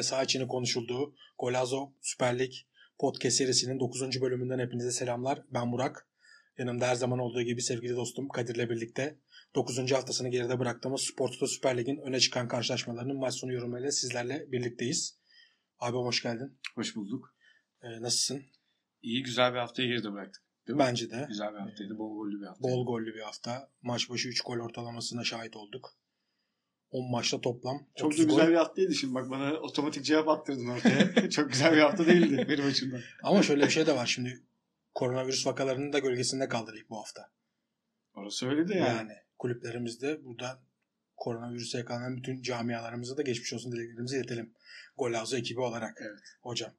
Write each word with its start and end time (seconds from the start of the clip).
ve 0.00 0.04
saha 0.04 0.22
içini 0.22 0.48
konuşulduğu 0.48 1.14
Golazo 1.38 1.92
Süper 2.00 2.38
Lig 2.38 2.52
podcast 2.98 3.36
serisinin 3.36 3.80
9. 3.80 4.20
bölümünden 4.20 4.58
hepinize 4.58 4.90
selamlar. 4.90 5.42
Ben 5.50 5.72
Burak. 5.72 6.08
Yanımda 6.58 6.88
her 6.88 6.94
zaman 6.94 7.18
olduğu 7.18 7.42
gibi 7.42 7.62
sevgili 7.62 7.96
dostum 7.96 8.28
Kadir'le 8.28 8.70
birlikte 8.70 9.18
9. 9.54 9.92
haftasını 9.92 10.28
geride 10.28 10.58
bıraktığımız 10.58 11.00
Sportuta 11.00 11.46
Süper 11.46 11.78
Lig'in 11.78 11.96
öne 11.96 12.20
çıkan 12.20 12.48
karşılaşmalarının 12.48 13.16
maç 13.16 13.34
sonu 13.34 13.52
yorumlarıyla 13.52 13.92
sizlerle 13.92 14.52
birlikteyiz. 14.52 15.18
Abi 15.78 15.96
hoş 15.96 16.22
geldin. 16.22 16.58
Hoş 16.74 16.96
bulduk. 16.96 17.34
Ee, 17.82 18.02
nasılsın? 18.02 18.42
İyi 19.02 19.22
güzel 19.22 19.52
bir 19.52 19.58
haftayı 19.58 19.88
geride 19.88 20.12
bıraktık. 20.12 20.42
Değil 20.68 20.76
mi? 20.76 20.80
Bence 20.80 21.10
de. 21.10 21.24
Güzel 21.28 21.52
bir 21.54 21.58
haftaydı. 21.58 21.98
Bol 21.98 22.16
gollü 22.16 22.40
bir 22.40 22.46
hafta. 22.46 22.62
Bol 22.62 22.86
gollü 22.86 23.14
bir 23.14 23.20
hafta. 23.20 23.70
Maç 23.82 24.10
başı 24.10 24.28
3 24.28 24.40
gol 24.40 24.58
ortalamasına 24.58 25.24
şahit 25.24 25.56
olduk. 25.56 25.96
10 26.90 27.10
maçta 27.10 27.40
toplam 27.40 27.86
Çok 27.96 28.06
30 28.08 28.18
da 28.18 28.24
güzel 28.24 28.44
gol. 28.44 28.50
bir 28.52 28.56
haftaydı 28.56 28.94
şimdi. 28.94 29.14
Bak 29.14 29.30
bana 29.30 29.52
otomatik 29.52 30.04
cevap 30.04 30.28
attırdın 30.28 30.66
ortaya. 30.68 31.30
Çok 31.30 31.50
güzel 31.52 31.72
bir 31.72 31.80
hafta 31.80 32.06
değildi 32.06 32.46
benim 32.48 32.66
açımdan. 32.66 33.00
Ama 33.22 33.42
şöyle 33.42 33.64
bir 33.64 33.70
şey 33.70 33.86
de 33.86 33.96
var 33.96 34.06
şimdi. 34.06 34.42
Koronavirüs 34.94 35.46
vakalarının 35.46 35.92
da 35.92 35.98
gölgesinde 35.98 36.48
kaldı 36.48 36.72
lig 36.74 36.90
bu 36.90 36.98
hafta. 36.98 37.30
Orası 38.14 38.48
öyle 38.48 38.68
de 38.68 38.74
Yani, 38.74 38.88
yani. 38.88 39.12
kulüplerimizde 39.38 40.24
buradan 40.24 40.58
koronavirüse 41.16 41.78
yakalanan 41.78 42.16
bütün 42.16 42.42
camialarımıza 42.42 43.16
da 43.16 43.22
geçmiş 43.22 43.52
olsun 43.52 43.72
dileklerimizi 43.72 44.16
iletelim. 44.16 44.54
Golazo 44.98 45.36
ekibi 45.36 45.60
olarak 45.60 45.98
Evet. 46.00 46.22
hocam. 46.42 46.70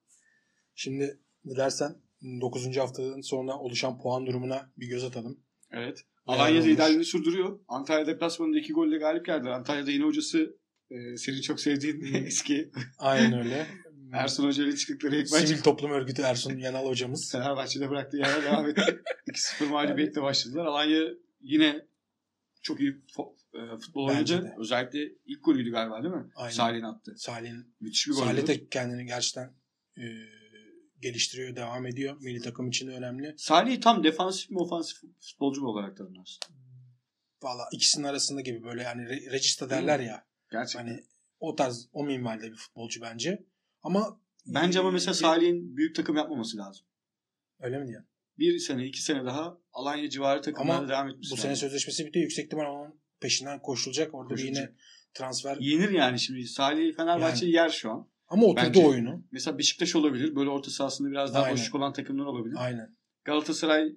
Şimdi 0.76 1.20
dilersen 1.46 1.96
9. 2.42 2.78
haftanın 2.78 3.22
sonra 3.22 3.58
oluşan 3.58 4.02
puan 4.02 4.26
durumuna 4.26 4.72
bir 4.78 4.88
göz 4.88 5.04
atalım. 5.04 5.40
Evet. 5.72 6.06
Alanya 6.26 6.62
liderliğini 6.62 7.06
sürdürüyor. 7.06 7.60
Antalya 7.68 8.08
deplasmanında 8.08 8.60
iki 8.60 8.74
golle 8.74 8.98
galip 8.98 9.26
geldi. 9.26 9.50
Antalya'da 9.50 9.92
yeni 9.92 10.04
hocası 10.04 10.56
e, 10.90 11.18
senin 11.18 11.42
çok 11.42 11.60
sevdiğin 11.60 12.14
eski 12.26 12.72
Aynen 13.00 13.40
öyle. 13.40 13.68
Ersun 14.14 14.48
Hoca 14.48 14.64
ile 14.64 14.76
çıktıkları 14.76 15.16
ilk 15.16 15.32
maç. 15.32 15.48
Sivil 15.48 15.62
Toplum 15.62 15.92
Örgütü 15.92 16.22
Ersun 16.22 16.58
Yanal 16.58 16.86
hocamız. 16.86 17.32
Fenerbahçe'de 17.32 17.90
bıraktığı 17.90 18.18
yerden 18.18 18.44
devam 18.44 18.70
etti. 18.70 19.02
2-0 19.28 19.66
mağlubiyetle 19.66 20.22
başladılar. 20.22 20.66
Alanya 20.66 21.02
yine 21.42 21.86
çok 22.62 22.80
iyi 22.80 23.02
e, 23.54 23.78
futbol 23.78 24.08
oynadı. 24.08 24.54
Özellikle 24.58 25.00
ilk 25.26 25.44
golüydü 25.44 25.72
galiba 25.72 26.04
değil 26.04 26.14
mi? 26.14 26.32
Aynen. 26.36 26.54
Salih'in 26.54 26.84
attı. 26.84 27.14
Salih'in 27.18 27.76
Müthiş 27.80 28.08
bir 28.08 28.14
gol. 28.14 28.20
Salih 28.20 28.48
de 28.48 28.68
kendini 28.68 29.06
gerçekten 29.06 29.54
e, 29.98 30.04
geliştiriyor, 31.02 31.56
devam 31.56 31.86
ediyor. 31.86 32.18
Milli 32.22 32.42
takım 32.42 32.68
için 32.70 32.88
de 32.88 32.92
önemli. 32.92 33.34
Salih 33.38 33.82
tam 33.82 34.04
defansif 34.04 34.50
mi 34.50 34.58
ofansif 34.60 34.98
futbolcu 35.20 35.62
mu 35.62 35.68
olarak 35.68 35.98
tanımlarsın? 35.98 36.40
Valla 37.44 37.64
ikisinin 37.72 38.04
arasında 38.04 38.42
gibi 38.42 38.64
böyle 38.64 38.84
yani 38.84 39.02
re- 39.02 39.32
regista 39.32 39.70
derler 39.70 40.00
ya. 40.00 40.26
Gerçekten. 40.52 40.88
Hani 40.88 41.04
o 41.40 41.56
tarz 41.56 41.88
o 41.94 42.04
minvalde 42.04 42.52
bir 42.52 42.56
futbolcu 42.56 43.02
bence. 43.02 43.44
Ama 43.82 44.22
Bence 44.46 44.80
ama 44.80 44.92
mesela 44.92 45.14
Salih'in 45.14 45.78
büyük 45.78 45.96
takım 45.96 46.16
yapmaması 46.16 46.58
lazım. 46.58 46.86
öyle 47.60 47.80
mi 47.80 47.88
diyorsun? 47.88 48.10
Bir 48.40 48.60
sene, 48.60 48.86
iki 48.86 49.02
sene 49.02 49.26
daha 49.26 49.58
Alanya 49.74 50.10
civarı 50.10 50.42
takımlarda 50.42 50.88
devam 50.90 51.10
etmesi 51.10 51.30
Bu 51.32 51.34
lazım. 51.34 51.38
sene 51.44 51.56
sözleşmesi 51.56 52.06
bitiyor. 52.06 52.24
Yüksek 52.24 52.46
ihtimal 52.46 52.66
onun 52.66 53.02
peşinden 53.20 53.62
koşulacak. 53.62 54.14
Orada 54.16 54.30
Koşulacak. 54.30 54.56
yine 54.70 54.76
transfer. 55.14 55.58
Yenir 55.60 55.90
yani 55.90 56.20
şimdi. 56.20 56.46
Salih 56.48 56.96
Fenerbahçe 56.96 57.46
yer 57.46 57.70
şu 57.70 57.92
an. 57.92 58.11
Ama 58.32 58.46
oturdu 58.46 58.66
Bence- 58.68 58.86
oyunu. 58.88 59.24
Mesela 59.32 59.58
Beşiktaş 59.58 59.96
olabilir. 59.96 60.36
Böyle 60.36 60.50
orta 60.50 60.72
sahasında 60.72 61.12
biraz 61.12 61.34
daha 61.34 61.44
Aynen. 61.44 61.58
boşluk 61.58 61.76
olan 61.76 61.94
takımlar 61.94 62.26
olabilir. 62.26 62.56
Aynen. 62.60 62.98
Galatasaray 63.24 63.90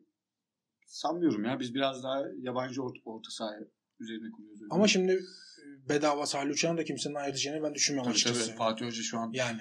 sanmıyorum 0.87 1.45
ya. 1.45 1.61
Biz 1.61 1.75
biraz 1.75 2.03
daha 2.05 2.23
yabancı 2.43 2.83
orta, 2.83 3.01
orta 3.05 3.31
sahaya 3.31 3.61
üzerine 4.01 4.31
kuruyoruz. 4.31 4.61
Ama 4.71 4.89
şimdi 4.89 5.13
e, 5.13 5.89
bedava 5.89 6.27
Salih 6.27 6.51
Uçan'ı 6.53 6.79
da 6.79 6.85
kimsenin 6.85 7.15
ayrılacağını 7.15 7.63
ben 7.63 7.75
düşünmüyorum 7.75 8.13
tabii, 8.13 8.15
açıkçası. 8.17 8.47
tabii, 8.47 8.57
Fatih 8.59 8.87
Hoca 8.87 9.03
şu 9.03 9.19
an 9.19 9.31
Yani. 9.35 9.61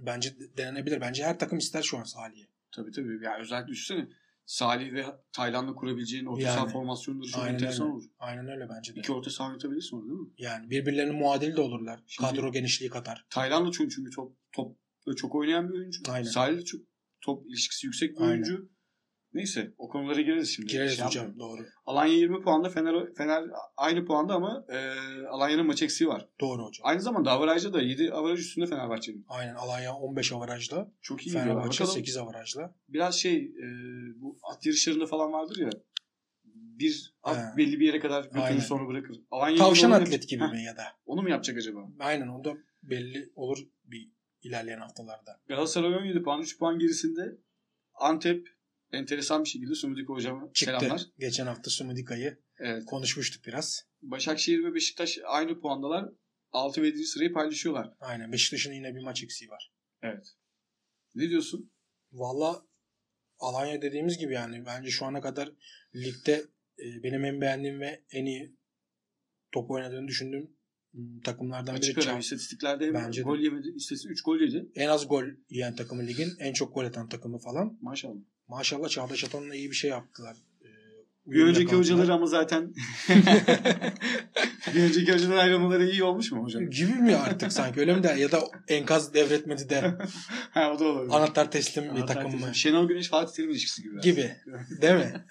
Bence 0.00 0.30
de- 0.40 0.56
denenebilir. 0.56 1.00
Bence 1.00 1.24
her 1.24 1.38
takım 1.38 1.58
ister 1.58 1.82
şu 1.82 1.98
an 1.98 2.02
Salih'i. 2.02 2.46
tabii 2.76 2.90
tabii. 2.90 3.24
Yani 3.24 3.40
özellikle 3.42 3.68
düşünsene 3.72 4.08
Salih 4.46 4.92
ve 4.92 5.04
Tayland'la 5.32 5.74
kurabileceğin 5.74 6.26
orta 6.26 6.42
Yani. 6.42 6.54
saha 6.54 6.66
formasyonları 6.68 7.28
çok 7.28 7.46
enteresan 7.48 7.86
öyle. 7.86 7.94
olur. 7.96 8.04
Aynen 8.18 8.48
öyle 8.48 8.68
bence 8.68 8.94
de. 8.94 9.00
İki 9.00 9.12
orta 9.12 9.30
saha 9.30 9.48
oynatabilirsin 9.48 9.96
orada 9.96 10.08
değil 10.08 10.20
mi? 10.20 10.28
Yani 10.38 10.70
birbirlerinin 10.70 11.14
muadili 11.14 11.56
de 11.56 11.60
olurlar. 11.60 12.00
Şimdi- 12.06 12.30
Kadro 12.30 12.52
genişliği 12.52 12.90
katar. 12.90 13.26
Tayland'da 13.30 13.70
çünkü, 13.72 13.94
çünkü 13.94 14.10
top, 14.10 14.36
topla 14.52 15.14
çok 15.16 15.34
oynayan 15.34 15.68
bir 15.72 15.74
oyuncu. 15.78 16.00
Aynen. 16.08 16.28
Salih 16.28 16.64
çok 16.64 16.80
top 17.20 17.46
ilişkisi 17.46 17.86
yüksek 17.86 18.10
bir 18.16 18.20
Aynen. 18.20 18.32
oyuncu. 18.32 18.70
Neyse 19.36 19.72
o 19.78 19.88
konulara 19.88 20.20
gireriz 20.20 20.54
şimdi. 20.56 20.72
Gireriz 20.72 20.96
Şey 20.96 21.04
hocam. 21.04 21.38
Doğru. 21.38 21.62
Alanya 21.86 22.14
20 22.14 22.42
puanda 22.42 22.68
Fener, 22.68 23.14
Fener 23.14 23.44
aynı 23.76 24.04
puanda 24.04 24.34
ama 24.34 24.64
e, 24.68 24.76
Alanya'nın 25.26 25.66
maç 25.66 25.82
eksiği 25.82 26.08
var. 26.08 26.28
Doğru 26.40 26.62
hocam. 26.62 26.86
Aynı 26.86 27.00
zamanda 27.00 27.30
avarajda 27.30 27.72
da 27.72 27.82
7 27.82 28.12
avaraj 28.12 28.40
üstünde 28.40 28.66
Fenerbahçe'nin. 28.66 29.24
Aynen. 29.28 29.54
Alanya 29.54 29.94
15 29.94 30.32
avarajla. 30.32 30.92
Çok 31.02 31.26
iyi. 31.26 31.32
Fenerbahçe 31.32 31.68
Bakalım 31.84 31.90
8 31.92 32.16
avarajla. 32.16 32.74
biraz 32.88 33.14
şey 33.14 33.36
e, 33.36 33.66
bu 34.16 34.38
at 34.42 34.66
yarışlarında 34.66 35.06
falan 35.06 35.32
vardır 35.32 35.58
ya 35.58 35.70
bir 36.78 37.14
at 37.22 37.36
He. 37.36 37.56
belli 37.56 37.80
bir 37.80 37.86
yere 37.86 38.00
kadar 38.00 38.24
götürür 38.24 38.60
sonra 38.60 38.88
bırakır. 38.88 39.20
Alanya 39.30 39.58
Tavşan 39.58 39.90
atlet 39.90 40.28
gibi 40.28 40.44
Heh, 40.44 40.52
mi 40.52 40.62
ya 40.62 40.76
da? 40.76 40.82
Onu 41.06 41.22
mu 41.22 41.30
yapacak 41.30 41.56
acaba? 41.58 41.88
Aynen 41.98 42.28
o 42.28 42.44
da 42.44 42.54
belli 42.82 43.32
olur 43.34 43.58
bir 43.84 44.10
ilerleyen 44.42 44.78
haftalarda. 44.78 45.40
Galatasaray 45.48 45.94
17 45.94 46.22
puan 46.22 46.40
3 46.40 46.58
puan 46.58 46.78
gerisinde 46.78 47.38
Antep 47.94 48.48
enteresan 48.92 49.44
bir 49.44 49.48
şekilde 49.48 49.74
Sumudiko 49.74 50.14
hocama 50.14 50.50
Çıktı. 50.54 50.78
selamlar. 50.78 51.02
Geçen 51.18 51.46
hafta 51.46 51.70
Sumudika'yı 51.70 52.38
Evet. 52.58 52.84
konuşmuştuk 52.86 53.46
biraz. 53.46 53.86
Başakşehir 54.02 54.64
ve 54.64 54.74
Beşiktaş 54.74 55.18
aynı 55.26 55.60
puandalar. 55.60 56.08
6 56.52 56.82
ve 56.82 56.86
7. 56.86 57.04
sırayı 57.04 57.32
paylaşıyorlar. 57.32 57.92
Aynen. 58.00 58.32
Beşiktaş'ın 58.32 58.72
yine 58.72 58.94
bir 58.94 59.02
maç 59.02 59.22
eksiği 59.22 59.50
var. 59.50 59.72
Evet. 60.02 60.26
Ne 61.14 61.28
diyorsun? 61.28 61.70
Valla 62.12 62.66
Alanya 63.38 63.82
dediğimiz 63.82 64.18
gibi 64.18 64.34
yani 64.34 64.66
bence 64.66 64.90
şu 64.90 65.04
ana 65.06 65.20
kadar 65.20 65.52
ligde 65.94 66.32
e, 66.78 67.02
benim 67.02 67.24
en 67.24 67.40
beğendiğim 67.40 67.80
ve 67.80 68.04
en 68.12 68.24
iyi 68.26 68.56
top 69.52 69.70
oynadığını 69.70 70.08
düşündüğüm 70.08 70.56
m, 70.92 71.20
takımlardan 71.24 71.76
biri. 71.76 71.78
Açık 71.78 72.08
ara 72.08 72.18
istatistiklerde 72.18 72.94
Bence 72.94 73.22
gol 73.22 73.38
yemedi. 73.38 73.68
İstatistik 73.76 74.10
3 74.10 74.22
gol 74.22 74.40
yedi. 74.40 74.70
En 74.74 74.88
az 74.88 75.08
gol 75.08 75.24
yiyen 75.50 75.76
takımı 75.76 76.06
ligin. 76.06 76.32
En 76.38 76.52
çok 76.52 76.74
gol 76.74 76.84
atan 76.84 77.08
takımı 77.08 77.38
falan. 77.38 77.78
Maşallah. 77.80 78.20
Maşallah 78.48 78.88
Çağdaş 78.88 79.24
Atan'la 79.24 79.54
iyi 79.54 79.70
bir 79.70 79.76
şey 79.76 79.90
yaptılar. 79.90 80.36
E, 80.62 80.68
Bir 81.26 81.42
önceki 81.42 81.60
yakaladılar. 81.62 81.80
hocaları 81.94 82.12
ama 82.14 82.26
zaten 82.26 82.74
bir 84.74 84.82
önceki 84.82 85.12
hocadan 85.12 85.36
ayrılmaları 85.36 85.90
iyi 85.90 86.04
olmuş 86.04 86.32
mu 86.32 86.44
hocam? 86.44 86.70
gibi 86.70 86.92
mi 86.92 87.16
artık 87.16 87.52
sanki 87.52 87.80
öyle 87.80 87.94
mi 87.94 88.02
der 88.02 88.16
ya 88.16 88.32
da 88.32 88.40
enkaz 88.68 89.14
devretmedi 89.14 89.68
de 89.70 89.80
ha 90.50 90.72
o 90.76 90.78
da 90.78 90.84
olabilir. 90.84 91.12
anahtar 91.14 91.50
teslim 91.50 91.84
bir 91.84 91.90
Anahtar 91.90 92.14
takım 92.14 92.30
mı 92.30 92.36
teslim. 92.38 92.54
Şenol 92.54 92.88
Güneş 92.88 93.08
Fatih 93.08 93.34
Terim 93.34 93.50
ilişkisi 93.50 93.82
gibi. 93.82 94.00
gibi 94.00 94.36
değil 94.82 94.94
mi? 94.94 95.24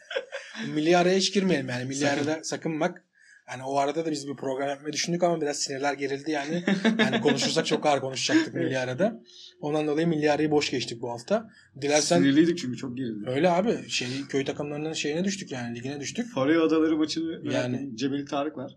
Milli 0.73 0.97
araya 0.97 1.17
hiç 1.17 1.33
girmeyelim 1.33 1.69
yani 1.69 1.85
milli 1.85 2.09
arada 2.09 2.39
sakın 2.43 2.79
bak. 2.79 3.04
Yani 3.51 3.63
o 3.63 3.77
arada 3.77 4.05
da 4.05 4.11
biz 4.11 4.27
bir 4.27 4.35
program 4.35 4.69
yapmayı 4.69 4.93
düşündük 4.93 5.23
ama 5.23 5.41
biraz 5.41 5.57
sinirler 5.57 5.93
gerildi 5.93 6.31
yani. 6.31 6.63
Yani 6.99 7.21
konuşursak 7.21 7.65
çok 7.65 7.85
ağır 7.85 7.99
konuşacaktık 7.99 8.53
milli 8.53 8.77
arada. 8.77 9.21
Ondan 9.61 9.87
dolayı 9.87 10.07
milli 10.07 10.31
arayı 10.31 10.51
boş 10.51 10.71
geçtik 10.71 11.01
bu 11.01 11.09
hafta. 11.09 11.49
Dilersen 11.81 12.17
Sinirliydik 12.17 12.57
çünkü 12.57 12.77
çok 12.77 12.97
gerildi. 12.97 13.29
öyle 13.29 13.49
abi 13.49 13.89
şey 13.89 14.07
köy 14.29 14.45
takımlarının 14.45 14.93
şeyine 14.93 15.23
düştük 15.23 15.51
yani 15.51 15.75
ligine 15.77 15.99
düştük. 15.99 16.33
Faroe 16.33 16.57
Adaları 16.59 16.97
maçını 16.97 17.53
Yani- 17.53 17.97
Cebeli 17.97 18.25
Tarık 18.25 18.57
var. 18.57 18.71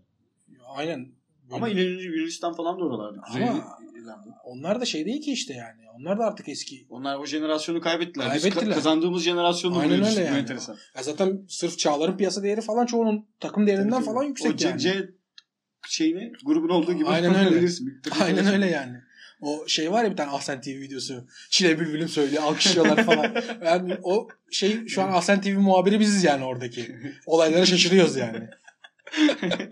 Aynen. 0.75 1.07
Ama 1.51 1.69
İnönü 1.69 2.01
Yunanistan 2.01 2.53
falan 2.53 2.79
da 2.79 2.83
oralarda. 2.83 3.21
Ama- 3.35 3.79
İrlanda. 4.09 4.29
onlar 4.43 4.81
da 4.81 4.85
şey 4.85 5.05
değil 5.05 5.21
ki 5.21 5.31
işte 5.31 5.53
yani. 5.53 5.81
Onlar 5.99 6.19
da 6.19 6.25
artık 6.25 6.49
eski. 6.49 6.85
Onlar 6.89 7.15
o 7.15 7.25
jenerasyonu 7.25 7.81
kaybettiler. 7.81 8.31
Biz 8.35 8.41
Kaybettiler. 8.41 8.71
ka- 8.71 8.75
kazandığımız 8.75 9.23
jenerasyonla 9.23 9.79
Aynen 9.79 10.03
öyle 10.05 10.21
yani. 10.21 10.37
enteresan. 10.37 10.77
Ya 10.97 11.03
zaten 11.03 11.41
sırf 11.49 11.79
Çağlar'ın 11.79 12.17
piyasa 12.17 12.43
değeri 12.43 12.61
falan 12.61 12.85
çoğunun 12.85 13.25
takım 13.39 13.67
değerinden 13.67 13.91
Tabii, 13.91 14.05
falan 14.05 14.23
yüksek 14.23 14.53
o 14.53 14.55
C, 14.55 14.67
yani. 14.67 14.79
C 14.79 15.09
şeyini 15.87 16.31
grubun 16.45 16.69
olduğu 16.69 16.93
gibi. 16.93 17.07
Aynen 17.07 17.35
öyle. 17.35 17.67
Aynen 18.21 18.47
öyle 18.47 18.65
yani. 18.67 18.97
O 19.41 19.67
şey 19.67 19.91
var 19.91 20.03
ya 20.03 20.11
bir 20.11 20.17
tane 20.17 20.31
Ahsen 20.31 20.61
TV 20.61 20.69
videosu. 20.69 21.27
Çile 21.49 21.79
Bülbül'üm 21.79 22.09
söylüyor. 22.09 22.43
Alkışlıyorlar 22.43 23.03
falan. 23.05 23.35
Yani 23.65 23.97
o 24.03 24.27
şey 24.51 24.87
şu 24.87 25.01
an 25.01 25.11
Ahsen 25.11 25.41
TV 25.41 25.57
muhabiri 25.57 25.99
biziz 25.99 26.23
yani 26.23 26.43
oradaki. 26.43 26.95
Olaylara 27.25 27.65
şaşırıyoruz 27.65 28.15
yani. 28.15 28.49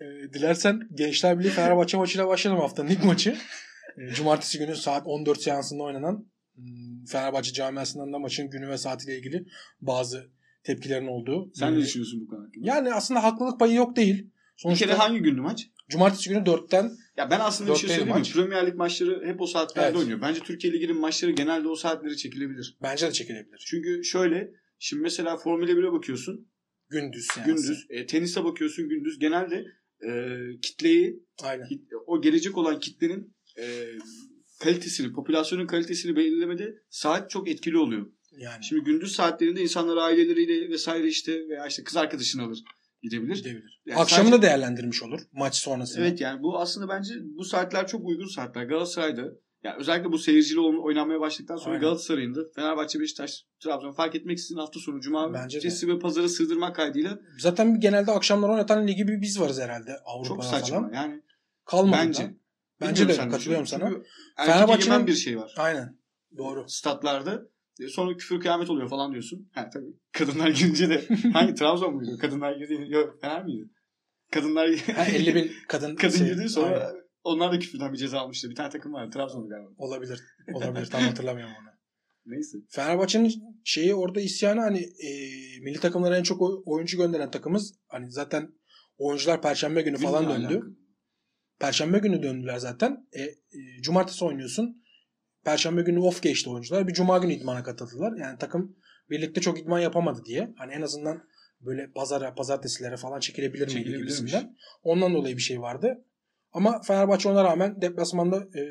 Ee, 0.00 0.32
dilersen 0.32 0.80
Gençler 0.94 1.38
Birliği 1.38 1.50
Fenerbahçe 1.50 1.96
maçıyla 1.96 2.26
başlayalım 2.28 2.62
haftanın 2.62 2.88
ilk 2.88 3.04
maçı. 3.04 3.36
Ee, 3.98 4.14
Cumartesi 4.14 4.58
günü 4.58 4.76
saat 4.76 5.02
14 5.06 5.42
seansında 5.42 5.82
oynanan 5.82 6.26
hmm, 6.54 7.04
Fenerbahçe 7.04 7.52
camiasından 7.52 8.12
da 8.12 8.18
maçın 8.18 8.50
günü 8.50 8.68
ve 8.68 8.78
saatiyle 8.78 9.18
ilgili 9.18 9.46
bazı 9.80 10.30
tepkilerin 10.62 11.06
olduğu. 11.06 11.50
Sen 11.54 11.74
ne 11.74 11.78
düşünüyorsun 11.78 12.20
bu 12.20 12.32
hakkında? 12.36 12.66
Yani 12.68 12.94
aslında 12.94 13.22
haklılık 13.22 13.58
payı 13.58 13.74
yok 13.74 13.96
değil. 13.96 14.14
bir 14.24 14.30
Sonuçta 14.56 14.86
kere 14.86 14.96
hangi 14.96 15.20
gündü 15.20 15.40
maç? 15.40 15.70
Cumartesi 15.88 16.28
günü 16.30 16.38
4'ten 16.38 16.90
Ya 17.16 17.30
ben 17.30 17.40
aslında 17.40 17.72
bir 17.72 17.76
şey 17.76 17.88
söyleyeyim 17.90 18.18
mi? 18.18 18.22
Premier 18.34 18.66
Lig 18.66 18.74
maçları 18.74 19.26
hep 19.26 19.40
o 19.40 19.46
saatlerde 19.46 19.86
Evet. 19.88 19.96
oynuyor. 19.98 20.20
Bence 20.20 20.40
Türkiye 20.40 20.72
Ligi'nin 20.72 21.00
maçları 21.00 21.30
genelde 21.32 21.68
o 21.68 21.74
saatlere 21.76 22.16
çekilebilir. 22.16 22.76
bence 22.82 23.06
de 23.08 23.12
çekilebilir. 23.12 23.64
Çünkü 23.66 24.04
şöyle 24.04 24.50
şimdi 24.78 25.02
mesela 25.02 25.36
Formula 25.36 25.70
1'e 25.70 25.92
bakıyorsun 25.92 26.48
Gündüz 26.88 27.26
seansı. 27.34 27.50
gündüz. 27.50 27.86
E, 27.90 28.06
tenise 28.06 28.44
bakıyorsun 28.44 28.88
gündüz. 28.88 29.18
Genelde 29.18 29.64
e, 30.02 30.10
kitleyi 30.62 31.22
Aynen. 31.42 31.66
o 32.06 32.20
gelecek 32.22 32.58
olan 32.58 32.80
kitlenin 32.80 33.34
e, 33.58 33.86
kalitesini, 34.60 35.12
popülasyonun 35.12 35.66
kalitesini 35.66 36.16
belirlemede 36.16 36.74
saat 36.90 37.30
çok 37.30 37.48
etkili 37.48 37.78
oluyor. 37.78 38.06
Yani 38.38 38.64
Şimdi 38.64 38.84
gündüz 38.84 39.12
saatlerinde 39.12 39.62
insanlar 39.62 39.96
aileleriyle 39.96 40.68
vesaire 40.68 41.08
işte 41.08 41.48
veya 41.48 41.66
işte 41.66 41.84
kız 41.84 41.96
arkadaşını 41.96 42.42
alır 42.42 42.58
gidebilir. 43.02 43.36
gidebilir. 43.36 43.80
Yani 43.86 44.00
Akşamı 44.00 44.28
sadece- 44.28 44.38
da 44.42 44.46
değerlendirmiş 44.46 45.02
olur 45.02 45.20
maç 45.32 45.54
sonrası. 45.54 46.00
Evet 46.00 46.20
yani 46.20 46.42
bu 46.42 46.58
aslında 46.58 46.88
bence 46.88 47.14
bu 47.22 47.44
saatler 47.44 47.86
çok 47.86 48.04
uygun 48.08 48.26
saatler. 48.34 48.64
Galatasaray'da 48.64 49.32
yani 49.62 49.76
özellikle 49.78 50.12
bu 50.12 50.18
seyircili 50.18 50.60
oynanmaya 50.60 51.20
başladıktan 51.20 51.56
sonra 51.56 51.70
Aynen. 51.70 51.80
Galatasaray'ın 51.80 52.34
da 52.34 52.40
Fenerbahçe, 52.54 53.00
Beşiktaş, 53.00 53.44
Trabzon 53.64 53.92
fark 53.92 54.14
etmeksizin 54.14 54.56
hafta 54.56 54.80
sonu 54.80 55.00
cuma 55.00 55.46
gecesi 55.46 55.88
ve 55.88 55.98
pazara 55.98 56.28
sığdırmak 56.28 56.76
kaydıyla 56.76 57.18
Zaten 57.38 57.80
genelde 57.80 58.10
akşamlar 58.12 58.48
oynatan 58.48 58.86
ligi 58.88 59.08
bir 59.08 59.20
biz 59.20 59.40
varız 59.40 59.60
herhalde 59.60 59.90
Avrupa'da 60.04 60.28
çok 60.34 60.44
saçma. 60.44 60.76
falan. 60.80 60.92
Yani 60.92 61.22
Kalmadı 61.64 61.96
bence. 62.06 62.22
da. 62.24 62.30
Bence 62.80 63.08
de 63.08 63.16
katılıyorum 63.16 63.66
sana. 63.66 63.90
Fenerbahçe'nin- 64.36 65.06
bir 65.06 65.14
şey 65.14 65.38
var. 65.38 65.54
Aynen. 65.56 65.98
Doğru. 66.38 66.64
Statlarda 66.68 67.42
E, 67.80 67.88
sonra 67.88 68.16
küfür 68.16 68.40
kıyamet 68.40 68.70
oluyor 68.70 68.88
falan 68.88 69.12
diyorsun. 69.12 69.48
Ha 69.54 69.70
tabii. 69.72 69.92
Kadınlar 70.12 70.48
girince 70.48 70.88
de 70.90 71.04
hangi 71.32 71.54
Trabzon 71.54 71.94
muydu? 71.94 72.18
Kadınlar 72.20 72.56
girdi. 72.56 72.86
Yok 72.88 73.20
Fener 73.20 73.44
miydi? 73.44 73.68
Kadınlar 74.32 74.70
Ha, 74.96 75.04
50 75.04 75.34
bin 75.34 75.52
kadın 75.68 75.96
kadın 75.96 76.18
şey- 76.18 76.26
girdi 76.26 76.48
sonra 76.48 76.66
Aynen. 76.88 77.05
Onlar 77.26 77.52
da 77.52 77.58
küfürden 77.58 77.92
bir 77.92 77.98
ceza 77.98 78.18
almıştı. 78.20 78.50
Bir 78.50 78.54
tane 78.54 78.70
takım 78.70 78.92
vardı. 78.92 79.10
Trabzon'du 79.14 79.48
galiba. 79.48 79.68
Olabilir. 79.78 80.20
Olabilir. 80.54 80.86
Tam 80.86 81.02
hatırlamıyorum 81.02 81.54
onu. 81.60 81.68
Neyse. 82.26 82.58
Fenerbahçe'nin 82.70 83.32
şeyi 83.64 83.94
orada 83.94 84.20
isyanı 84.20 84.60
hani 84.60 84.78
e, 84.78 85.10
milli 85.62 85.80
takımlara 85.80 86.18
en 86.18 86.22
çok 86.22 86.42
oy- 86.42 86.62
oyuncu 86.66 86.96
gönderen 86.98 87.30
takımız. 87.30 87.74
Hani 87.88 88.10
zaten 88.10 88.52
oyuncular 88.98 89.42
perşembe 89.42 89.82
günü 89.82 89.96
falan 89.96 90.20
Bilmiyorum 90.22 90.44
döndü. 90.44 90.54
alakalı. 90.54 90.76
Perşembe 91.58 91.98
günü 91.98 92.22
döndüler 92.22 92.58
zaten. 92.58 93.06
E, 93.12 93.22
e, 93.22 93.32
cumartesi 93.82 94.24
oynuyorsun. 94.24 94.82
Perşembe 95.44 95.82
günü 95.82 95.98
off 95.98 96.22
geçti 96.22 96.50
oyuncular. 96.50 96.88
Bir 96.88 96.92
cuma 96.92 97.18
günü 97.18 97.32
idmana 97.32 97.62
katıldılar. 97.62 98.12
Yani 98.20 98.38
takım 98.38 98.76
birlikte 99.10 99.40
çok 99.40 99.58
idman 99.60 99.78
yapamadı 99.80 100.24
diye. 100.24 100.54
Hani 100.56 100.72
en 100.72 100.82
azından 100.82 101.22
böyle 101.60 101.92
pazara, 101.92 102.34
pazartesilere 102.34 102.96
falan 102.96 103.20
çekilebilir 103.20 103.74
miydi 103.74 103.96
gibisinden. 103.98 104.56
Ondan 104.82 105.14
dolayı 105.14 105.36
bir 105.36 105.42
şey 105.42 105.60
vardı. 105.60 106.04
Ama 106.56 106.80
Fenerbahçe 106.82 107.28
ona 107.28 107.44
rağmen 107.44 107.82
deplasmanda 107.82 108.36
e, 108.36 108.62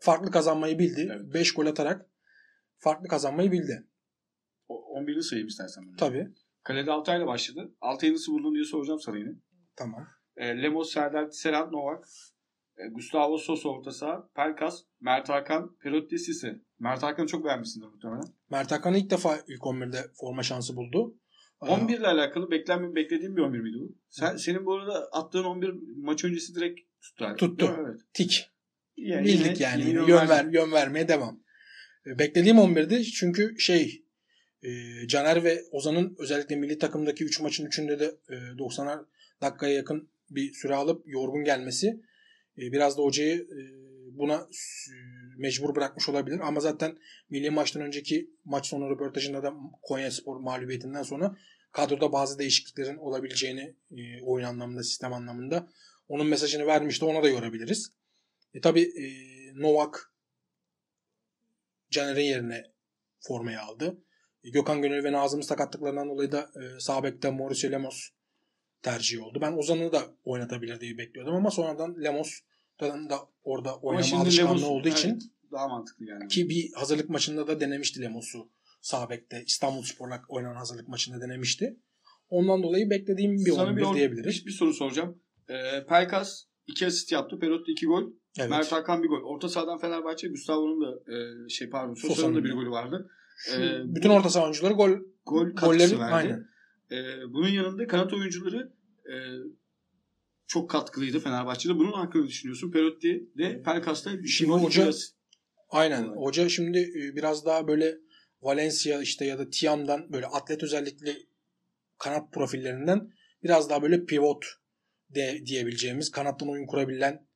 farklı 0.00 0.30
kazanmayı 0.30 0.78
bildi. 0.78 1.08
Evet. 1.16 1.34
5 1.34 1.54
gol 1.54 1.66
atarak 1.66 2.06
farklı 2.78 3.08
kazanmayı 3.08 3.52
bildi. 3.52 3.86
O- 4.68 5.00
11'ini 5.00 5.22
sayayım 5.22 5.48
istersen. 5.48 5.86
Böyle. 5.86 5.96
Tabii. 5.96 6.28
Kalede 6.62 6.90
Altay'la 6.92 7.26
başladı. 7.26 7.74
Altay'ı 7.80 8.12
nasıl 8.12 8.32
buldun 8.32 8.54
diye 8.54 8.64
soracağım 8.64 9.00
sana 9.00 9.18
yine. 9.18 9.30
Tamam. 9.76 10.06
E, 10.36 10.62
Lemos, 10.62 10.92
Serdar, 10.92 11.30
Serhat 11.30 11.72
Novak, 11.72 12.08
e, 12.76 12.88
Gustavo 12.88 13.38
Sosa 13.38 13.68
orta 13.68 13.90
saha, 13.92 14.28
Pelkas, 14.34 14.82
Mert 15.00 15.28
Hakan, 15.28 15.76
Perotti, 15.76 16.18
Sisse. 16.18 16.60
Mert 16.78 17.02
Hakan'ı 17.02 17.26
çok 17.26 17.44
beğenmişsindir 17.44 17.86
muhtemelen. 17.86 18.24
Mert 18.50 18.72
Hakan 18.72 18.94
ilk 18.94 19.10
defa 19.10 19.36
ilk 19.48 19.60
11'de 19.62 19.98
forma 20.20 20.42
şansı 20.42 20.76
buldu. 20.76 21.14
Ee, 21.62 21.66
11 21.66 21.98
ile 21.98 22.06
alakalı 22.06 22.50
beklenme, 22.50 22.94
beklediğim 22.94 23.36
bir 23.36 23.42
11 23.42 23.58
miydi 23.60 23.76
bu? 23.80 23.96
Sen, 24.10 24.36
senin 24.36 24.66
bu 24.66 24.74
arada 24.74 25.08
attığın 25.12 25.44
11 25.44 25.74
maç 25.96 26.24
öncesi 26.24 26.54
direkt 26.54 26.80
tuttu. 27.00 27.34
Tuttu. 27.36 27.76
Evet. 27.80 28.00
Tik. 28.14 28.50
Yani 28.96 29.24
Bildik 29.24 29.46
yine- 29.46 29.62
yani. 29.62 29.80
yine 29.88 29.98
Yön, 30.08 30.28
ver, 30.28 30.44
yön 30.44 30.72
vermeye 30.72 31.08
devam. 31.08 31.40
E, 32.06 32.18
Beklediğim 32.18 32.56
11'di 32.56 33.04
çünkü 33.04 33.58
şey 33.58 34.04
e, 34.62 34.70
Caner 35.08 35.44
ve 35.44 35.64
Ozan'ın 35.70 36.16
özellikle 36.18 36.56
milli 36.56 36.78
takımdaki 36.78 37.24
3 37.24 37.40
maçın 37.40 37.66
3'ünde 37.66 37.98
de 38.00 38.04
e, 38.28 38.34
90'ar 38.34 39.04
dakikaya 39.42 39.74
yakın 39.74 40.08
bir 40.30 40.52
süre 40.52 40.74
alıp 40.74 41.02
yorgun 41.08 41.44
gelmesi 41.44 41.86
e, 42.58 42.72
biraz 42.72 42.98
da 42.98 43.02
hocayı 43.02 43.34
e, 43.40 43.58
buna 44.18 44.46
mecbur 45.38 45.74
bırakmış 45.74 46.08
olabilir. 46.08 46.40
Ama 46.40 46.60
zaten 46.60 46.98
milli 47.30 47.50
maçtan 47.50 47.82
önceki 47.82 48.30
maç 48.44 48.66
sonu 48.66 48.90
röportajında 48.90 49.42
da 49.42 49.54
Konya 49.82 50.10
Spor 50.10 50.36
mağlubiyetinden 50.36 51.02
sonra 51.02 51.36
kadroda 51.72 52.12
bazı 52.12 52.38
değişikliklerin 52.38 52.96
olabileceğini 52.96 53.76
e, 53.90 54.22
oyun 54.22 54.44
anlamında, 54.44 54.82
sistem 54.82 55.12
anlamında 55.12 55.68
onun 56.08 56.26
mesajını 56.26 56.66
vermişti. 56.66 57.04
Ona 57.04 57.22
da 57.22 57.28
yorabiliriz. 57.28 57.92
E 58.54 58.60
tabi 58.60 58.80
e, 58.82 59.04
Novak 59.54 60.12
Caner'in 61.90 62.24
yerine 62.24 62.64
formayı 63.20 63.60
aldı. 63.60 63.98
E, 64.44 64.50
Gökhan 64.50 64.82
Gönül 64.82 65.04
ve 65.04 65.12
Nazım'ın 65.12 65.42
sakatlıklarından 65.42 66.08
dolayı 66.08 66.32
da 66.32 66.40
e, 66.40 66.80
sağ 66.80 67.02
bekte 67.02 67.30
Mauricio 67.30 67.70
Lemos 67.70 68.08
tercih 68.82 69.22
oldu. 69.22 69.38
Ben 69.40 69.52
Ozan'ı 69.52 69.92
da 69.92 70.02
oynatabilir 70.24 70.80
diye 70.80 70.98
bekliyordum 70.98 71.34
ama 71.34 71.50
sonradan 71.50 72.04
Lemos'tan 72.04 72.47
da 72.80 73.18
orada 73.42 73.70
Ama 73.70 73.80
oynama 73.82 74.20
alışkanlığı 74.22 74.60
Lemos- 74.60 74.64
olduğu 74.64 74.88
için 74.88 75.08
evet, 75.10 75.22
daha 75.52 75.68
mantıklı 75.68 76.04
yani. 76.04 76.28
ki 76.28 76.48
bir 76.48 76.72
hazırlık 76.74 77.08
maçında 77.10 77.46
da 77.46 77.60
denemişti 77.60 78.00
Lemos'u 78.02 78.48
sağ 78.80 79.10
bekte. 79.10 79.42
İstanbul 79.46 79.82
Spor'la 79.82 80.22
oynanan 80.28 80.54
hazırlık 80.56 80.88
maçında 80.88 81.20
denemişti. 81.20 81.76
Ondan 82.28 82.62
dolayı 82.62 82.90
beklediğim 82.90 83.32
bir 83.32 83.50
Sana 83.52 83.70
11 83.70 83.76
bir, 83.76 83.82
or- 83.86 83.94
diyebiliriz. 83.94 84.40
bir, 84.40 84.46
bir 84.46 84.52
soru 84.52 84.72
soracağım. 84.74 85.18
Ee, 85.48 85.86
Pelkas 85.88 86.44
2 86.66 86.86
asist 86.86 87.12
yaptı. 87.12 87.38
Perotti 87.38 87.72
2 87.72 87.86
gol. 87.86 88.12
Evet. 88.38 88.50
Mert 88.50 88.72
Hakan 88.72 89.02
bir 89.02 89.08
gol. 89.08 89.22
Orta 89.22 89.48
sahadan 89.48 89.78
Fenerbahçe 89.78 90.28
Gustavo'nun 90.28 90.80
da 90.80 91.12
e, 91.12 91.48
şey 91.48 91.70
pardon 91.70 91.94
Sosa'nın 91.94 92.14
Sosa'nın 92.14 92.34
da 92.34 92.44
bir 92.44 92.52
golü 92.52 92.70
vardı. 92.70 93.10
Şu 93.38 93.62
Ee, 93.62 93.80
bütün 93.94 94.10
orta 94.10 94.30
saha 94.30 94.44
oyuncuları 94.44 94.74
gol 94.74 94.90
gol 95.26 95.44
katkısı 95.54 95.66
golleri 95.66 95.98
verdi. 95.98 96.14
aynen. 96.14 96.46
Ee, 96.90 97.32
bunun 97.32 97.48
yanında 97.48 97.86
kanat 97.86 98.12
oyuncuları 98.12 98.72
e, 99.06 99.14
çok 100.48 100.70
katkılıydı 100.70 101.20
Fenerbahçe'de. 101.20 101.76
Bunun 101.76 101.92
hakkında 101.92 102.26
düşünüyorsun? 102.26 102.70
Perotti 102.70 103.28
de 103.38 103.62
Pelkas'ta 103.62 104.10
Şimdi 104.26 104.52
hoca- 104.52 104.88
asist. 104.88 105.14
Aynen. 105.70 106.04
Evet. 106.04 106.16
Hoca 106.16 106.48
şimdi 106.48 106.78
e, 106.78 107.16
biraz 107.16 107.46
daha 107.46 107.68
böyle 107.68 107.94
Valencia 108.42 109.02
işte 109.02 109.24
ya 109.24 109.38
da 109.38 109.50
Tiam'dan 109.50 110.12
böyle 110.12 110.26
atlet 110.26 110.62
özellikli 110.62 111.28
kanat 111.98 112.32
profillerinden 112.32 113.10
biraz 113.42 113.70
daha 113.70 113.82
böyle 113.82 114.04
pivot 114.04 114.44
de 115.10 115.42
diyebileceğimiz 115.46 116.10
kanattan 116.10 116.48
oyun 116.48 116.66
kurabilen 116.66 117.28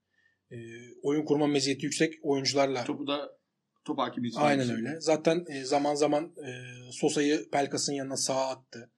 e, 0.51 0.57
oyun 1.03 1.25
kurma 1.25 1.47
meziyeti 1.47 1.85
yüksek 1.85 2.15
oyuncularla 2.23 2.85
topu 2.85 3.07
da 3.07 3.39
top 3.85 3.99
hakimiyeti. 3.99 4.39
Aynen 4.39 4.71
öyle. 4.71 5.01
Zaten 5.01 5.45
e, 5.49 5.65
zaman 5.65 5.95
zaman 5.95 6.25
e, 6.25 6.51
Sosa'yı 6.93 7.51
Pelkas'ın 7.51 7.93
yanına 7.93 8.17
sağa 8.17 8.49
attı. 8.49 8.92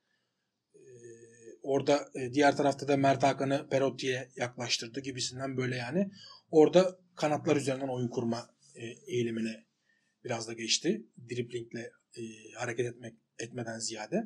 Orada 1.64 2.08
e, 2.14 2.32
diğer 2.32 2.56
tarafta 2.56 2.88
da 2.88 2.96
Mert 2.96 3.22
Hakan'ı 3.22 3.68
Perotti'ye 3.70 4.28
yaklaştırdı 4.36 5.00
gibisinden 5.00 5.56
böyle 5.56 5.76
yani. 5.76 6.10
Orada 6.50 6.98
kanatlar 7.16 7.56
üzerinden 7.56 7.88
oyun 7.88 8.08
kurma 8.08 8.50
e, 8.74 8.86
eğilimine 9.06 9.64
biraz 10.24 10.48
da 10.48 10.52
geçti. 10.52 11.06
Driplingle 11.30 11.90
e, 12.16 12.22
hareket 12.58 12.86
etmek 12.86 13.14
etmeden 13.38 13.78
ziyade. 13.78 14.24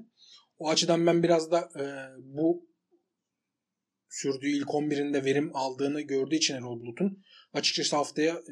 O 0.58 0.68
açıdan 0.68 1.06
ben 1.06 1.22
biraz 1.22 1.50
da 1.50 1.70
bu 2.18 2.68
sürdüğü 4.08 4.48
ilk 4.48 4.68
11'inde 4.68 5.24
verim 5.24 5.50
aldığını 5.54 6.00
gördüğü 6.00 6.34
için 6.34 6.54
Erol 6.54 6.80
Bulut'un 6.80 7.22
açıkçası 7.52 7.96
haftaya 7.96 8.42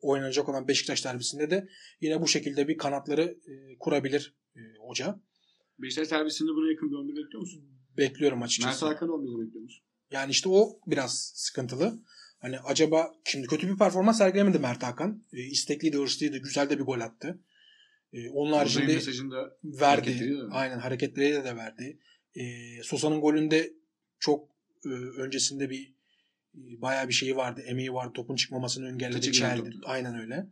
oynanacak 0.00 0.48
olan 0.48 0.68
Beşiktaş 0.68 1.04
derbisinde 1.04 1.50
de 1.50 1.68
yine 2.00 2.20
bu 2.20 2.28
şekilde 2.28 2.68
bir 2.68 2.78
kanatları 2.78 3.38
kurabilir 3.80 4.34
e, 4.56 4.60
hoca. 4.88 5.20
Beşiktaş 5.78 6.08
serbestinde 6.08 6.50
buna 6.50 6.70
yakın 6.70 6.90
bir 6.90 6.96
11 6.96 7.08
bekliyor 7.08 7.40
musun? 7.40 7.72
Bekliyorum 7.96 8.38
Mert 8.38 8.48
açıkçası. 8.48 8.86
Hakan'ı 8.86 9.10
11'de 9.10 9.46
bekliyor 9.46 9.62
musun? 9.62 9.84
Yani 10.10 10.30
işte 10.30 10.48
o 10.48 10.80
biraz 10.86 11.32
sıkıntılı. 11.34 12.02
Hani 12.38 12.60
acaba 12.60 13.14
şimdi 13.24 13.46
kötü 13.46 13.68
bir 13.68 13.78
performans 13.78 14.18
sergilemedi 14.18 14.58
Mert 14.58 14.82
Hakan. 14.82 15.22
E, 15.32 15.42
istekliydi, 15.42 15.98
hırslıydı, 15.98 16.38
güzel 16.38 16.70
de 16.70 16.78
bir 16.78 16.84
gol 16.84 17.00
attı. 17.00 17.38
E, 18.12 18.30
onun 18.30 18.52
haricinde 18.52 18.94
verdi. 19.64 19.84
hareketleri? 19.84 20.36
Aynen 20.50 20.78
hareketleriyle 20.78 21.44
de 21.44 21.56
verdi. 21.56 21.98
E, 22.34 22.42
Sosa'nın 22.82 23.20
golünde 23.20 23.72
çok 24.18 24.48
e, 24.84 24.88
öncesinde 25.18 25.70
bir 25.70 25.94
e, 26.54 26.80
bayağı 26.82 27.08
bir 27.08 27.12
şeyi 27.12 27.36
vardı. 27.36 27.62
Emeği 27.66 27.92
vardı. 27.92 28.12
Topun 28.14 28.36
çıkmamasını 28.36 28.88
engelledi. 28.88 29.32
Çeldi. 29.32 29.70
Aynen 29.84 30.20
öyle. 30.20 30.46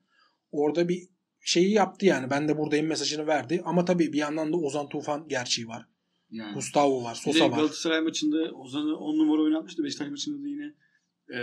Orada 0.52 0.88
bir 0.88 1.08
şeyi 1.40 1.72
yaptı 1.72 2.06
yani. 2.06 2.30
Ben 2.30 2.48
de 2.48 2.58
buradayım 2.58 2.86
mesajını 2.86 3.26
verdi. 3.26 3.62
Ama 3.64 3.84
tabii 3.84 4.12
bir 4.12 4.18
yandan 4.18 4.52
da 4.52 4.56
Ozan 4.56 4.88
Tufan 4.88 5.28
gerçeği 5.28 5.68
var. 5.68 5.86
Yani. 6.30 6.54
Gustavo 6.54 7.04
var. 7.04 7.12
Bir 7.26 7.32
Sosa 7.32 7.50
var. 7.50 7.56
Galatasaray 7.56 8.00
maçında 8.00 8.50
Ozan'ı 8.54 8.96
10 8.96 9.18
numara 9.18 9.42
oynatmıştı. 9.42 9.84
Beşiktaş 9.84 10.10
maçında 10.10 10.42
da 10.44 10.48
yine 10.48 10.74
e, 11.34 11.38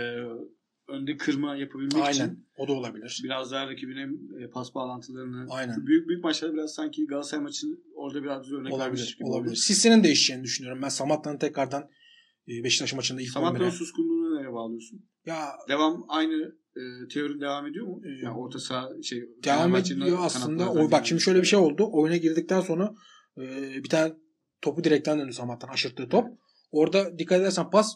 önde 0.88 1.16
kırma 1.16 1.56
yapabilmek 1.56 1.94
Aynen. 1.96 2.10
için 2.10 2.46
O 2.58 2.68
da 2.68 2.72
olabilir. 2.72 3.20
biraz 3.24 3.52
daha 3.52 3.66
rakibine 3.66 4.02
e, 4.44 4.50
pas 4.50 4.74
bağlantılarını 4.74 5.46
Aynen. 5.50 5.86
büyük 5.86 6.08
büyük 6.08 6.24
maçlarda 6.24 6.54
biraz 6.54 6.74
sanki 6.74 7.06
Galatasaray 7.06 7.42
maçı 7.42 7.66
orada 7.94 8.22
biraz 8.22 8.42
bize 8.46 8.54
örnek 8.56 8.72
Olabilir. 8.72 9.14
gibi 9.18 9.28
Olabilir. 9.28 9.50
oldu. 9.50 9.56
Sisse'nin 9.56 10.04
değişeceğini 10.04 10.44
düşünüyorum. 10.44 10.82
Ben 10.82 10.88
Samatta'nın 10.88 11.38
tekrardan 11.38 11.90
e, 12.48 12.64
Beşiktaş 12.64 12.94
maçında 12.94 13.20
ilk 13.22 13.30
Samatta'nın 13.30 13.64
11'e. 13.64 13.70
suskunluğunu 13.70 14.36
nereye 14.36 14.52
bağlıyorsun? 14.52 15.04
Ya 15.26 15.48
Devam 15.68 16.04
aynı 16.08 16.34
e, 16.76 17.08
teori 17.14 17.40
devam 17.40 17.66
ediyor 17.66 17.86
mu? 17.86 18.00
Ee, 18.04 18.24
yani 18.24 18.38
orta 18.38 18.58
saha 18.58 18.88
şey 19.02 19.22
devam 19.44 19.76
ediyor 19.76 20.18
aslında. 20.20 20.72
O, 20.72 20.90
bak 20.90 21.06
şimdi 21.06 21.22
şöyle 21.22 21.40
bir 21.40 21.46
şey 21.46 21.58
oldu. 21.58 21.88
Oyuna 21.92 22.16
girdikten 22.16 22.60
sonra 22.60 22.94
e, 23.38 23.42
bir 23.84 23.88
tane 23.88 24.12
topu 24.62 24.84
direkten 24.84 25.18
döndü 25.18 25.32
Samat'tan 25.32 25.68
aşırttığı 25.68 26.08
top. 26.08 26.28
Orada 26.70 27.18
dikkat 27.18 27.40
edersen 27.40 27.70
pas 27.70 27.94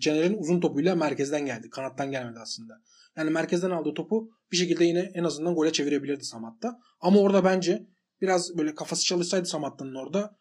Caner'in 0.00 0.38
uzun 0.38 0.60
topuyla 0.60 0.94
merkezden 0.96 1.46
geldi. 1.46 1.70
Kanattan 1.70 2.10
gelmedi 2.10 2.38
aslında. 2.38 2.74
Yani 3.16 3.30
merkezden 3.30 3.70
aldığı 3.70 3.94
topu 3.94 4.30
bir 4.52 4.56
şekilde 4.56 4.84
yine 4.84 5.00
en 5.14 5.24
azından 5.24 5.54
gole 5.54 5.72
çevirebilirdi 5.72 6.24
Samat'ta. 6.24 6.80
Ama 7.00 7.20
orada 7.20 7.44
bence 7.44 7.86
biraz 8.20 8.58
böyle 8.58 8.74
kafası 8.74 9.04
çalışsaydı 9.04 9.46
Samatta'nın 9.46 9.94
orada 9.94 10.36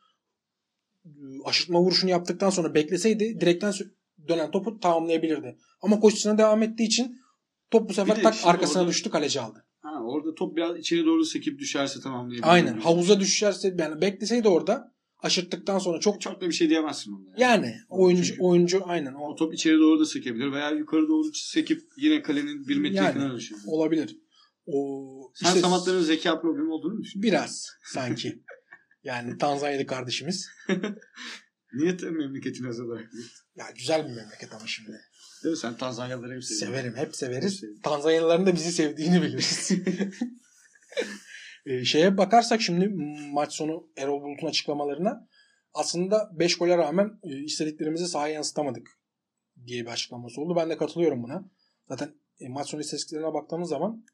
aşırtma 1.45 1.81
vuruşunu 1.81 2.09
yaptıktan 2.11 2.49
sonra 2.49 2.73
bekleseydi 2.73 3.41
direkten 3.41 3.73
dönen 4.27 4.51
topu 4.51 4.79
tamamlayabilirdi. 4.79 5.57
Ama 5.81 5.99
koşusuna 5.99 6.37
devam 6.37 6.63
ettiği 6.63 6.83
için 6.83 7.17
top 7.71 7.89
bu 7.89 7.93
sefer 7.93 8.23
tak 8.23 8.35
arkasına 8.43 8.81
orada- 8.81 8.91
düştü 8.91 9.09
kaleci 9.09 9.41
aldı. 9.41 9.65
Ha, 9.81 10.03
orada 10.03 10.35
top 10.35 10.57
biraz 10.57 10.77
içeri 10.77 11.05
doğru 11.05 11.25
sekip 11.25 11.59
düşerse 11.59 11.99
tamamlayabilir. 12.01 12.53
Aynen. 12.53 12.77
Havuza 12.77 13.19
düşerse 13.19 13.75
yani 13.79 14.01
bekleseydi 14.01 14.47
orada 14.47 14.93
aşırttıktan 15.19 15.79
sonra 15.79 15.99
çok 15.99 16.21
Çok 16.21 16.41
da 16.41 16.47
bir 16.47 16.53
şey 16.53 16.69
diyemezsin 16.69 17.11
ona. 17.11 17.23
Yani. 17.37 17.65
yani 17.65 17.75
oyuncu 17.89 18.23
Çünkü- 18.23 18.41
oyuncu 18.41 18.81
aynen 18.85 19.13
O 19.13 19.31
o 19.31 19.35
top 19.35 19.53
içeri 19.53 19.79
doğru 19.79 19.99
da 19.99 20.05
sekebilir 20.05 20.51
veya 20.51 20.71
yukarı 20.71 21.07
doğru 21.07 21.33
sekip 21.33 21.81
yine 21.97 22.21
kalenin 22.21 22.67
bir 22.67 22.77
metre 22.77 22.95
Yani. 22.95 23.05
yakına 23.05 23.35
düşebilir. 23.35 23.63
olabilir. 23.67 24.17
O 24.65 25.31
Sen 25.35 25.47
işte 25.47 25.59
Samatların 25.59 26.01
zeka 26.01 26.41
problemi 26.41 26.69
olduğunu 26.71 26.93
mu 26.93 27.03
düşünüyorsun? 27.03 27.21
biraz 27.23 27.67
sanki. 27.83 28.43
Yani 29.03 29.37
Tanzanya'lı 29.37 29.85
kardeşimiz. 29.85 30.47
Niye 31.73 31.97
memleketini 32.01 32.67
hazırlar? 32.67 33.01
Ya 33.55 33.65
güzel 33.77 34.03
bir 34.09 34.15
memleket 34.15 34.53
ama 34.53 34.67
şimdi. 34.67 34.91
Değil 35.43 35.51
mi? 35.53 35.57
Sen 35.57 35.77
Tanzanyalıları 35.77 36.35
hep 36.35 36.43
seviyorsun. 36.43 36.65
Severim, 36.65 36.95
hep 36.95 37.07
Hep 37.07 37.15
severiz. 37.15 37.59
severim. 37.59 37.79
Tanzanyalıların 37.83 38.45
da 38.45 38.55
bizi 38.55 38.71
sevdiğini 38.71 39.21
biliriz. 39.21 39.71
Ee, 41.69 41.85
şeye 41.85 42.17
bakarsak 42.17 42.61
şimdi 42.61 42.89
maç 43.31 43.53
sonu 43.53 43.89
Erol 43.97 44.21
Bulut'un 44.21 44.47
açıklamalarına 44.47 45.27
aslında 45.73 46.29
5 46.33 46.57
gole 46.57 46.77
rağmen 46.77 47.19
e, 47.23 47.43
istediklerimizi 47.43 48.07
sahaya 48.07 48.33
yansıtamadık 48.33 48.99
diye 49.65 49.81
bir 49.81 49.89
açıklaması 49.89 50.41
oldu. 50.41 50.55
Ben 50.55 50.69
de 50.69 50.77
katılıyorum 50.77 51.23
buna. 51.23 51.51
Zaten 51.87 52.15
e, 52.39 52.49
maç 52.49 52.69
sonu 52.69 52.81
istatistiklerine 52.81 53.33
baktığımız 53.33 53.69
zaman 53.69 54.05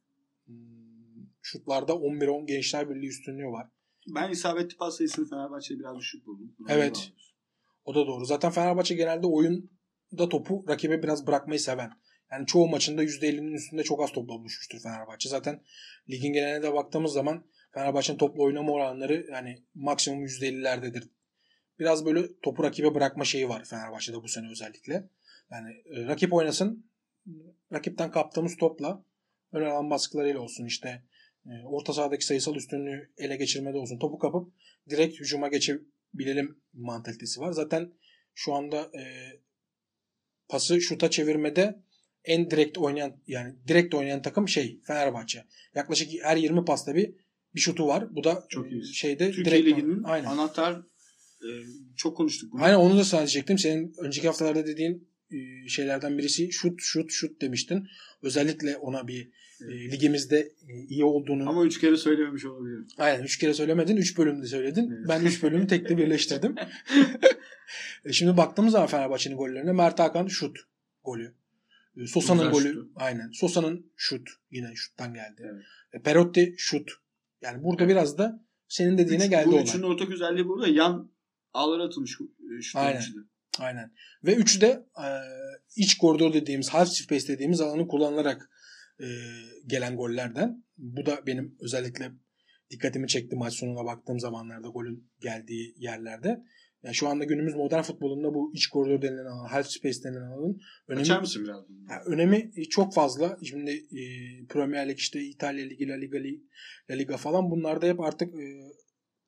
hmm, 0.46 0.56
şutlarda 1.42 1.94
11-10 1.94 2.46
Gençler 2.46 2.90
Birliği 2.90 3.08
üstünlüğü 3.08 3.48
var. 3.48 3.68
Ben 4.16 4.32
isabetli 4.32 4.78
pas 4.78 4.98
sayısını 4.98 5.30
Fenerbahçe'de 5.30 5.80
biraz 5.80 5.98
düşük 5.98 6.26
buldum. 6.26 6.56
Buna 6.60 6.74
Evet. 6.74 7.12
O 7.86 7.96
da 7.96 8.08
doğru. 8.08 8.26
Zaten 8.26 8.52
Fenerbahçe 8.52 8.96
genelde 8.96 9.28
oyunda 9.28 10.30
topu 10.30 10.66
rakibe 10.70 11.04
biraz 11.04 11.28
bırakmayı 11.28 11.60
seven. 11.60 11.92
Yani 12.36 12.46
çoğu 12.46 12.68
maçında 12.68 13.04
%50'nin 13.04 13.54
üstünde 13.54 13.84
çok 13.84 14.04
az 14.04 14.12
topla 14.12 14.34
buluşmuştur 14.34 14.80
Fenerbahçe. 14.80 15.30
Zaten 15.30 15.62
ligin 16.10 16.34
geneline 16.34 16.64
de 16.64 16.74
baktığımız 16.74 17.14
zaman 17.14 17.46
Fenerbahçe'nin 17.72 18.18
topla 18.18 18.44
oynama 18.44 18.72
oranları 18.72 19.28
yani 19.32 19.64
maksimum 19.76 20.26
%50'lerdedir. 20.26 21.04
Biraz 21.80 22.06
böyle 22.06 22.40
topu 22.42 22.64
rakibe 22.64 22.96
bırakma 22.96 23.26
şeyi 23.26 23.50
var 23.50 23.66
Fenerbahçe'de 23.66 24.24
bu 24.24 24.28
sene 24.28 24.50
özellikle. 24.52 25.10
Yani 25.52 25.72
e, 25.72 26.06
rakip 26.06 26.34
oynasın, 26.34 26.86
rakipten 27.74 28.12
kaptığımız 28.12 28.58
topla 28.58 29.04
ön 29.52 29.66
alan 29.66 29.90
baskılarıyla 29.90 30.40
olsun 30.40 30.66
işte 30.66 31.04
e, 31.46 31.52
orta 31.66 31.94
sahadaki 31.94 32.26
sayısal 32.26 32.56
üstünlüğü 32.56 33.12
ele 33.18 33.36
geçirmede 33.36 33.78
olsun. 33.78 34.00
Topu 34.00 34.20
kapıp 34.20 34.54
direkt 34.90 35.20
hücuma 35.20 35.48
geçebilelim 35.48 36.60
mantalitesi 36.74 37.40
var. 37.40 37.52
Zaten 37.52 37.94
şu 38.34 38.54
anda 38.54 38.82
e, 38.82 39.04
pası 40.48 40.82
şuta 40.82 41.10
çevirmede 41.10 41.86
en 42.26 42.52
direkt 42.52 42.78
oynayan 42.78 43.14
yani 43.28 43.54
direkt 43.68 43.96
oynayan 43.96 44.22
takım 44.22 44.48
şey 44.48 44.80
Fenerbahçe. 44.84 45.44
Yaklaşık 45.76 46.10
her 46.24 46.38
20 46.38 46.66
pasta 46.66 46.96
bir 46.96 47.14
bir 47.56 47.60
şutu 47.60 47.88
var. 47.88 48.16
Bu 48.16 48.24
da 48.24 48.46
Çok 48.50 48.72
iyi. 48.72 48.94
şeyde 48.94 49.32
Türkiye 49.32 49.46
direkt 49.46 49.68
Ligi'nin 49.68 50.04
aynen. 50.04 50.26
anahtar 50.28 50.74
e, 51.42 51.50
çok 51.96 52.18
konuştuk 52.18 52.54
bunu. 52.54 52.64
Aynen 52.64 52.78
onu 52.78 52.98
da 52.98 53.04
sana 53.04 53.22
diyecektim. 53.22 53.58
Senin 53.58 53.94
önceki 53.98 54.28
haftalarda 54.28 54.68
dediğin 54.68 55.08
e, 55.32 55.68
şeylerden 55.70 56.18
birisi 56.18 56.52
şut 56.52 56.82
şut 56.82 57.12
şut 57.12 57.42
demiştin. 57.42 57.88
Özellikle 58.22 58.78
ona 58.78 59.08
bir 59.08 59.30
e, 59.62 59.92
ligimizde 59.92 60.40
e, 60.70 60.74
iyi 60.90 61.04
olduğunu 61.06 61.50
Ama 61.50 61.66
üç 61.66 61.80
kere 61.82 61.98
söylememiş 61.98 62.46
olabilirim. 62.46 62.88
Aynen 62.98 63.24
3 63.24 63.38
kere 63.38 63.54
söylemedin. 63.54 63.98
3 63.98 64.18
bölümde 64.18 64.48
söyledin. 64.48 64.92
Evet. 64.98 65.06
Ben 65.10 65.26
3 65.26 65.44
bölümü 65.44 65.68
tekli 65.68 65.98
birleştirdim. 65.98 66.56
E, 68.06 68.14
Şimdi 68.14 68.38
baktığımız 68.38 68.72
zaman 68.72 68.88
Fenerbahçe'nin 68.88 69.38
gollerine 69.38 69.72
Mert 69.72 70.00
Hakan 70.00 70.28
şut 70.28 70.58
golü. 71.04 71.34
E, 71.98 72.08
Sosa'nın 72.08 72.52
golü. 72.52 72.68
şutu. 72.68 72.92
Aynen. 72.96 73.32
Sosa'nın 73.32 73.92
şut. 73.96 74.30
Yine 74.52 74.76
şuttan 74.76 75.14
geldi. 75.14 75.42
Evet. 75.54 75.64
E, 75.94 76.02
Perotti 76.02 76.56
şut. 76.58 76.92
Yani 77.42 77.64
burada 77.64 77.88
biraz 77.88 78.18
da 78.18 78.46
senin 78.68 78.98
dediğine 78.98 79.24
Üç- 79.24 79.30
geldi 79.30 79.48
bu 79.48 79.52
olay. 79.54 79.64
üçünün 79.64 79.84
ortak 79.84 80.10
özelliği 80.12 80.46
burada 80.48 80.68
yan 80.68 81.12
ağlara 81.54 81.84
atılmış 81.84 82.18
e, 82.60 82.62
şutların 82.62 82.86
Aynen. 82.88 83.02
içinde. 83.02 83.20
Aynen. 83.60 83.92
Ve 84.24 84.36
üçü 84.36 84.62
de 84.62 84.86
e, 85.04 85.08
iç 85.76 85.98
koridor 85.98 86.34
dediğimiz, 86.34 86.70
half 86.70 86.90
space 86.90 87.28
dediğimiz 87.28 87.62
alanı 87.62 87.88
kullanılarak 87.88 88.50
e, 89.00 89.06
gelen 89.68 89.96
gollerden. 89.96 90.64
Bu 90.78 91.06
da 91.06 91.28
benim 91.28 91.58
özellikle 91.62 92.12
dikkatimi 92.70 93.08
çekti 93.08 93.36
maç 93.36 93.54
sonuna 93.54 93.86
baktığım 93.86 94.20
zamanlarda 94.20 94.68
golün 94.68 95.12
geldiği 95.22 95.76
yerlerde. 95.78 96.44
Yani 96.86 96.96
şu 96.96 97.08
anda 97.08 97.24
günümüz 97.24 97.56
modern 97.56 97.82
futbolunda 97.82 98.34
bu 98.34 98.52
iç 98.54 98.68
koridor 98.68 99.02
denilen 99.02 99.26
alan, 99.26 99.48
half 99.48 99.68
space 99.68 100.04
denilen 100.04 100.22
alanın 100.22 100.62
önemi, 100.88 101.02
Açar 101.02 101.20
mısın 101.20 101.44
biraz 101.44 101.58
yani 101.90 102.02
önemi 102.06 102.52
çok 102.70 102.94
fazla. 102.94 103.38
Şimdi 103.44 103.72
e, 103.72 104.02
Premier 104.50 104.90
Lig 104.90 104.98
işte 104.98 105.22
İtalya 105.22 105.66
Ligi, 105.66 105.88
La 105.88 105.96
Liga, 105.96 106.18
La 106.90 106.96
Liga 106.96 107.18
falan 107.18 107.52
bunlarda 107.52 107.86
hep 107.86 108.00
artık 108.00 108.36
e, 108.36 108.72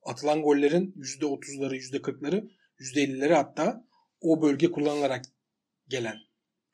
atılan 0.02 0.42
gollerin 0.42 0.94
%30'ları, 0.96 1.76
%40'ları, 1.76 2.48
%50'leri 2.80 3.34
hatta 3.34 3.84
o 4.20 4.42
bölge 4.42 4.70
kullanılarak 4.70 5.24
gelen 5.88 6.16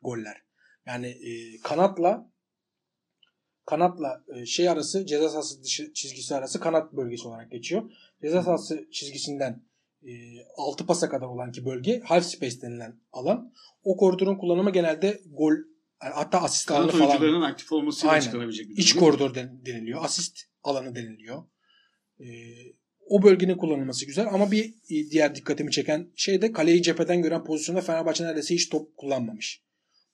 goller. 0.02 0.42
Yani 0.86 1.06
e, 1.06 1.60
kanatla 1.60 2.32
kanatla 3.66 4.24
e, 4.34 4.46
şey 4.46 4.68
arası 4.68 5.06
ceza 5.06 5.28
sahası 5.28 5.62
dışı 5.62 5.92
çizgisi 5.92 6.34
arası 6.34 6.60
kanat 6.60 6.92
bölgesi 6.92 7.28
olarak 7.28 7.50
geçiyor. 7.50 7.90
Ceza 8.22 8.42
sahası 8.42 8.88
çizgisinden 8.90 9.73
e, 10.04 10.12
6 10.56 10.87
pasa 10.87 11.08
kadar 11.08 11.26
olan 11.26 11.52
ki 11.52 11.64
bölge 11.64 12.00
half 12.04 12.25
space 12.25 12.61
denilen 12.61 13.00
alan. 13.12 13.52
O 13.82 13.96
koridorun 13.96 14.37
kullanımı 14.38 14.70
genelde 14.73 15.20
gol 15.30 15.52
yani 16.02 16.14
hatta 16.14 16.40
asist 16.42 16.70
alanı 16.70 16.80
Kanat 16.90 16.92
falan. 16.99 17.08
oyuncularının 17.11 17.42
aktif 17.42 17.73
olmasıyla 17.73 18.12
Aynen. 18.12 18.25
çıkarabilecek 18.25 18.68
bir 18.68 18.76
İç 18.76 18.94
durum, 18.94 19.04
mi? 19.04 19.11
koridor 19.11 19.34
den- 19.34 19.66
deniliyor. 19.66 20.04
Asist 20.04 20.38
alanı 20.62 20.94
deniliyor. 20.94 21.42
Ee, 22.20 22.25
o 23.08 23.23
bölgenin 23.23 23.56
kullanılması 23.56 24.06
güzel 24.06 24.26
ama 24.32 24.50
bir 24.50 24.64
e, 24.64 25.11
diğer 25.11 25.34
dikkatimi 25.34 25.70
çeken 25.70 26.12
şey 26.16 26.42
de 26.42 26.52
kaleyi 26.52 26.82
cepheden 26.82 27.23
gören 27.23 27.44
pozisyonda 27.44 27.80
Fenerbahçe 27.80 28.25
neredeyse 28.25 28.54
hiç 28.54 28.68
top 28.68 28.96
kullanmamış. 28.96 29.62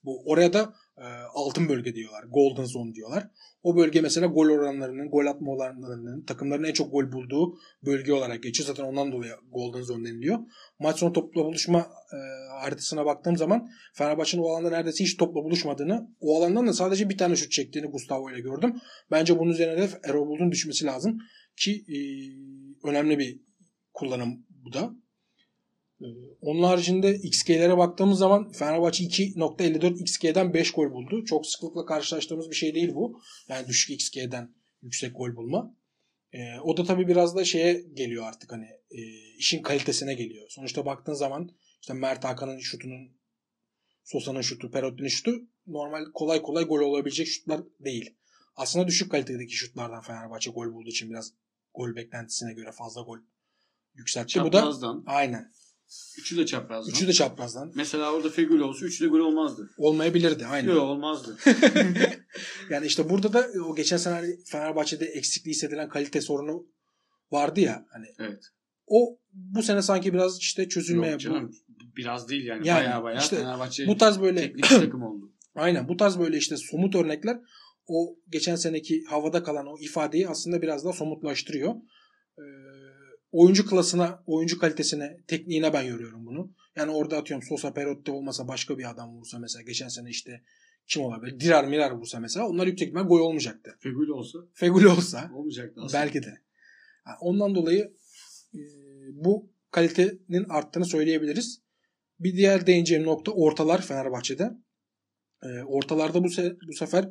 Bu 0.03 0.23
oraya 0.25 0.53
da 0.53 0.73
e, 0.97 1.05
altın 1.33 1.69
bölge 1.69 1.95
diyorlar. 1.95 2.23
Golden 2.23 2.65
zone 2.65 2.93
diyorlar. 2.93 3.27
O 3.63 3.77
bölge 3.77 4.01
mesela 4.01 4.27
gol 4.27 4.49
oranlarının, 4.49 5.09
gol 5.09 5.25
atma 5.25 5.51
oranlarının, 5.51 6.25
takımların 6.25 6.63
en 6.63 6.73
çok 6.73 6.91
gol 6.91 7.11
bulduğu 7.11 7.57
bölge 7.85 8.13
olarak 8.13 8.43
geçiyor. 8.43 8.67
Zaten 8.67 8.83
ondan 8.83 9.11
dolayı 9.11 9.31
Golden 9.51 9.81
Zone 9.81 10.09
deniliyor. 10.09 10.39
Maç 10.79 10.99
sonu 10.99 11.13
topla 11.13 11.45
buluşma 11.45 11.79
e, 12.13 12.17
haritasına 12.61 13.05
baktığım 13.05 13.37
zaman 13.37 13.69
Fenerbahçe'nin 13.93 14.43
o 14.43 14.49
alanda 14.49 14.69
neredeyse 14.69 15.03
hiç 15.03 15.17
topla 15.17 15.43
buluşmadığını, 15.43 16.09
o 16.19 16.37
alandan 16.37 16.67
da 16.67 16.73
sadece 16.73 17.09
bir 17.09 17.17
tane 17.17 17.35
şut 17.35 17.51
çektiğini 17.51 17.87
Gustavo 17.87 18.31
ile 18.31 18.39
gördüm. 18.39 18.75
Bence 19.11 19.39
bunun 19.39 19.51
üzerine 19.51 19.81
de 19.81 19.89
Erol 20.03 20.27
Bulut'un 20.27 20.51
düşmesi 20.51 20.85
lazım 20.85 21.17
ki 21.57 21.85
e, 21.87 21.97
önemli 22.87 23.19
bir 23.19 23.39
kullanım 23.93 24.45
bu 24.49 24.73
da. 24.73 24.91
E, 26.01 26.07
onun 26.41 26.63
haricinde 26.63 27.15
XG'lere 27.15 27.77
baktığımız 27.77 28.19
zaman 28.19 28.51
Fenerbahçe 28.51 29.03
2.54 29.03 30.01
XG'den 30.01 30.53
5 30.53 30.71
gol 30.71 30.91
buldu. 30.91 31.25
Çok 31.25 31.47
sıklıkla 31.47 31.85
karşılaştığımız 31.85 32.49
bir 32.49 32.55
şey 32.55 32.75
değil 32.75 32.95
bu. 32.95 33.21
Yani 33.47 33.67
düşük 33.67 33.91
XG'den 33.91 34.55
yüksek 34.81 35.15
gol 35.15 35.35
bulma. 35.35 35.75
E, 36.33 36.59
o 36.63 36.77
da 36.77 36.83
tabii 36.83 37.07
biraz 37.07 37.35
da 37.35 37.45
şeye 37.45 37.81
geliyor 37.93 38.25
artık 38.27 38.51
hani 38.51 38.65
e, 38.91 39.01
işin 39.37 39.61
kalitesine 39.61 40.13
geliyor. 40.13 40.45
Sonuçta 40.49 40.85
baktığın 40.85 41.13
zaman 41.13 41.49
işte 41.81 41.93
Mert 41.93 42.23
Hakan'ın 42.23 42.59
şutunun 42.59 43.21
Sosa'nın 44.03 44.41
şutu, 44.41 44.71
Perotti'nin 44.71 45.07
şutu 45.07 45.31
normal 45.67 46.05
kolay 46.13 46.41
kolay 46.41 46.63
gol 46.63 46.79
olabilecek 46.79 47.27
şutlar 47.27 47.61
değil. 47.79 48.15
Aslında 48.55 48.87
düşük 48.87 49.11
kalitedeki 49.11 49.53
şutlardan 49.53 50.01
Fenerbahçe 50.01 50.51
gol 50.51 50.73
bulduğu 50.73 50.89
için 50.89 51.09
biraz 51.09 51.33
gol 51.73 51.95
beklentisine 51.95 52.53
göre 52.53 52.71
fazla 52.71 53.01
gol 53.01 53.17
yükseltti. 53.93 54.39
Bu 54.39 54.51
da 54.51 54.57
Çaprazdan. 54.57 55.03
aynen. 55.07 55.51
Üçü 56.17 56.37
de 56.37 56.45
çaprazdan. 56.45 56.91
Üçü 56.93 57.07
de 57.07 57.13
çaprazdan. 57.13 57.71
Mesela 57.75 58.13
orada 58.13 58.29
Fegül 58.29 58.59
olsa 58.59 58.85
üçü 58.85 59.03
de 59.03 59.07
gol 59.07 59.19
olmazdı. 59.19 59.69
Olmayabilirdi 59.77 60.45
aynen. 60.45 60.73
Yok 60.73 60.83
olmazdı. 60.83 61.37
Yani 62.69 62.85
işte 62.85 63.09
burada 63.09 63.33
da 63.33 63.47
o 63.65 63.75
geçen 63.75 63.97
sene 63.97 64.13
hani 64.13 64.43
Fenerbahçe'de 64.45 65.05
eksikliği 65.05 65.53
hissedilen 65.53 65.89
kalite 65.89 66.21
sorunu 66.21 66.67
vardı 67.31 67.59
ya 67.59 67.85
hani 67.89 68.05
Evet. 68.19 68.43
o 68.87 69.17
bu 69.33 69.63
sene 69.63 69.81
sanki 69.81 70.13
biraz 70.13 70.39
işte 70.39 70.69
çözülmeye 70.69 71.11
Yok 71.11 71.21
canım. 71.21 71.51
Biraz 71.97 72.29
değil 72.29 72.45
yani. 72.45 72.67
Yani 72.67 72.85
baya 72.85 73.03
baya 73.03 73.19
işte 73.19 73.35
Fenerbahçe 73.35 73.87
bu 73.87 73.97
tarz 73.97 74.21
böyle 74.21 74.41
teknik 74.41 74.69
takım 74.69 75.03
oldu. 75.03 75.31
Aynen 75.55 75.87
bu 75.87 75.97
tarz 75.97 76.19
böyle 76.19 76.37
işte 76.37 76.57
somut 76.57 76.95
örnekler 76.95 77.39
o 77.87 78.15
geçen 78.29 78.55
seneki 78.55 79.03
havada 79.03 79.43
kalan 79.43 79.67
o 79.67 79.77
ifadeyi 79.79 80.27
aslında 80.27 80.61
biraz 80.61 80.85
daha 80.85 80.93
somutlaştırıyor. 80.93 81.75
Ee, 82.37 82.41
oyuncu 83.31 83.69
klasına, 83.69 84.23
oyuncu 84.25 84.59
kalitesine, 84.59 85.17
tekniğine 85.27 85.73
ben 85.73 85.81
yoruyorum 85.81 86.25
bunu. 86.25 86.53
Yani 86.75 86.91
orada 86.91 87.17
atıyorum 87.17 87.47
Sosa 87.47 87.73
Perotti 87.73 88.11
olmasa 88.11 88.47
başka 88.47 88.77
bir 88.77 88.89
adam 88.89 89.13
vursa 89.17 89.39
mesela 89.39 89.61
geçen 89.63 89.87
sene 89.87 90.09
işte 90.09 90.43
kim 90.87 91.01
olabilir? 91.01 91.39
Dirar 91.39 91.63
Mirar 91.67 91.91
vursa 91.91 92.19
mesela 92.19 92.47
onlar 92.47 92.67
yüksek 92.67 92.87
ihtimal 92.87 93.07
gol 93.07 93.19
olmayacaktı. 93.19 93.75
Feguli 93.79 94.11
olsa 94.11 94.39
Feguli 94.53 94.87
olsa 94.87 95.31
olmayacaktı 95.33 95.81
aslında. 95.83 96.03
belki 96.03 96.23
de. 96.23 96.41
Yani 97.07 97.17
ondan 97.21 97.55
dolayı 97.55 97.93
e, 98.53 98.59
bu 99.13 99.51
kalitenin 99.71 100.49
arttığını 100.49 100.85
söyleyebiliriz. 100.85 101.61
Bir 102.19 102.37
diğer 102.37 102.67
değineceğim 102.67 103.03
nokta 103.03 103.31
ortalar 103.31 103.81
Fenerbahçe'de. 103.81 104.51
E, 105.43 105.47
ortalarda 105.63 106.23
bu, 106.23 106.27
se- 106.27 106.57
bu 106.67 106.73
sefer 106.73 107.09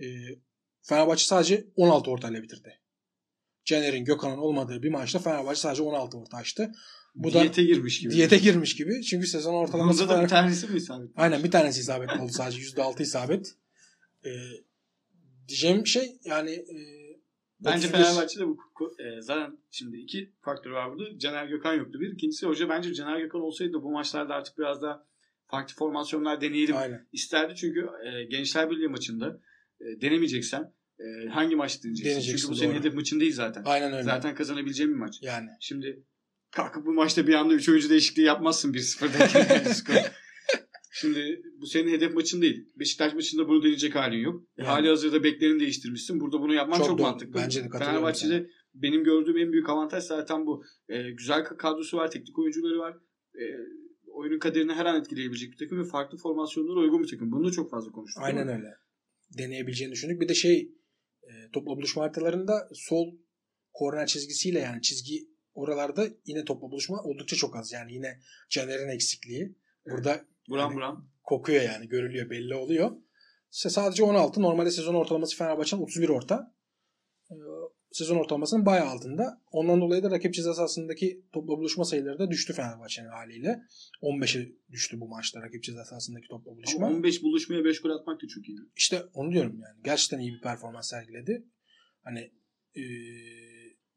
e, 0.00 0.06
Fenerbahçe 0.82 1.24
sadece 1.24 1.66
16 1.76 2.10
ortayla 2.10 2.42
bitirdi. 2.42 2.80
Caner'in, 3.64 4.04
Gökhan'ın 4.04 4.38
olmadığı 4.38 4.82
bir 4.82 4.90
maçta 4.90 5.18
Fenerbahçe 5.18 5.60
sadece 5.60 5.82
16 5.82 6.18
orta 6.18 6.36
açtı. 6.36 6.72
Bu 7.14 7.32
da 7.32 7.40
Diyete 7.40 7.62
girmiş 7.62 8.00
gibi. 8.00 8.14
diyete 8.14 8.38
girmiş 8.38 8.76
gibi. 8.76 9.02
Çünkü 9.02 9.26
sezon 9.26 9.54
ortalaması 9.54 10.02
Ortada 10.02 10.18
da 10.18 10.22
bir 10.22 10.28
tanesi 10.28 10.66
mi 10.68 10.76
isabet? 10.76 11.10
Aynen 11.16 11.44
bir 11.44 11.50
tanesi 11.50 11.80
isabet 11.80 12.10
oldu 12.20 12.32
sadece. 12.32 12.60
%6 12.60 13.02
isabet. 13.02 13.54
E, 14.24 14.30
diyeceğim 15.48 15.86
şey 15.86 16.18
yani 16.24 16.50
e, 16.50 16.76
Bence 17.64 17.88
31 17.88 18.04
Fenerbahçe'de 18.04 18.46
bu 18.46 18.58
e, 18.98 19.20
zaten 19.20 19.58
şimdi 19.70 19.96
iki 19.96 20.32
faktör 20.40 20.70
var 20.70 20.90
burada. 20.90 21.18
Caner 21.18 21.46
Gökhan 21.46 21.74
yoktu 21.74 22.00
bir. 22.00 22.12
İkincisi 22.12 22.46
hoca 22.46 22.68
bence 22.68 22.94
Caner 22.94 23.20
Gökhan 23.20 23.40
olsaydı 23.40 23.72
da 23.72 23.82
bu 23.82 23.90
maçlarda 23.90 24.34
artık 24.34 24.58
biraz 24.58 24.82
daha 24.82 25.06
farklı 25.46 25.74
formasyonlar 25.74 26.40
deneyelim 26.40 26.76
Aynen. 26.76 27.08
isterdi. 27.12 27.54
Çünkü 27.56 27.80
e, 27.80 28.24
Gençler 28.24 28.70
Birliği 28.70 28.88
maçında 28.88 29.40
e, 29.80 30.00
denemeyeceksen 30.00 30.72
e, 31.02 31.28
hangi 31.28 31.56
maç 31.56 31.84
deneyeceksin? 31.84 32.20
Çünkü 32.20 32.48
bu 32.48 32.54
senin 32.54 32.74
hedef 32.74 32.94
maçın 32.94 33.20
değil 33.20 33.34
zaten. 33.34 33.62
Aynen 33.66 33.92
öyle. 33.92 34.02
Zaten 34.02 34.34
kazanabileceğin 34.34 34.92
bir 34.92 34.98
maç. 34.98 35.18
Yani. 35.22 35.48
Şimdi 35.60 36.04
kalkıp 36.50 36.86
bu 36.86 36.92
maçta 36.92 37.26
bir 37.26 37.34
anda 37.34 37.54
3 37.54 37.68
oyuncu 37.68 37.90
değişikliği 37.90 38.22
yapmazsın 38.22 38.72
1-0'daki 38.72 39.68
skor. 39.74 39.94
Şimdi 40.94 41.42
bu 41.60 41.66
senin 41.66 41.92
hedef 41.92 42.14
maçın 42.14 42.42
değil. 42.42 42.68
Beşiktaş 42.76 43.14
maçında 43.14 43.48
bunu 43.48 43.62
deneyecek 43.62 43.94
halin 43.94 44.18
yok. 44.18 44.44
Yani. 44.56 44.66
Hali 44.66 44.88
hazırda 44.88 45.24
beklerini 45.24 45.60
değiştirmişsin. 45.60 46.20
Burada 46.20 46.40
bunu 46.40 46.54
yapman 46.54 46.78
Çok 46.78 46.86
çok, 46.86 46.98
doğru. 46.98 47.06
mantıklı. 47.06 47.34
Bence 47.34 47.64
de 47.64 47.68
Fenerbahçe'de 47.78 48.50
benim 48.74 49.04
gördüğüm 49.04 49.38
en 49.38 49.52
büyük 49.52 49.68
avantaj 49.68 50.04
zaten 50.04 50.46
bu. 50.46 50.64
Ee, 50.88 51.10
güzel 51.10 51.44
kadrosu 51.44 51.96
var, 51.96 52.10
teknik 52.10 52.38
oyuncuları 52.38 52.78
var. 52.78 52.96
Ee, 53.34 53.42
oyunun 54.12 54.38
kaderini 54.38 54.72
her 54.72 54.86
an 54.86 55.00
etkileyebilecek 55.00 55.52
bir 55.52 55.56
takım 55.56 55.78
ve 55.78 55.84
farklı 55.84 56.18
formasyonlara 56.18 56.78
uygun 56.78 57.02
bir 57.02 57.08
takım. 57.08 57.32
Bunu 57.32 57.46
da 57.46 57.50
çok 57.50 57.70
fazla 57.70 57.92
konuştuk. 57.92 58.22
Aynen 58.22 58.48
öyle. 58.48 58.74
Deneyebileceğini 59.38 59.92
düşündük. 59.92 60.20
Bir 60.20 60.28
de 60.28 60.34
şey 60.34 60.72
e, 61.22 61.50
topla 61.52 61.76
buluşma 61.76 62.02
haritalarında 62.02 62.68
sol 62.72 63.14
korner 63.72 64.06
çizgisiyle 64.06 64.58
yani 64.58 64.82
çizgi 64.82 65.28
oralarda 65.54 66.08
yine 66.26 66.44
topla 66.44 66.70
buluşma 66.70 67.02
oldukça 67.02 67.36
çok 67.36 67.56
az. 67.56 67.72
Yani 67.72 67.92
yine 67.92 68.20
Caner'in 68.50 68.88
eksikliği. 68.88 69.56
Burada 69.90 70.24
Buram 70.48 70.64
Yani- 70.70 70.74
buram. 70.76 71.08
kokuyor 71.22 71.62
yani 71.62 71.88
görülüyor 71.88 72.30
belli 72.30 72.54
oluyor. 72.54 72.90
İşte 73.52 73.70
sadece 73.70 74.04
16 74.04 74.42
normalde 74.42 74.70
sezon 74.70 74.94
ortalaması 74.94 75.36
Fenerbahçe'nin 75.36 75.82
31 75.82 76.08
orta. 76.08 76.54
Sezon 77.92 78.16
ortalamasının 78.16 78.66
bayağı 78.66 78.86
altında. 78.86 79.40
Ondan 79.52 79.80
dolayı 79.80 80.02
da 80.02 80.10
rakip 80.10 80.34
ceza 80.34 80.54
sahasındaki 80.54 81.22
topla 81.32 81.58
buluşma 81.58 81.84
sayıları 81.84 82.18
da 82.18 82.30
düştü 82.30 82.52
Fenerbahçe'nin 82.52 83.08
haliyle. 83.08 83.62
15'e 84.02 84.52
düştü 84.70 85.00
bu 85.00 85.08
maçta 85.08 85.42
rakip 85.42 85.62
ceza 85.62 85.84
sahasındaki 85.84 86.28
topla 86.28 86.50
buluşma. 86.56 86.86
Ama 86.86 86.96
15 86.96 87.22
buluşmaya 87.22 87.64
5 87.64 87.80
gol 87.80 87.90
atmak 87.90 88.22
da 88.22 88.26
çok 88.26 88.48
iyi. 88.48 88.58
İşte 88.76 89.02
onu 89.14 89.32
diyorum 89.32 89.60
yani. 89.60 89.80
Gerçekten 89.84 90.18
iyi 90.18 90.32
bir 90.32 90.40
performans 90.40 90.90
sergiledi. 90.90 91.44
Hani 92.02 92.32
e, 92.76 92.82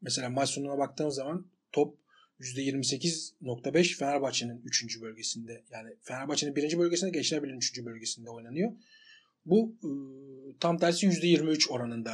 mesela 0.00 0.30
maç 0.30 0.50
sonuna 0.50 0.78
baktığımız 0.78 1.14
zaman 1.14 1.46
top 1.72 1.98
%28.5 2.40 3.98
Fenerbahçe'nin 3.98 4.62
3. 4.64 5.00
bölgesinde. 5.00 5.64
Yani 5.72 5.90
Fenerbahçe'nin 6.02 6.56
1. 6.56 6.78
bölgesinde 6.78 7.10
Gençler 7.10 7.42
Birliği'nin 7.42 7.58
3. 7.58 7.84
bölgesinde 7.84 8.30
oynanıyor. 8.30 8.72
Bu 9.44 9.76
e, 9.82 9.88
tam 10.60 10.78
tersi 10.78 11.06
%23 11.06 11.70
oranında 11.70 12.12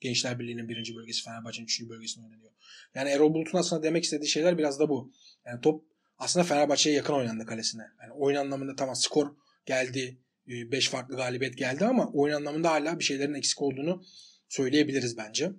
Gençler 0.00 0.38
Birliği'nin 0.38 0.68
1. 0.68 0.96
bölgesi 0.96 1.22
Fenerbahçe'nin 1.24 1.66
3. 1.66 1.88
bölgesinde 1.88 2.26
oynanıyor. 2.26 2.52
Yani 2.94 3.10
Erol 3.10 3.34
Bulut'un 3.34 3.58
aslında 3.58 3.82
demek 3.82 4.04
istediği 4.04 4.28
şeyler 4.28 4.58
biraz 4.58 4.80
da 4.80 4.88
bu. 4.88 5.12
Yani 5.46 5.60
top 5.60 5.84
aslında 6.18 6.44
Fenerbahçe'ye 6.44 6.96
yakın 6.96 7.14
oynandı 7.14 7.46
kalesine. 7.46 7.82
Yani 8.02 8.12
oyun 8.12 8.36
anlamında 8.36 8.76
tamam 8.76 8.96
skor 8.96 9.36
geldi. 9.66 10.18
5 10.46 10.88
farklı 10.88 11.16
galibiyet 11.16 11.58
geldi 11.58 11.84
ama 11.84 12.10
oyun 12.12 12.34
anlamında 12.34 12.70
hala 12.70 12.98
bir 12.98 13.04
şeylerin 13.04 13.34
eksik 13.34 13.62
olduğunu 13.62 14.04
söyleyebiliriz 14.48 15.16
bence. 15.16 15.52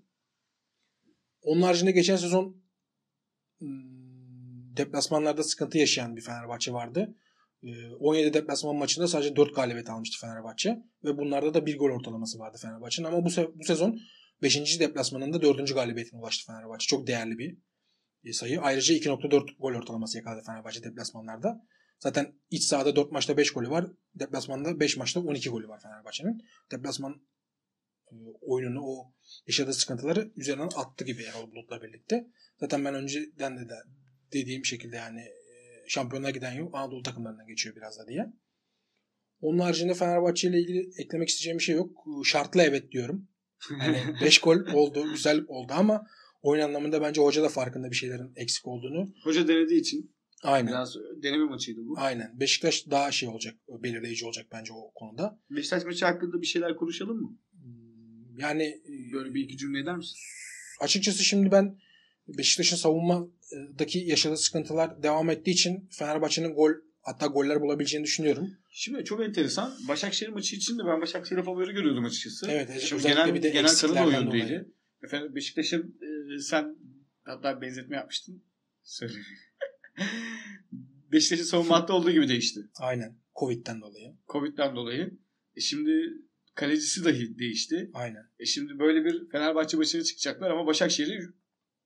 Onun 1.41 1.61
haricinde 1.61 1.91
geçen 1.91 2.15
sezon 2.15 2.63
hmm, 3.59 4.77
deplasmanlarda 4.77 5.43
sıkıntı 5.43 5.77
yaşayan 5.77 6.15
bir 6.15 6.21
Fenerbahçe 6.21 6.73
vardı. 6.73 7.15
Ee, 7.63 7.89
17 7.99 8.33
deplasman 8.33 8.75
maçında 8.75 9.07
sadece 9.07 9.35
4 9.35 9.55
galibiyet 9.55 9.89
almıştı 9.89 10.19
Fenerbahçe 10.21 10.83
ve 11.03 11.17
bunlarda 11.17 11.53
da 11.53 11.65
bir 11.65 11.77
gol 11.77 11.89
ortalaması 11.89 12.39
vardı 12.39 12.57
Fenerbahçe'nin 12.61 13.07
ama 13.07 13.25
bu, 13.25 13.29
se- 13.29 13.59
bu 13.59 13.63
sezon 13.63 13.99
5. 14.41 14.79
deplasmanında 14.79 15.41
4. 15.41 15.73
galibiyetine 15.73 16.19
ulaştı 16.19 16.45
Fenerbahçe. 16.45 16.87
Çok 16.87 17.07
değerli 17.07 17.37
bir 17.37 17.57
e, 18.23 18.33
sayı. 18.33 18.61
Ayrıca 18.61 18.95
2.4 18.95 19.57
gol 19.59 19.73
ortalaması 19.73 20.17
yakaladı 20.17 20.43
Fenerbahçe 20.45 20.83
deplasmanlarda. 20.83 21.65
Zaten 21.99 22.33
iç 22.49 22.63
sahada 22.63 22.95
4 22.95 23.11
maçta 23.11 23.37
5 23.37 23.51
golü 23.51 23.69
var. 23.69 23.85
Deplasmanda 24.15 24.79
5 24.79 24.97
maçta 24.97 25.19
12 25.19 25.49
golü 25.49 25.67
var 25.67 25.81
Fenerbahçe'nin. 25.81 26.41
Deplasman 26.71 27.21
e, 28.11 28.15
oyununu 28.41 28.81
o 28.83 29.13
yaşadığı 29.47 29.73
sıkıntıları 29.73 30.31
üzerinden 30.35 30.69
attı 30.75 31.05
gibi 31.05 31.23
Erol 31.23 31.51
Bulut'la 31.51 31.81
birlikte. 31.81 32.27
Zaten 32.59 32.85
ben 32.85 32.95
önceden 32.95 33.57
de, 33.57 33.69
de 33.69 33.75
dediğim 34.33 34.65
şekilde 34.65 34.95
yani 34.95 35.21
e, 35.21 35.87
şampiyonluğa 35.87 36.31
giden 36.31 36.53
yok. 36.53 36.75
Anadolu 36.75 37.03
takımlarından 37.03 37.47
geçiyor 37.47 37.75
biraz 37.75 37.99
da 37.99 38.07
diye. 38.07 38.25
Onun 39.41 39.59
haricinde 39.59 39.93
Fenerbahçe 39.93 40.49
ile 40.49 40.59
ilgili 40.59 40.89
eklemek 40.97 41.29
isteyeceğim 41.29 41.57
bir 41.57 41.63
şey 41.63 41.75
yok. 41.75 42.05
Şartlı 42.25 42.61
evet 42.61 42.91
diyorum. 42.91 43.27
Yani 43.71 43.97
5 44.21 44.39
gol 44.39 44.57
oldu, 44.73 45.11
güzel 45.13 45.43
oldu 45.47 45.73
ama 45.75 46.07
oyun 46.41 46.63
anlamında 46.63 47.01
bence 47.01 47.21
hoca 47.21 47.43
da 47.43 47.49
farkında 47.49 47.91
bir 47.91 47.95
şeylerin 47.95 48.31
eksik 48.35 48.67
olduğunu. 48.67 49.13
Hoca 49.23 49.47
denediği 49.47 49.79
için 49.81 50.11
Aynen. 50.43 50.67
biraz 50.67 50.95
deneme 51.23 51.43
maçıydı 51.45 51.79
bu. 51.85 51.95
Aynen. 51.97 52.39
Beşiktaş 52.39 52.85
daha 52.89 53.11
şey 53.11 53.29
olacak, 53.29 53.55
belirleyici 53.83 54.25
olacak 54.25 54.45
bence 54.51 54.73
o 54.73 54.91
konuda. 54.95 55.39
Beşiktaş 55.49 55.85
maçı 55.85 56.05
hakkında 56.05 56.41
bir 56.41 56.47
şeyler 56.47 56.75
konuşalım 56.75 57.17
mı? 57.21 57.37
Hmm, 57.51 58.39
Yani 58.39 58.63
e, 58.63 59.13
Böyle 59.13 59.33
bir 59.33 59.43
iki 59.43 59.57
cümle 59.57 59.79
eder 59.79 59.95
misin? 59.97 60.15
açıkçası 60.81 61.23
şimdi 61.23 61.51
ben 61.51 61.77
Beşiktaş'ın 62.37 62.75
savunmadaki 62.75 63.99
yaşadığı 63.99 64.37
sıkıntılar 64.37 65.03
devam 65.03 65.29
ettiği 65.29 65.51
için 65.51 65.89
Fenerbahçe'nin 65.91 66.53
gol 66.53 66.71
hatta 67.07 67.25
goller 67.27 67.61
bulabileceğini 67.61 68.05
düşünüyorum. 68.05 68.57
Şimdi 68.69 69.03
çok 69.03 69.23
enteresan. 69.23 69.73
Başakşehir 69.87 70.29
maçı 70.29 70.55
için 70.55 70.79
de 70.79 70.85
ben 70.85 71.01
Başakşehir'e 71.01 71.43
favori 71.43 71.73
görüyordum 71.73 72.05
açıkçası. 72.05 72.51
Evet, 72.51 72.69
evet. 72.71 72.81
Şimdi 72.81 73.03
genel, 73.03 73.33
bir 73.33 73.43
de 73.43 73.49
genel 73.49 73.75
kanı 73.81 73.95
da 73.95 74.25
dolayı. 74.25 74.31
değildi. 74.31 74.71
Efendim 75.03 75.35
Beşiktaş'ın 75.35 75.99
e, 76.35 76.39
sen 76.39 76.75
hatta 77.23 77.61
benzetme 77.61 77.95
yapmıştın. 77.95 78.43
Söyle. 78.83 79.13
Beşiktaş'ın 81.11 81.43
savunma 81.43 81.79
hattı 81.79 81.93
olduğu 81.93 82.11
gibi 82.11 82.27
değişti. 82.27 82.59
Aynen. 82.79 83.17
Covid'den 83.35 83.81
dolayı. 83.81 84.15
Covid'den 84.27 84.75
dolayı. 84.75 85.17
E 85.55 85.59
şimdi 85.59 86.13
kalecisi 86.55 87.05
dahi 87.05 87.39
değişti. 87.39 87.91
Aynen. 87.93 88.23
E 88.39 88.45
şimdi 88.45 88.79
böyle 88.79 89.05
bir 89.05 89.29
Fenerbahçe 89.29 89.77
maçına 89.77 90.03
çıkacaklar 90.03 90.51
ama 90.51 90.67
Başakşehir'i 90.67 91.19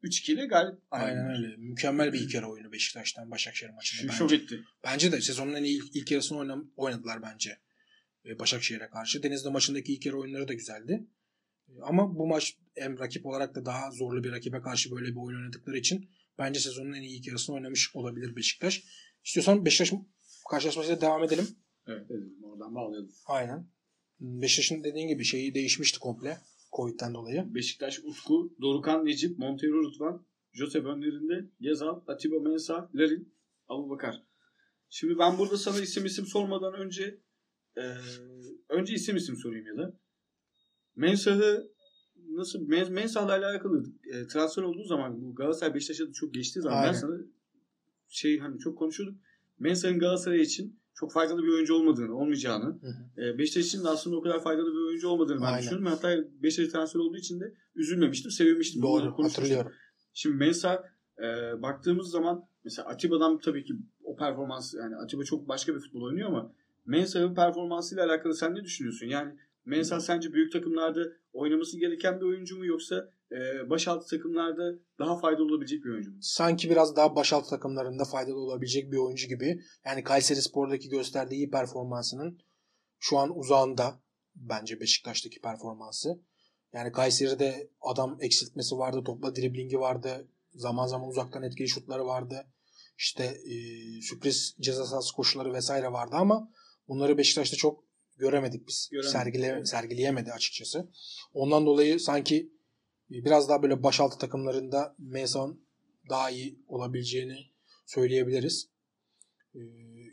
3-2 0.03 0.31
ile 0.31 0.45
galip. 0.45 0.79
Aynen 0.91 1.29
öyle. 1.29 1.57
Mükemmel 1.57 2.13
bir 2.13 2.19
ilk 2.19 2.33
yarı 2.33 2.47
oyunu 2.47 2.71
Beşiktaş'tan 2.71 3.31
Başakşehir 3.31 3.71
maçında 3.71 4.11
Şu 4.11 4.17
şok 4.17 4.31
etti. 4.31 4.59
Bence 4.83 5.11
de 5.11 5.21
sezonun 5.21 5.53
en 5.53 5.63
iyi 5.63 5.77
ilk, 5.77 5.95
ilk 5.95 6.11
yarısını 6.11 6.37
oynam- 6.37 6.71
oynadılar 6.77 7.21
bence. 7.21 7.59
Ee, 8.25 8.39
Başakşehir'e 8.39 8.89
karşı. 8.89 9.23
Denizli 9.23 9.49
maçındaki 9.49 9.93
ilk 9.93 10.05
yarı 10.05 10.19
oyunları 10.19 10.47
da 10.47 10.53
güzeldi. 10.53 11.03
Ee, 11.69 11.81
Ama 11.81 12.15
bu 12.15 12.27
maç 12.27 12.57
hem 12.75 12.99
rakip 12.99 13.25
olarak 13.25 13.55
da 13.55 13.65
daha 13.65 13.91
zorlu 13.91 14.23
bir 14.23 14.31
rakibe 14.31 14.61
karşı 14.61 14.91
böyle 14.91 15.07
bir 15.11 15.15
oyun 15.15 15.37
oynadıkları 15.39 15.77
için 15.77 16.09
bence 16.37 16.59
sezonun 16.59 16.93
en 16.93 17.01
iyi 17.01 17.19
ilk 17.19 17.27
yarısını 17.27 17.55
oynamış 17.55 17.95
olabilir 17.95 18.35
Beşiktaş. 18.35 18.83
İstiyorsan 19.25 19.65
Beşiktaş 19.65 19.93
karşılaşmasıyla 20.49 21.01
devam 21.01 21.23
edelim. 21.23 21.47
Evet, 21.87 22.05
evet 22.09 22.23
oradan 22.43 22.75
bağlayalım. 22.75 23.11
Aynen. 23.25 23.67
Beşiktaş'ın 24.19 24.83
dediğin 24.83 25.07
gibi 25.07 25.23
şeyi 25.25 25.53
değişmişti 25.55 25.99
komple. 25.99 26.37
Covid'den 26.73 27.13
dolayı. 27.13 27.55
Beşiktaş, 27.55 27.99
Utku, 27.99 28.55
Dorukan, 28.61 29.05
Necip, 29.05 29.39
Montero, 29.39 29.83
Rıdvan, 29.83 30.25
Josep 30.53 30.85
önlerinde, 30.85 31.49
Gezal, 31.61 32.01
Atiba 32.07 32.39
Mensah, 32.39 32.95
Larin, 32.95 33.33
Abubakar. 33.67 34.23
Şimdi 34.89 35.19
ben 35.19 35.37
burada 35.37 35.57
sana 35.57 35.79
isim 35.79 36.05
isim 36.05 36.25
sormadan 36.25 36.73
önce 36.73 37.19
e, 37.77 37.83
önce 38.69 38.93
isim 38.93 39.15
isim 39.15 39.35
sorayım 39.35 39.65
ya 39.67 39.77
da. 39.77 39.99
Mensah'ı 40.95 41.71
nasıl 42.29 42.67
Men, 42.67 42.91
Mensah'la 42.91 43.31
alakalı 43.31 43.83
e, 44.13 44.27
transfer 44.27 44.63
olduğu 44.63 44.83
zaman 44.83 45.21
bu 45.21 45.35
Galatasaray 45.35 45.75
Beşiktaş'a 45.75 46.11
çok 46.13 46.33
geçtiği 46.33 46.61
zaman 46.61 46.83
ben 46.83 46.87
Aynen. 46.87 46.99
sana 46.99 47.17
şey 48.07 48.39
hani 48.39 48.59
çok 48.59 48.77
konuşuyorduk. 48.77 49.19
Mensah'ın 49.59 49.99
Galatasaray 49.99 50.41
için 50.41 50.80
çok 51.01 51.11
faydalı 51.11 51.43
bir 51.43 51.47
oyuncu 51.47 51.75
olmadığını, 51.75 52.17
olmayacağını, 52.17 52.65
Hı 52.65 52.87
hı. 52.87 53.21
e, 53.21 53.37
Beşiktaş 53.37 53.65
için 53.65 53.83
de 53.83 53.89
aslında 53.89 54.15
o 54.15 54.21
kadar 54.21 54.43
faydalı 54.43 54.71
bir 54.73 54.87
oyuncu 54.87 55.07
olmadığını 55.07 55.41
ben 55.41 55.45
Aynen. 55.45 55.59
düşünüyorum. 55.59 55.85
Hatta 55.85 56.17
Beşiktaş 56.43 56.71
transfer 56.73 56.99
olduğu 56.99 57.17
için 57.17 57.39
de 57.39 57.53
üzülmemiştim, 57.75 58.31
sevinmiştim. 58.31 58.81
Doğru. 58.81 59.23
Hatırlıyorum. 59.23 59.71
Şimdi 60.13 60.35
Mensah 60.35 60.77
e, 61.19 61.61
baktığımız 61.61 62.09
zaman 62.09 62.43
mesela 62.63 62.87
Atiba'dan 62.87 63.39
tabii 63.39 63.63
ki 63.63 63.73
o 64.03 64.15
performans 64.15 64.73
yani 64.73 64.95
Atiba 64.95 65.23
çok 65.23 65.47
başka 65.47 65.75
bir 65.75 65.79
futbol 65.79 66.01
oynuyor 66.01 66.29
ama 66.29 66.53
Mensah'ın 66.85 67.35
performansıyla 67.35 68.05
alakalı 68.05 68.35
sen 68.35 68.55
ne 68.55 68.63
düşünüyorsun? 68.63 69.07
Yani 69.07 69.35
Mensah 69.65 69.99
sence 69.99 70.33
büyük 70.33 70.51
takımlarda 70.51 71.07
oynaması 71.33 71.79
gereken 71.79 72.21
bir 72.21 72.25
oyuncu 72.25 72.57
mu 72.57 72.65
yoksa 72.65 73.09
e, 73.31 73.69
başaltı 73.69 74.07
takımlarda 74.07 74.79
daha 74.99 75.19
faydalı 75.19 75.45
olabilecek 75.45 75.83
bir 75.85 75.89
oyuncu? 75.89 76.11
Sanki 76.21 76.69
biraz 76.69 76.95
daha 76.95 77.15
başaltı 77.15 77.49
takımlarında 77.49 78.05
faydalı 78.05 78.39
olabilecek 78.39 78.91
bir 78.91 78.97
oyuncu 78.97 79.27
gibi. 79.27 79.61
Yani 79.85 80.03
Kayseri 80.03 80.41
Spor'daki 80.41 80.89
gösterdiği 80.89 81.35
iyi 81.35 81.49
performansının 81.49 82.39
şu 82.99 83.17
an 83.17 83.37
uzağında 83.37 84.01
bence 84.35 84.79
Beşiktaş'taki 84.79 85.41
performansı. 85.41 86.21
Yani 86.73 86.91
Kayseri'de 86.91 87.69
adam 87.81 88.17
eksiltmesi 88.21 88.77
vardı, 88.77 89.03
topla 89.05 89.35
driblingi 89.35 89.79
vardı, 89.79 90.27
zaman 90.53 90.87
zaman 90.87 91.09
uzaktan 91.09 91.43
etkili 91.43 91.67
şutları 91.67 92.05
vardı. 92.05 92.47
İşte 92.97 93.23
e, 93.23 93.55
sürpriz 94.01 94.55
ceza 94.59 94.85
sahası 94.85 95.15
koşuları 95.15 95.53
vesaire 95.53 95.91
vardı 95.91 96.15
ama 96.15 96.51
bunları 96.87 97.17
Beşiktaş'ta 97.17 97.57
çok 97.57 97.83
göremedik 98.17 98.67
biz. 98.67 98.89
Göremedik. 98.91 99.11
Sergile, 99.11 99.65
sergileyemedi 99.65 100.31
açıkçası. 100.31 100.89
Ondan 101.33 101.65
dolayı 101.65 101.99
sanki 101.99 102.51
biraz 103.11 103.49
daha 103.49 103.63
böyle 103.63 103.83
başaltı 103.83 104.17
takımlarında 104.17 104.95
Mensah'ın 104.99 105.61
daha 106.09 106.29
iyi 106.29 106.59
olabileceğini 106.67 107.37
söyleyebiliriz. 107.85 108.69
Ee, 109.55 109.59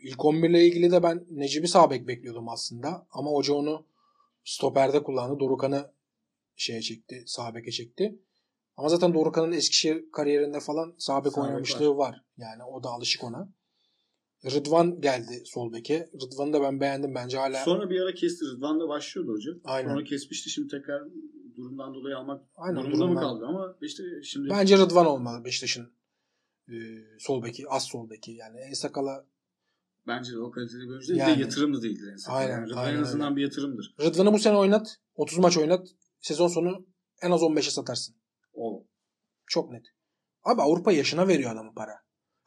ilk 0.03 0.25
11 0.25 0.51
ile 0.51 0.67
ilgili 0.67 0.91
de 0.93 1.03
ben 1.03 1.27
Necip'i 1.31 1.69
sağ 1.69 1.91
bek 1.91 2.09
bekliyordum 2.09 2.49
aslında. 2.49 3.07
Ama 3.11 3.31
hoca 3.31 3.55
onu 3.55 3.87
stoperde 4.45 5.03
kullandı. 5.03 5.41
Dorukan'ı 5.41 5.91
şeye 6.57 6.83
çekti, 6.83 7.23
sağ 7.27 7.55
beke 7.55 7.71
çekti. 7.71 8.19
Ama 8.77 8.89
zaten 8.89 9.15
Dorukan'ın 9.15 9.53
Eskişehir 9.53 10.11
kariyerinde 10.13 10.61
falan 10.61 10.95
sağ 10.99 11.25
bek 11.25 11.33
Sağ 11.33 11.41
bek 11.41 11.49
oynamışlığı 11.49 11.97
var. 11.97 12.25
Yani 12.37 12.65
o 12.65 12.83
da 12.83 12.89
alışık 12.89 13.25
ona. 13.25 13.49
Rıdvan 14.45 15.01
geldi 15.01 15.43
sol 15.45 15.73
beke. 15.73 16.11
Rıdvan'ı 16.15 16.53
da 16.53 16.63
ben 16.63 16.81
beğendim 16.81 17.15
bence 17.15 17.39
hala. 17.39 17.65
Sonra 17.65 17.91
bir 17.91 18.01
ara 18.01 18.15
kesti. 18.15 18.45
Rıdvan 18.45 18.81
da 18.81 18.89
başlıyordu 18.89 19.33
hoca. 19.33 19.51
Aynen. 19.65 19.89
Sonra 19.89 20.05
kesmişti. 20.05 20.51
Şimdi 20.51 20.69
tekrar 20.69 21.03
durumdan 21.59 21.95
dolayı 21.95 22.17
almak 22.17 22.43
Aynen, 22.57 22.77
durumunda 22.77 22.97
mı 23.07 23.11
durumdan- 23.11 23.23
kaldı? 23.23 23.47
Ama 23.47 23.77
işte 23.81 24.03
şimdi 24.23 24.51
Bence 24.51 24.79
Rıdvan 24.79 25.07
olmalı 25.07 25.45
Beşiktaş'ın 25.45 25.93
e, 26.69 26.75
sol 27.19 27.43
beki, 27.43 27.69
az 27.69 27.83
sol 27.85 28.11
beki. 28.11 28.33
Yani 28.33 28.59
En 28.61 28.73
Sakala 28.73 29.25
bence 30.07 30.33
de 30.33 30.39
o 30.39 30.51
kaliteli 30.51 30.81
bir 30.83 30.89
oyuncu 30.89 31.09
değil. 31.09 31.21
Yani. 31.21 31.37
De 31.39 31.41
yatırım 31.43 31.75
da 31.75 31.83
değildir. 31.83 32.09
En 32.11 32.15
azından. 32.15 32.37
Aynen, 32.37 32.53
Yani 32.53 32.67
Rıdvan 32.71 32.85
aynen 32.85 32.99
en 32.99 33.03
azından 33.03 33.27
öyle. 33.29 33.37
bir 33.37 33.43
yatırımdır. 33.43 33.95
Rıdvan'ı 34.01 34.33
bu 34.33 34.39
sene 34.39 34.57
oynat. 34.57 34.97
30 35.15 35.39
maç 35.39 35.57
oynat. 35.59 35.89
Sezon 36.21 36.49
sonu 36.49 36.87
en 37.23 37.31
az 37.31 37.41
15'e 37.43 37.71
satarsın. 37.71 38.15
O. 38.55 38.85
Çok 39.47 39.71
net. 39.71 39.87
Abi 40.45 40.63
Avrupa 40.63 40.93
yaşına 40.93 41.29
veriyor 41.29 41.53
adamı 41.53 41.75
para. 41.75 41.93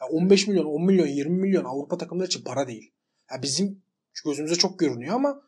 Ya 0.01 0.07
15 0.09 0.47
milyon, 0.47 0.65
10 0.65 0.85
milyon, 0.85 1.07
20 1.07 1.37
milyon 1.41 1.63
Avrupa 1.65 1.97
takımları 1.97 2.27
için 2.27 2.43
para 2.43 2.67
değil. 2.67 2.93
Ya 3.31 3.41
bizim 3.41 3.83
gözümüze 4.25 4.55
çok 4.55 4.79
görünüyor 4.79 5.15
ama 5.15 5.41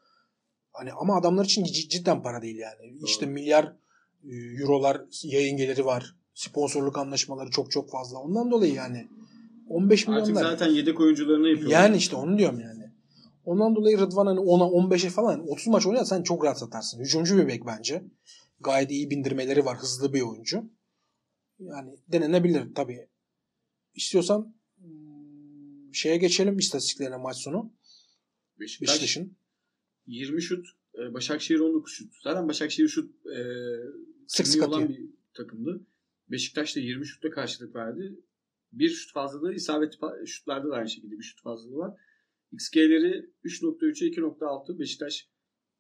hani 0.74 0.94
ama 0.94 1.18
adamlar 1.18 1.46
için 1.46 1.64
cid- 1.64 1.90
cidden 1.90 2.24
para 2.24 2.42
değil 2.42 2.58
yani. 2.58 2.94
Doğru. 2.96 3.06
İşte 3.06 3.26
milyar 3.26 3.76
e, 4.24 4.36
eurolar 4.62 5.02
yayın 5.24 5.58
geliri 5.58 5.86
var. 5.86 6.16
Sponsorluk 6.34 6.98
anlaşmaları 6.98 7.50
çok 7.50 7.72
çok 7.72 7.92
fazla. 7.92 8.20
Ondan 8.20 8.52
dolayı 8.52 8.74
yani 8.74 9.08
15 9.70 10.10
Artık 10.10 10.28
milyonlar. 10.28 10.52
zaten 10.52 10.68
yedek 10.68 11.00
oyuncularını 11.00 11.50
yapıyor. 11.50 11.72
Yani 11.72 11.98
işte 11.98 12.16
onu 12.16 12.38
diyorum 12.38 12.60
yani. 12.60 12.84
Ondan 13.46 13.76
dolayı 13.76 14.00
Rıdvan 14.00 14.26
hani 14.26 14.40
10'a 14.40 14.66
15'e 14.66 15.10
falan 15.10 15.48
30 15.48 15.68
maç 15.68 15.86
oynat 15.86 16.08
sen 16.08 16.24
çok 16.24 16.46
rahat 16.46 16.60
satarsın. 16.60 17.00
Hücumcu 17.00 17.38
bir 17.38 17.48
bek 17.48 17.66
bence. 17.66 18.04
Gayet 18.60 18.92
iyi 18.92 19.10
bindirmeleri 19.10 19.66
var. 19.66 19.78
Hızlı 19.78 20.14
bir 20.14 20.22
oyuncu. 20.22 20.64
Yani 21.60 21.96
denenebilir 22.08 22.76
tabii. 22.76 23.08
İstiyorsan 23.96 24.56
hmm, 24.78 25.94
şeye 25.94 26.18
geçelim 26.18 26.58
istatistiklerine 26.58 27.18
maç 27.18 27.38
sonu. 27.38 27.74
Beşiktaş, 28.60 28.90
Beşiktaş'ın 28.90 29.38
20 30.08 30.42
şut, 30.42 30.68
e, 31.00 31.14
Başakşehir 31.14 31.60
19 31.60 31.94
şut. 31.94 32.14
Zaten 32.24 32.48
Başakşehir 32.48 32.88
şut 32.88 33.12
e, 33.28 33.40
sık 34.28 34.48
sık 34.48 34.68
olan 34.68 34.84
atıyor. 34.84 35.00
bir 35.00 35.10
takımdı. 35.34 35.86
Beşiktaş 36.32 36.76
da 36.76 36.80
20 36.80 37.06
şutta 37.08 37.30
karşılık 37.30 37.76
verdi. 37.76 38.20
Bir 38.72 38.90
şut 38.90 39.14
fazlalığı 39.14 39.54
isabetli 39.54 39.98
pa- 39.98 40.28
şutlarda 40.28 40.70
da 40.70 40.76
aynı 40.76 40.90
şekilde 40.90 41.18
bir 41.18 41.24
şut 41.24 41.42
fazlalığı 41.42 41.78
var. 41.78 42.00
XG'leri 42.52 43.30
3.3'e 43.46 44.08
2.6. 44.08 44.80
Beşiktaş 44.80 45.28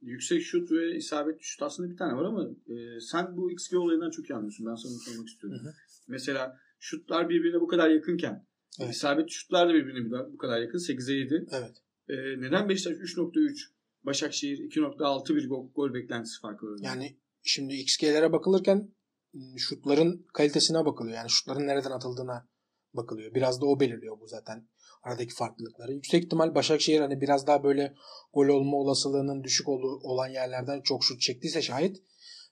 yüksek 0.01 0.41
şut 0.41 0.71
ve 0.71 0.95
isabetli 0.95 1.43
şut 1.43 1.61
aslında 1.61 1.89
bir 1.89 1.97
tane 1.97 2.13
var 2.17 2.25
ama 2.25 2.49
e, 2.67 2.99
sen 2.99 3.37
bu 3.37 3.51
XG 3.51 3.73
olayından 3.73 4.09
çok 4.09 4.29
iyi 4.29 4.33
anlıyorsun. 4.35 4.65
Ben 4.65 4.75
sana 4.75 4.91
sormak 4.91 5.27
istiyorum. 5.27 5.59
Hı 5.63 5.69
hı. 5.69 5.73
Mesela 6.07 6.57
şutlar 6.79 7.29
birbirine 7.29 7.61
bu 7.61 7.67
kadar 7.67 7.89
yakınken 7.89 8.47
Evet. 8.79 8.93
isabetli 8.95 9.31
şutlar 9.31 9.69
da 9.69 9.73
birbirine 9.73 10.09
bu 10.33 10.37
kadar 10.37 10.61
yakın. 10.61 10.77
8'e 10.77 11.15
7. 11.15 11.45
Evet. 11.51 11.71
E, 12.09 12.41
neden 12.41 12.69
Beşiktaş 12.69 12.97
3.3 12.97 13.69
Başakşehir 14.05 14.57
2.6 14.57 15.35
bir 15.35 15.49
gol, 15.49 15.93
beklentisi 15.93 16.39
farkı 16.41 16.65
var? 16.65 16.79
Yani 16.81 17.17
şimdi 17.43 17.73
XG'lere 17.73 18.31
bakılırken 18.31 18.91
hmm, 19.31 19.59
şutların 19.59 20.25
kalitesine 20.33 20.85
bakılıyor. 20.85 21.17
Yani 21.17 21.29
şutların 21.29 21.67
nereden 21.67 21.91
atıldığına 21.91 22.47
bakılıyor. 22.93 23.33
Biraz 23.33 23.61
da 23.61 23.65
o 23.65 23.79
belirliyor 23.79 24.19
bu 24.19 24.27
zaten 24.27 24.67
aradaki 25.03 25.33
farklılıkları. 25.33 25.93
Yüksek 25.93 26.23
ihtimal 26.23 26.55
Başakşehir 26.55 26.99
hani 26.99 27.21
biraz 27.21 27.47
daha 27.47 27.63
böyle 27.63 27.95
gol 28.33 28.47
olma 28.47 28.77
olasılığının 28.77 29.43
düşük 29.43 29.69
olan 29.69 30.27
yerlerden 30.27 30.81
çok 30.81 31.03
şut 31.03 31.21
çektiyse 31.21 31.61
şayet 31.61 32.03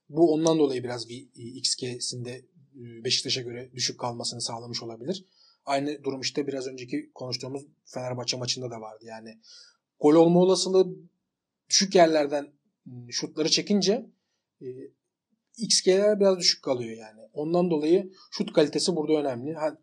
bu 0.09 0.33
ondan 0.33 0.59
dolayı 0.59 0.83
biraz 0.83 1.09
bir 1.09 1.29
e, 1.35 1.41
XG'sinde 1.41 2.31
e, 2.75 3.03
Beşiktaş'a 3.03 3.41
göre 3.41 3.71
düşük 3.75 3.99
kalmasını 3.99 4.41
sağlamış 4.41 4.83
olabilir. 4.83 5.25
Aynı 5.65 6.03
durum 6.03 6.21
işte 6.21 6.47
biraz 6.47 6.67
önceki 6.67 7.11
konuştuğumuz 7.13 7.63
Fenerbahçe 7.85 8.37
maçında 8.37 8.71
da 8.71 8.81
vardı. 8.81 9.05
Yani 9.05 9.39
gol 9.99 10.13
olma 10.13 10.39
olasılığı 10.39 10.95
düşük 11.71 11.95
yerlerden 11.95 12.53
şutları 13.09 13.49
çekince 13.49 14.09
e, 14.61 14.67
XG'ler 15.57 16.19
biraz 16.19 16.39
düşük 16.39 16.63
kalıyor 16.63 16.97
yani. 16.97 17.21
Ondan 17.33 17.71
dolayı 17.71 18.11
şut 18.31 18.53
kalitesi 18.53 18.95
burada 18.95 19.13
önemli. 19.13 19.53
Ha, 19.53 19.77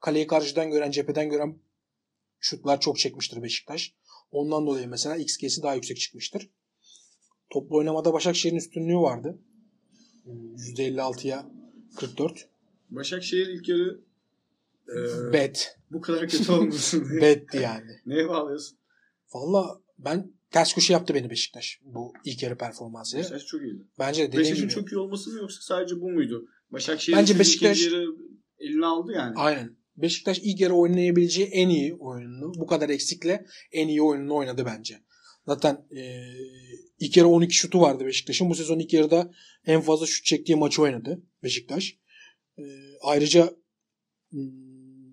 kaleyi 0.00 0.26
karşıdan 0.26 0.70
gören, 0.70 0.90
cepheden 0.90 1.30
gören 1.30 1.58
şutlar 2.40 2.80
çok 2.80 2.98
çekmiştir 2.98 3.42
Beşiktaş. 3.42 3.94
Ondan 4.30 4.66
dolayı 4.66 4.88
mesela 4.88 5.16
XG'si 5.16 5.62
daha 5.62 5.74
yüksek 5.74 5.96
çıkmıştır. 5.96 6.50
Toplu 7.50 7.76
oynamada 7.76 8.12
Başakşehir'in 8.12 8.58
üstünlüğü 8.58 8.96
vardı. 8.96 9.38
%56'ya 10.56 11.50
44. 11.96 12.48
Başakşehir 12.90 13.46
ilk 13.46 13.68
yarı 13.68 14.00
e, 14.88 15.32
Bet. 15.32 15.78
bu 15.90 16.00
kadar 16.00 16.28
kötü 16.28 16.52
olmasın 16.52 17.04
diye. 17.10 17.20
Betti 17.20 17.56
yani. 17.56 17.90
Neye 18.06 18.28
bağlıyorsun? 18.28 18.78
Valla 19.34 19.80
ben 19.98 20.32
ters 20.52 20.74
köşe 20.74 20.92
yaptı 20.92 21.14
beni 21.14 21.30
Beşiktaş 21.30 21.80
bu 21.84 22.12
ilk 22.24 22.42
yarı 22.42 22.58
performansı. 22.58 23.18
Beşiktaş 23.18 23.46
çok 23.46 23.62
iyiydi. 23.62 23.86
Bence 23.98 24.32
de 24.32 24.38
Beşiktaş'ın 24.38 24.68
çok 24.68 24.92
iyi 24.92 24.98
olması 24.98 25.30
mı 25.30 25.38
yoksa 25.38 25.60
sadece 25.62 26.00
bu 26.00 26.10
muydu? 26.10 26.46
Başakşehir 26.70 27.16
Bence 27.16 27.38
Beşiktaş- 27.38 27.78
ikinci 27.78 27.96
yarı 27.96 28.06
eline 28.58 28.86
aldı 28.86 29.12
yani. 29.12 29.34
Aynen. 29.36 29.76
Beşiktaş 29.96 30.38
ilk 30.42 30.60
yarı 30.60 30.74
oynayabileceği 30.74 31.46
en 31.46 31.68
iyi 31.68 31.94
oyununu 31.94 32.54
bu 32.54 32.66
kadar 32.66 32.88
eksikle 32.88 33.46
en 33.72 33.88
iyi 33.88 34.02
oyununu 34.02 34.34
oynadı 34.34 34.64
bence. 34.66 34.98
Zaten 35.46 35.86
e, 35.96 36.02
ilk 36.98 37.16
yarı 37.16 37.28
12 37.28 37.54
şutu 37.54 37.80
vardı 37.80 38.06
Beşiktaş'ın. 38.06 38.50
Bu 38.50 38.54
sezon 38.54 38.78
ilk 38.78 38.92
yarıda 38.92 39.30
en 39.66 39.80
fazla 39.80 40.06
şut 40.06 40.24
çektiği 40.24 40.56
maçı 40.56 40.82
oynadı 40.82 41.22
Beşiktaş. 41.42 41.98
E, 42.58 42.62
ayrıca 43.02 43.52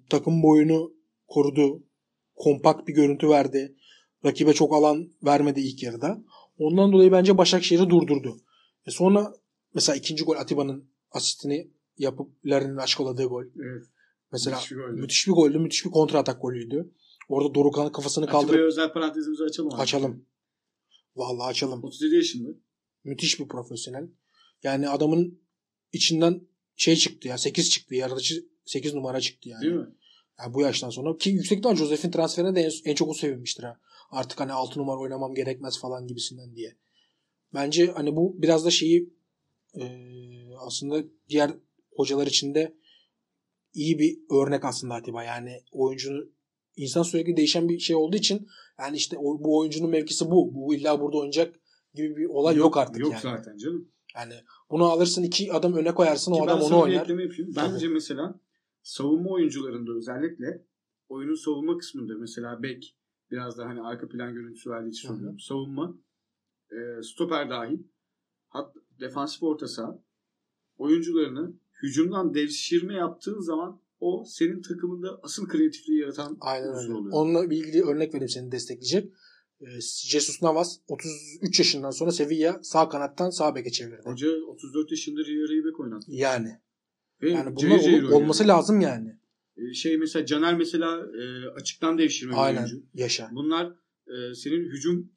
takım 0.09 0.43
boyunu 0.43 0.93
korudu. 1.27 1.83
Kompakt 2.35 2.87
bir 2.87 2.93
görüntü 2.93 3.29
verdi. 3.29 3.75
Rakibe 4.25 4.53
çok 4.53 4.73
alan 4.73 5.09
vermedi 5.23 5.59
ilk 5.61 5.83
yarıda. 5.83 6.23
Ondan 6.57 6.91
dolayı 6.91 7.11
bence 7.11 7.37
Başakşehir'i 7.37 7.89
durdurdu. 7.89 8.37
E 8.87 8.91
sonra 8.91 9.33
mesela 9.73 9.95
ikinci 9.95 10.23
gol 10.23 10.35
Atiba'nın 10.35 10.89
asistini 11.11 11.71
yapıp 11.97 12.45
Larin'in 12.45 12.77
aşkoladığı 12.77 13.23
gol. 13.23 13.43
Evet. 13.43 13.85
Mesela 14.31 14.55
Müthiş 14.57 14.71
bir 14.71 14.75
goldü. 14.77 15.01
müthiş 15.01 15.27
bir 15.27 15.31
goldü. 15.31 15.59
Müthiş 15.59 15.85
bir 15.85 15.91
kontra 15.91 16.19
atak 16.19 16.41
golüydü. 16.41 16.91
Orada 17.29 17.55
Dorukan'ın 17.55 17.89
kafasını 17.89 18.25
Atiba'ya 18.25 18.41
kaldırıp 18.41 18.65
özel 18.67 18.93
parantezimizi 18.93 19.43
açalım. 19.43 19.73
abi. 19.73 19.81
açalım. 19.81 20.25
Vallahi 21.15 21.47
açalım. 21.49 21.83
37 21.83 22.15
yaşında. 22.15 22.49
Müthiş 23.03 23.39
bir 23.39 23.47
profesyonel. 23.47 24.09
Yani 24.63 24.89
adamın 24.89 25.39
içinden 25.93 26.41
şey 26.75 26.95
çıktı 26.95 27.27
ya 27.27 27.37
8 27.37 27.69
çıktı. 27.69 27.95
Yaratıcı 27.95 28.45
8 28.65 28.93
numara 28.93 29.19
çıktı 29.21 29.49
yani. 29.49 29.61
Değil 29.61 29.73
mi? 29.73 29.87
Ya 30.39 30.53
bu 30.53 30.61
yaştan 30.61 30.89
sonra 30.89 31.17
ki 31.17 31.29
yüksek 31.29 31.57
ihtimal 31.57 31.75
Josef'in 31.75 32.11
transferine 32.11 32.55
de 32.55 32.61
en, 32.61 32.71
en 32.85 32.95
çok 32.95 33.09
o 33.09 33.13
sevinmiştir 33.13 33.63
ha. 33.63 33.79
Artık 34.11 34.39
hani 34.39 34.51
6 34.51 34.79
numara 34.79 34.99
oynamam 34.99 35.35
gerekmez 35.35 35.79
falan 35.79 36.07
gibisinden 36.07 36.55
diye. 36.55 36.75
Bence 37.53 37.91
hani 37.91 38.15
bu 38.15 38.41
biraz 38.41 38.65
da 38.65 38.71
şeyi 38.71 39.13
e, 39.75 39.83
aslında 40.59 41.03
diğer 41.29 41.51
hocalar 41.95 42.27
için 42.27 42.55
de 42.55 42.75
iyi 43.73 43.99
bir 43.99 44.17
örnek 44.31 44.65
aslında 44.65 44.93
Atiba. 44.93 45.23
Yani 45.23 45.61
oyuncunun 45.71 46.31
insan 46.75 47.03
sürekli 47.03 47.37
değişen 47.37 47.69
bir 47.69 47.79
şey 47.79 47.95
olduğu 47.95 48.17
için 48.17 48.47
yani 48.79 48.97
işte 48.97 49.17
o, 49.17 49.43
bu 49.43 49.57
oyuncunun 49.57 49.89
mevkisi 49.89 50.31
bu. 50.31 50.53
Bu 50.55 50.75
illa 50.75 51.01
burada 51.01 51.17
oynayacak 51.17 51.59
gibi 51.93 52.15
bir 52.17 52.25
olay 52.25 52.55
yok, 52.55 52.77
artık 52.77 52.99
Yok 53.01 53.11
yani. 53.11 53.21
zaten 53.21 53.57
canım. 53.57 53.91
Yani 54.15 54.33
bunu 54.71 54.85
alırsın 54.85 55.23
iki 55.23 55.53
adam 55.53 55.73
öne 55.73 55.93
koyarsın 55.93 56.31
o 56.31 56.35
Ki 56.35 56.41
adam 56.41 56.59
ben 56.59 56.65
onu 56.65 56.81
oynar. 56.81 57.07
yapayım. 57.07 57.53
Tabii. 57.55 57.73
Bence 57.73 57.87
mesela 57.99 58.39
savunma 58.89 59.29
oyuncularında 59.29 59.91
özellikle 59.91 60.65
oyunun 61.09 61.35
savunma 61.35 61.77
kısmında 61.77 62.13
mesela 62.17 62.63
bek 62.63 62.97
biraz 63.31 63.57
da 63.57 63.65
hani 63.65 63.81
arka 63.81 64.07
plan 64.09 64.33
görüntüsü 64.33 64.69
verdiği 64.69 64.89
için 64.89 65.07
söylüyorum. 65.07 65.39
Savunma 65.39 65.97
e, 66.71 67.03
stoper 67.03 67.49
dahil 67.49 67.79
hat, 68.47 68.75
defansif 68.99 69.43
orta 69.43 69.67
saha 69.67 70.03
oyuncularını 70.77 71.53
hücumdan 71.83 72.33
devşirme 72.33 72.93
yaptığın 72.93 73.39
zaman 73.39 73.81
o 73.99 74.23
senin 74.27 74.61
takımında 74.61 75.19
asıl 75.23 75.47
kreatifliği 75.47 75.99
yaratan 75.99 76.37
Aynen 76.41 76.73
öyle. 76.75 76.93
oluyor. 76.93 77.13
Onunla 77.13 77.45
ilgili 77.45 77.83
örnek 77.83 78.13
vereyim 78.13 78.29
seni 78.29 78.51
destekleyecek. 78.51 79.13
Ee, 79.61 79.65
Jesus 79.81 80.41
Navas 80.41 80.79
33 80.87 81.59
yaşından 81.59 81.91
sonra 81.91 82.11
Sevilla 82.11 82.59
sağ 82.63 82.89
kanattan 82.89 83.29
sağ 83.29 83.55
beke 83.55 83.71
çevirdi. 83.71 84.01
Hoca 84.03 84.29
34 84.47 84.91
yaşında 84.91 85.21
Rio 85.21 85.47
Ribek 85.47 85.79
oynattı. 85.79 86.05
Yani. 86.11 86.59
Ve 87.21 87.29
Yani 87.31 87.55
bunlar 87.55 87.79
cayır 87.79 87.97
ol- 88.03 88.05
oynadı. 88.05 88.15
olması 88.15 88.47
lazım 88.47 88.81
yani. 88.81 89.15
E, 89.57 89.73
Şey 89.73 89.97
mesela 89.97 90.25
Caner 90.25 90.53
mesela 90.57 91.05
e, 91.21 91.49
açıktan 91.49 91.97
devşirme 91.97 92.35
Aynen. 92.35 92.57
oyuncu. 92.57 92.83
Yaşa. 92.93 93.29
Bunlar 93.31 93.65
e, 94.07 94.35
senin 94.35 94.65
hücum 94.69 95.11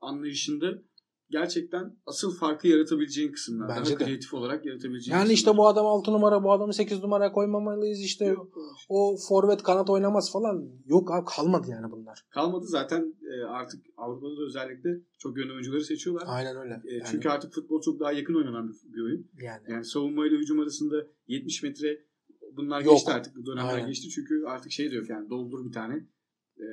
anlayışında 0.00 0.82
gerçekten 1.30 1.96
asıl 2.06 2.36
farkı 2.36 2.68
yaratabileceğin 2.68 3.32
kısımlar. 3.32 3.68
Bence 3.68 3.90
Daha 3.90 4.00
de. 4.00 4.04
kreatif 4.04 4.34
olarak 4.34 4.66
yaratabileceğin 4.66 5.18
Yani 5.18 5.32
işte 5.32 5.44
kısımlar. 5.50 5.58
bu 5.64 5.68
adam 5.68 5.86
6 5.86 6.12
numara, 6.12 6.42
bu 6.44 6.52
adamı 6.52 6.74
8 6.74 7.02
numara 7.02 7.32
koymamalıyız 7.32 8.00
işte. 8.00 8.24
Yok. 8.24 8.58
O 8.88 9.16
forvet 9.28 9.62
kanat 9.62 9.90
oynamaz 9.90 10.32
falan. 10.32 10.68
Yok 10.86 11.10
abi 11.14 11.24
kalmadı 11.36 11.66
yani 11.70 11.90
bunlar. 11.90 12.22
kalmadı 12.30 12.66
zaten 12.66 13.14
e, 13.32 13.44
artık 13.44 13.82
Avrupa'da 13.96 14.36
da 14.36 14.42
özellikle 14.46 14.90
çok 15.18 15.36
yönlü 15.38 15.52
oyuncuları 15.52 15.84
seçiyorlar. 15.84 16.24
Aynen 16.26 16.56
öyle. 16.56 16.82
E, 16.88 16.94
Yani, 16.94 17.04
Çünkü 17.10 17.28
artık 17.28 17.52
futbol 17.52 17.80
çok 17.80 18.00
daha 18.00 18.12
yakın 18.12 18.34
oynanan 18.34 18.68
bir, 18.68 18.94
bir 18.94 19.02
oyun. 19.02 19.26
yani. 19.42 19.62
Yani 19.68 19.84
savunma 19.84 20.26
ile 20.26 20.36
hücum 20.36 20.60
arasında 20.60 20.96
70 21.28 21.62
metre 21.62 21.98
bunlar 22.56 22.80
Yok. 22.80 22.94
geçti 22.94 23.10
artık. 23.12 23.36
Bu 23.36 23.46
dönemler 23.46 23.74
Aynen. 23.74 23.88
geçti. 23.88 24.08
Çünkü 24.08 24.44
artık 24.46 24.72
şey 24.72 24.90
diyor 24.90 25.06
yani 25.08 25.30
doldur 25.30 25.66
bir 25.66 25.72
tane 25.72 26.06
e, 26.58 26.66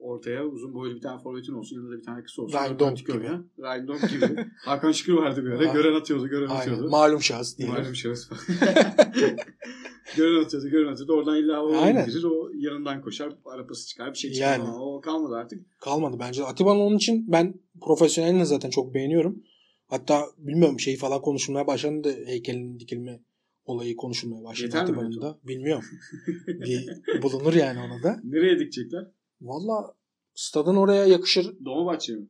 ortaya 0.00 0.46
uzun 0.46 0.74
boylu 0.74 0.94
bir 0.94 1.00
tane 1.00 1.22
forvetin 1.22 1.52
olsun. 1.52 1.76
Yanında 1.76 1.92
da 1.92 1.98
bir 1.98 2.04
tane 2.04 2.22
kısa 2.22 2.42
olsun. 2.42 2.58
Ryan 2.58 2.94
gibi. 2.94 3.12
Ryan 3.58 3.88
Donk 3.88 4.10
gibi. 4.10 4.46
Hakan 4.64 4.92
Şükür 4.92 5.12
vardı 5.12 5.44
bir 5.44 5.50
ara. 5.50 5.64
Gören 5.64 5.94
atıyordu, 5.94 6.28
gören 6.28 6.48
Aynen. 6.48 6.60
atıyordu. 6.60 6.90
Malum 6.90 7.22
şahıs 7.22 7.58
diyelim. 7.58 7.74
Malum 7.74 7.94
şahıs 7.94 8.28
gören 10.16 10.44
atıyordu, 10.44 10.68
gören 10.68 10.92
atıyordu. 10.92 11.12
Oradan 11.12 11.36
illa 11.36 11.64
o 11.64 11.76
Aynen. 11.76 12.02
indirir, 12.02 12.24
o 12.24 12.50
yanından 12.54 13.02
koşar, 13.02 13.32
arapası 13.44 13.88
çıkar, 13.88 14.12
bir 14.12 14.18
şey 14.18 14.32
çıkar. 14.32 14.52
Yani. 14.52 14.62
Ama 14.62 14.84
o 14.84 15.00
kalmadı 15.00 15.34
artık. 15.34 15.80
Kalmadı 15.80 16.16
bence. 16.20 16.44
Atiba'nın 16.44 16.80
onun 16.80 16.96
için 16.96 17.32
ben 17.32 17.54
profesyonelini 17.80 18.46
zaten 18.46 18.70
çok 18.70 18.94
beğeniyorum. 18.94 19.42
Hatta 19.86 20.26
bilmiyorum 20.38 20.80
şey 20.80 20.96
falan 20.96 21.22
konuşulmaya 21.22 21.66
başlandı. 21.66 22.26
Heykelin 22.26 22.80
dikilme 22.80 23.20
olayı 23.64 23.96
konuşulmaya 23.96 24.44
başladı 24.44 24.66
Yeter 24.66 24.82
Atiba'nın 24.82 25.20
da. 25.20 25.38
Bilmiyorum. 25.44 25.84
bir 26.46 26.88
bulunur 27.22 27.54
yani 27.54 27.80
ona 27.80 28.02
da. 28.02 28.20
Nereye 28.24 28.58
dikecekler? 28.58 29.06
Valla 29.42 29.94
stadın 30.34 30.76
oraya 30.76 31.06
yakışır. 31.06 31.64
Dolmabahçe'ye 31.64 32.18
mi? 32.18 32.26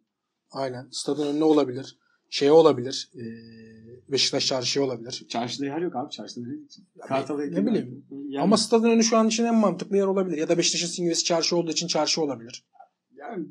Aynen. 0.50 0.88
Stadın 0.90 1.26
önüne 1.26 1.44
olabilir. 1.44 1.98
Şey 2.30 2.50
olabilir. 2.50 3.10
Ee, 3.14 3.22
Beşiktaş 4.12 4.46
çarşı 4.46 4.84
olabilir. 4.84 5.24
Çarşıda 5.28 5.66
yer 5.66 5.78
yok 5.80 5.96
abi. 5.96 6.10
Çarşıda? 6.10 6.40
Ya 6.96 7.06
Kartal'a 7.06 7.44
ne 7.44 7.66
bileyim. 7.66 8.04
Yani, 8.28 8.42
Ama 8.42 8.56
stadın 8.56 8.90
önü 8.90 9.04
şu 9.04 9.16
an 9.16 9.28
için 9.28 9.44
en 9.44 9.54
mantıklı 9.54 9.96
yer 9.96 10.06
olabilir. 10.06 10.36
Ya 10.38 10.48
da 10.48 10.58
Beşiktaş'ın 10.58 10.86
simgesi 10.86 11.24
çarşı 11.24 11.56
olduğu 11.56 11.70
için 11.70 11.86
çarşı 11.86 12.22
olabilir. 12.22 12.64
yani 13.16 13.46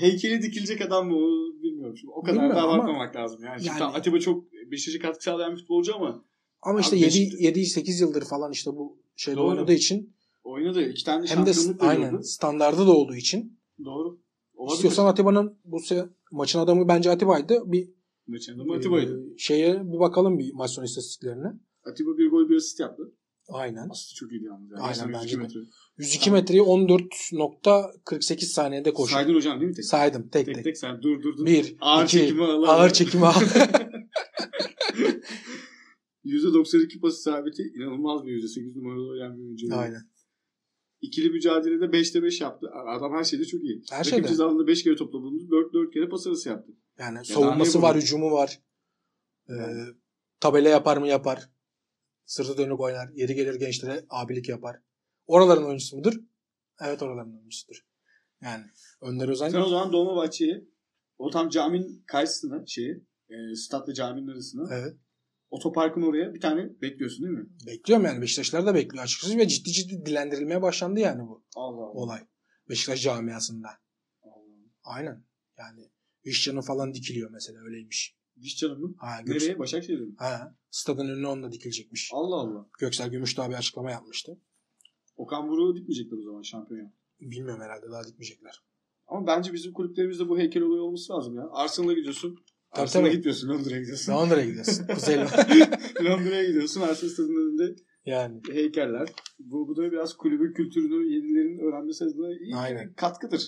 heykeli 0.00 0.42
dikilecek 0.42 0.80
adam 0.80 1.06
mı 1.08 1.16
bilmiyorum. 1.62 1.96
Şimdi 1.96 2.12
o 2.12 2.22
kadar 2.22 2.34
Bilmiyorum 2.34 2.56
da 2.56 2.62
ama- 2.62 2.72
abartmamak 2.74 3.16
lazım. 3.16 3.44
Yani, 3.44 3.66
Yani- 3.66 3.78
tamam, 3.78 3.94
Atiba 3.94 4.18
çok 4.18 4.44
Beşiktaş'a 4.52 5.02
katkı 5.08 5.24
sağlayan 5.24 5.52
bir 5.52 5.58
futbolcu 5.58 5.94
ama 5.96 6.24
Ama 6.62 6.80
işte 6.80 6.96
Abi 6.96 7.00
7 7.04 7.14
Beşiktaş- 7.14 7.40
7 7.40 7.64
8 7.66 8.00
yıldır 8.00 8.24
falan 8.24 8.52
işte 8.52 8.70
bu 8.70 8.98
şeyde 9.16 9.36
Doğru. 9.38 9.48
oynadığı 9.48 9.72
için 9.72 10.16
oynadı. 10.50 10.82
iki 10.82 11.04
tane 11.04 11.26
hem 11.26 11.46
de 11.46 11.50
aynen 11.80 12.20
standardı 12.20 12.86
da 12.86 12.92
olduğu 12.92 13.14
için 13.16 13.60
Doğru. 13.84 14.20
Olabilir. 14.54 14.74
istiyorsan 14.74 15.06
Atiba'nın 15.06 15.58
bu 15.64 15.76
se- 15.76 16.08
maçın 16.32 16.58
adamı 16.58 16.88
bence 16.88 17.10
Atiba'ydı. 17.10 17.62
Bir 17.66 17.90
Maçın 18.26 18.54
adamı 18.56 18.74
Atiba'ydı. 18.74 19.20
e, 19.34 19.38
şeye 19.38 19.92
bir 19.92 19.98
bakalım 19.98 20.38
bir 20.38 20.52
maç 20.54 20.70
sonu 20.70 20.84
istatistiklerine. 20.84 21.48
Atiba 21.84 22.10
bir 22.18 22.30
gol 22.30 22.48
bir 22.48 22.56
asist 22.56 22.80
yaptı. 22.80 23.02
Aynen. 23.48 23.88
Asist 23.88 24.14
çok 24.16 24.32
iyiydi 24.32 24.44
yalnız. 24.44 24.70
Yani. 24.70 24.80
Aynen, 24.82 25.12
bence 25.12 25.36
de. 25.36 25.40
metre. 25.40 25.58
102 25.98 26.30
metreyi 26.30 26.62
14.48 26.62 28.40
saniyede 28.44 28.92
koştu. 28.94 29.14
Saydın 29.14 29.34
hocam 29.34 29.60
değil 29.60 29.68
mi 29.70 29.74
tek? 29.76 29.84
Saydım 29.84 30.28
tek 30.28 30.46
tek, 30.46 30.54
tek. 30.54 30.64
tek 30.64 30.78
sen 30.78 31.02
dur 31.02 31.22
dur 31.22 31.36
dur. 31.36 31.46
Bir, 31.46 31.76
Ağır 31.80 32.04
iki, 32.04 32.12
çekimi 32.18 32.44
al. 32.44 32.62
ağır 32.62 32.90
çekimi 32.90 33.26
al. 33.26 33.32
%92 36.24 37.00
pas 37.00 37.18
isabeti 37.18 37.62
inanılmaz 37.76 38.24
bir 38.26 38.32
yüzde. 38.32 38.48
8 38.48 38.76
numaralı 38.76 39.08
oynayan 39.10 39.36
bir 39.38 39.42
oyuncu. 39.42 39.66
Aynen. 39.72 40.09
İkili 41.00 41.30
mücadelede 41.30 41.84
5'te 41.84 42.22
5 42.22 42.40
yaptı. 42.40 42.70
Adam 42.86 43.12
her 43.14 43.24
şeyde 43.24 43.44
çok 43.44 43.64
iyi. 43.64 43.82
Her 43.90 43.98
Rakip 43.98 44.10
şeyde. 44.10 44.28
cezasında 44.28 44.66
5 44.66 44.84
kere 44.84 44.96
topla 44.96 45.18
bulundu. 45.18 45.50
4 45.50 45.74
4 45.74 45.94
kere 45.94 46.08
pas 46.08 46.26
arası 46.26 46.48
yaptı. 46.48 46.72
Yani 46.98 47.14
daha 47.14 47.24
savunması 47.24 47.82
var, 47.82 47.96
hücumu 47.96 48.30
var. 48.30 48.60
Ee, 49.48 49.52
Yani. 49.52 49.94
tabela 50.40 50.68
yapar 50.68 50.96
mı 50.96 51.08
yapar. 51.08 51.50
Sırtı 52.24 52.58
dönük 52.58 52.80
oynar. 52.80 53.08
Yeri 53.14 53.34
gelir 53.34 53.54
gençlere 53.54 54.04
abilik 54.10 54.48
yapar. 54.48 54.76
Oraların 55.26 55.64
oyuncusu 55.64 55.96
mudur? 55.96 56.20
Evet 56.80 57.02
oraların 57.02 57.36
oyuncusudur. 57.36 57.84
Yani 58.42 58.64
Önder 59.00 59.28
Özen 59.28 59.48
Sen 59.48 59.60
o 59.60 59.68
zaman 59.68 59.92
Dolmabahçe'ye 59.92 60.64
o 61.18 61.30
tam 61.30 61.48
caminin 61.48 62.02
karşısına 62.06 62.66
şeyi 62.66 63.04
e, 63.28 63.54
statla 63.54 63.94
caminin 63.94 64.28
arasına 64.28 64.74
evet, 64.74 64.96
otoparkın 65.50 66.02
oraya 66.02 66.34
bir 66.34 66.40
tane 66.40 66.80
bekliyorsun 66.80 67.24
değil 67.26 67.38
mi? 67.38 67.46
bekliyorum 67.66 68.04
yani. 68.06 68.22
Beşiktaşlar 68.22 68.66
da 68.66 68.74
bekliyor 68.74 69.04
açıkçası 69.04 69.38
ve 69.38 69.48
ciddi 69.48 69.72
ciddi 69.72 70.06
dilendirilmeye 70.06 70.62
başlandı 70.62 71.00
yani 71.00 71.22
bu 71.28 71.44
Allah 71.56 71.76
Allah. 71.76 71.90
olay. 71.92 72.20
Beşiktaş 72.68 73.02
camiasında. 73.02 73.68
Allah. 74.22 74.42
Aynen. 74.82 75.24
Yani 75.58 75.90
Vişcan'ın 76.26 76.60
falan 76.60 76.94
dikiliyor 76.94 77.30
mesela 77.30 77.60
öyleymiş. 77.60 78.16
Diş 78.42 78.56
canım 78.56 78.80
mı? 78.80 78.94
Ha, 78.98 79.20
Gök- 79.24 79.34
Nereye? 79.42 79.58
Başakşehir'e 79.58 80.02
mi? 80.02 80.14
Ha, 80.18 80.56
stadın 80.70 81.08
önüne 81.08 81.26
onunla 81.26 81.52
dikilecekmiş. 81.52 82.10
Allah 82.12 82.36
Allah. 82.36 82.66
Göksel 82.78 83.10
Gümüşdağ 83.10 83.48
bir 83.48 83.54
açıklama 83.54 83.90
yapmıştı. 83.90 84.38
Okan 85.16 85.48
Buruk'u 85.48 85.76
dikmeyecekler 85.76 86.18
o 86.18 86.22
zaman 86.22 86.42
şampiyon. 86.42 86.92
Bilmiyorum 87.20 87.62
herhalde 87.62 87.90
daha 87.90 88.04
dikmeyecekler. 88.06 88.60
Ama 89.06 89.26
bence 89.26 89.52
bizim 89.52 89.72
kulüplerimizde 89.72 90.28
bu 90.28 90.38
heykel 90.38 90.62
olayı 90.62 90.82
olması 90.82 91.12
lazım 91.12 91.34
ya. 91.36 91.48
Arsenal'a 91.52 91.92
gidiyorsun. 91.92 92.38
Arsenal'a 92.72 93.08
gitmiyorsun. 93.08 93.48
Londra'ya 93.48 93.80
gidiyorsun. 93.80 94.12
Londra'ya 94.12 94.46
gidiyorsun. 94.46 94.86
Kuzey 94.94 95.16
Londra'ya 96.04 96.44
gidiyorsun. 96.46 96.80
Arsenal 96.80 97.10
stadının 97.12 97.48
önünde 97.50 97.76
Yani. 98.06 98.40
heykeller. 98.52 99.08
Bu, 99.38 99.68
bu 99.68 99.76
da 99.76 99.92
biraz 99.92 100.16
kulübün 100.16 100.52
kültürünü 100.52 101.14
yenilerin 101.14 101.58
öğrenmesi 101.58 102.04
adına 102.04 102.32
iyi 102.32 102.56
Aynen. 102.56 102.88
bir 102.88 102.94
katkıdır. 102.94 103.42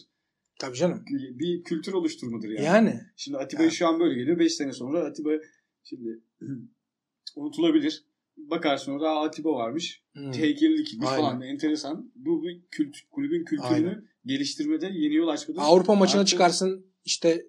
Tabii 0.60 0.76
canım. 0.76 1.04
Bir 1.10 1.62
kültür 1.62 1.92
oluşturmadır 1.92 2.48
yani. 2.48 2.64
Yani. 2.64 3.00
Şimdi 3.16 3.38
Atiba'yı 3.38 3.66
Yani. 3.68 3.74
şu 3.76 3.86
an 3.86 4.00
böyle 4.00 4.14
geliyor. 4.14 4.38
5 4.38 4.54
sene 4.54 4.72
sonra 4.72 5.04
Atiba 5.04 5.30
şimdi 5.84 6.20
unutulabilir. 7.36 8.04
Bakarsın 8.36 8.92
orada 8.92 9.08
"Aa, 9.08 9.24
Atiba 9.24 9.54
varmış. 9.54 10.02
Hmm. 10.12 10.32
Heykeli 10.32 10.78
dikilmiş 10.78 11.08
Aynen. 11.08 11.20
falan. 11.22 11.42
Enteresan. 11.42 12.12
Bu 12.14 12.42
bir 12.42 12.62
kült, 12.70 12.96
kulübün 13.10 13.44
kültürünü 13.44 13.74
Aynen. 13.88 14.04
geliştirmede 14.26 14.86
yeni 14.86 15.14
yol 15.14 15.28
açmadır. 15.28 15.60
Avrupa 15.62 15.94
maçına 15.94 16.20
Artık 16.20 16.30
çıkarsın 16.30 16.86
işte 17.04 17.46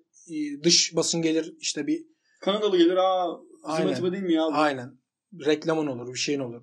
dış 0.64 0.96
basın 0.96 1.22
gelir 1.22 1.56
işte 1.60 1.88
bir 1.88 2.06
Kanadalı 2.42 2.78
gelir. 2.78 2.98
Aa 2.98 3.38
bizim 3.64 4.06
Aynen. 4.06 4.12
Değil 4.12 4.24
mi 4.24 4.34
ya? 4.34 4.42
bu?" 4.42 4.54
aynen 4.54 4.98
reklamın 5.46 5.88
olur 5.88 6.14
bir 6.14 6.20
şeyin 6.20 6.40
olur. 6.40 6.62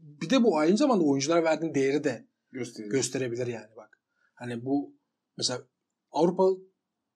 Bir 0.00 0.30
de 0.30 0.42
bu 0.42 0.58
aynı 0.58 0.76
zamanda 0.76 1.04
oyunculara 1.04 1.44
verdiğin 1.44 1.74
değeri 1.74 2.04
de 2.04 2.28
Gösteriyor. 2.52 2.92
gösterebilir 2.92 3.46
yani 3.46 3.76
bak. 3.76 4.00
Hani 4.34 4.64
bu 4.64 4.96
mesela 5.36 5.62
Avrupa 6.10 6.44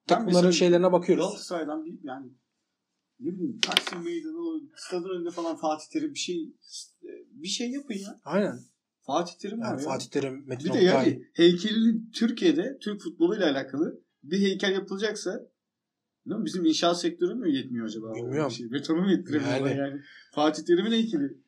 takımların 0.07 0.51
şeylerine 0.51 0.93
bakıyoruz. 0.93 1.25
Galatasaray'dan 1.25 1.85
bir 1.85 1.99
yani 2.03 2.27
ne 3.21 3.33
bileyim 3.33 3.61
Taksim 3.61 4.05
Meydanı 4.05 4.61
stadın 4.77 5.09
önünde 5.09 5.31
falan 5.31 5.57
Fatih 5.57 5.87
Terim 5.93 6.15
bir 6.15 6.19
şey 6.19 6.55
bir 7.31 7.49
şey 7.49 7.71
yapın 7.71 7.95
ya. 7.95 8.21
Aynen. 8.25 8.61
Fatih 9.01 9.35
Terim 9.39 9.61
var 9.61 9.67
Yani 9.67 9.83
ya. 9.83 9.89
Fatih 9.89 10.07
Terim, 10.11 10.45
Metin 10.47 10.69
Bir 10.69 10.73
de 10.73 10.79
yani 10.79 11.23
heykelli 11.35 12.11
Türkiye'de 12.15 12.79
Türk 12.83 13.01
futboluyla 13.01 13.51
alakalı 13.51 14.05
bir 14.23 14.39
heykel 14.41 14.73
yapılacaksa 14.73 15.51
değil 16.27 16.39
mi? 16.41 16.45
bizim 16.45 16.65
inşaat 16.65 17.01
sektörü 17.01 17.35
mü 17.35 17.51
yetmiyor 17.57 17.87
acaba? 17.87 18.15
Bilmiyorum. 18.15 18.51
Bir 18.51 18.55
Şey, 18.55 18.73
betonu 18.73 19.01
mu 19.03 19.11
yettiremiyorlar 19.11 19.71
Yani. 19.71 19.79
yani. 19.79 20.01
Fatih 20.35 20.63
Terim'in 20.65 20.91
heykeli. 20.93 21.39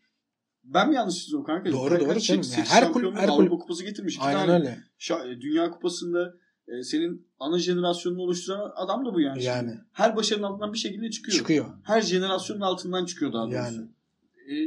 Ben 0.64 0.88
mi 0.88 0.94
yanlış 0.94 1.18
çiziyorum 1.18 1.46
kanka? 1.46 1.72
Doğru, 1.72 1.88
Kaç- 1.90 2.00
doğru 2.00 2.20
sekiz 2.20 2.52
Yani 2.52 2.66
her 2.68 2.84
kulüp- 2.92 3.14
her 3.16 3.28
Avrupa 3.28 3.36
kulüp- 3.36 3.60
Kupası 3.60 3.84
getirmiş. 3.84 4.18
Aynen 4.20 4.46
tane. 4.46 4.52
öyle. 4.58 4.78
Şa- 4.98 5.40
Dünya 5.40 5.70
Kupası'nda 5.70 6.34
e, 6.68 6.82
senin 6.82 7.28
ana 7.38 7.58
jenerasyonunu 7.58 8.20
oluşturan 8.22 8.72
adam 8.76 9.06
da 9.06 9.14
bu 9.14 9.20
yani. 9.20 9.44
Yani. 9.44 9.68
Şimdi 9.70 9.84
Her 9.92 10.16
başarının 10.16 10.44
altından 10.46 10.72
bir 10.72 10.78
şekilde 10.78 11.10
çıkıyor. 11.10 11.38
Çıkıyor. 11.38 11.66
Her 11.84 12.00
jenerasyonun 12.02 12.60
altından 12.60 13.04
çıkıyor 13.04 13.32
daha 13.32 13.42
doğrusu. 13.44 13.56
Yani. 13.56 13.88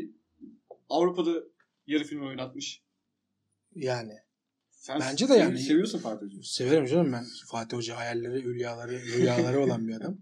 E, 0.03 0.09
Avrupa'da 0.89 1.31
yarı 1.87 2.03
final 2.03 2.27
oynatmış. 2.27 2.81
Yani. 3.75 4.13
Sen 4.85 4.99
Bence 4.99 5.29
de 5.29 5.33
yani- 5.33 5.59
Seviyorsun 5.59 5.99
Fatih 5.99 6.25
Hoca'yı. 6.25 6.43
Severim 6.43 6.85
canım 6.85 7.13
ben 7.13 7.25
Fatih 7.47 7.77
Hoca 7.77 7.97
hayalleri, 7.97 8.43
hülyaları, 8.43 9.01
rüyaları 9.01 9.59
olan 9.59 9.87
bir 9.87 9.95
adam. 9.95 10.17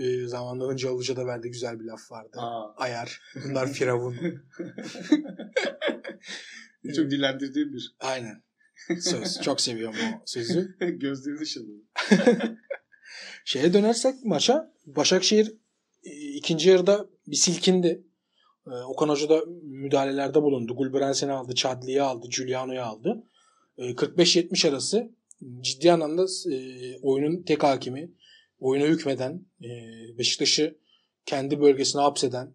e, 0.00 0.26
zamanında 0.26 0.68
Hıncı 0.68 0.90
Alıcı'da 0.90 1.26
verdiği 1.26 1.50
güzel 1.50 1.80
bir 1.80 1.84
laf 1.84 2.10
vardı. 2.10 2.36
Aa. 2.36 2.74
Ayar. 2.76 3.20
Bunlar 3.44 3.72
firavun. 3.72 4.16
Çok 6.96 7.10
dilendirdiğim 7.10 7.72
bir 7.72 7.96
Aynen. 8.00 8.42
Söz. 9.00 9.40
Çok 9.40 9.60
seviyorum 9.60 9.96
o 10.14 10.22
sözü. 10.26 10.76
gözleri 10.80 11.38
dışında. 11.38 11.72
Şeye 13.44 13.72
dönersek 13.72 14.24
maça 14.24 14.72
Başakşehir 14.86 15.52
e, 16.04 16.10
ikinci 16.10 16.68
yarıda 16.68 17.06
bir 17.26 17.36
silkindi. 17.36 18.09
E, 18.66 18.70
Okan 18.70 19.08
Hoca 19.08 19.28
da 19.28 19.42
müdahalelerde 19.62 20.42
bulundu. 20.42 20.76
Gulbransen'i 20.76 21.32
aldı, 21.32 21.54
Chadli'yi 21.54 22.02
aldı, 22.02 22.28
Giuliano'yu 22.36 22.82
aldı. 22.82 23.24
E, 23.78 23.82
45-70 23.82 24.68
arası 24.68 25.10
ciddi 25.60 25.92
anlamda 25.92 26.26
e, 26.52 26.56
oyunun 27.02 27.42
tek 27.42 27.62
hakimi, 27.62 28.12
oyuna 28.58 28.84
hükmeden, 28.84 29.46
e, 29.62 29.68
Beşiktaş'ı 30.18 30.78
kendi 31.26 31.60
bölgesine 31.60 32.02
hapseden, 32.02 32.54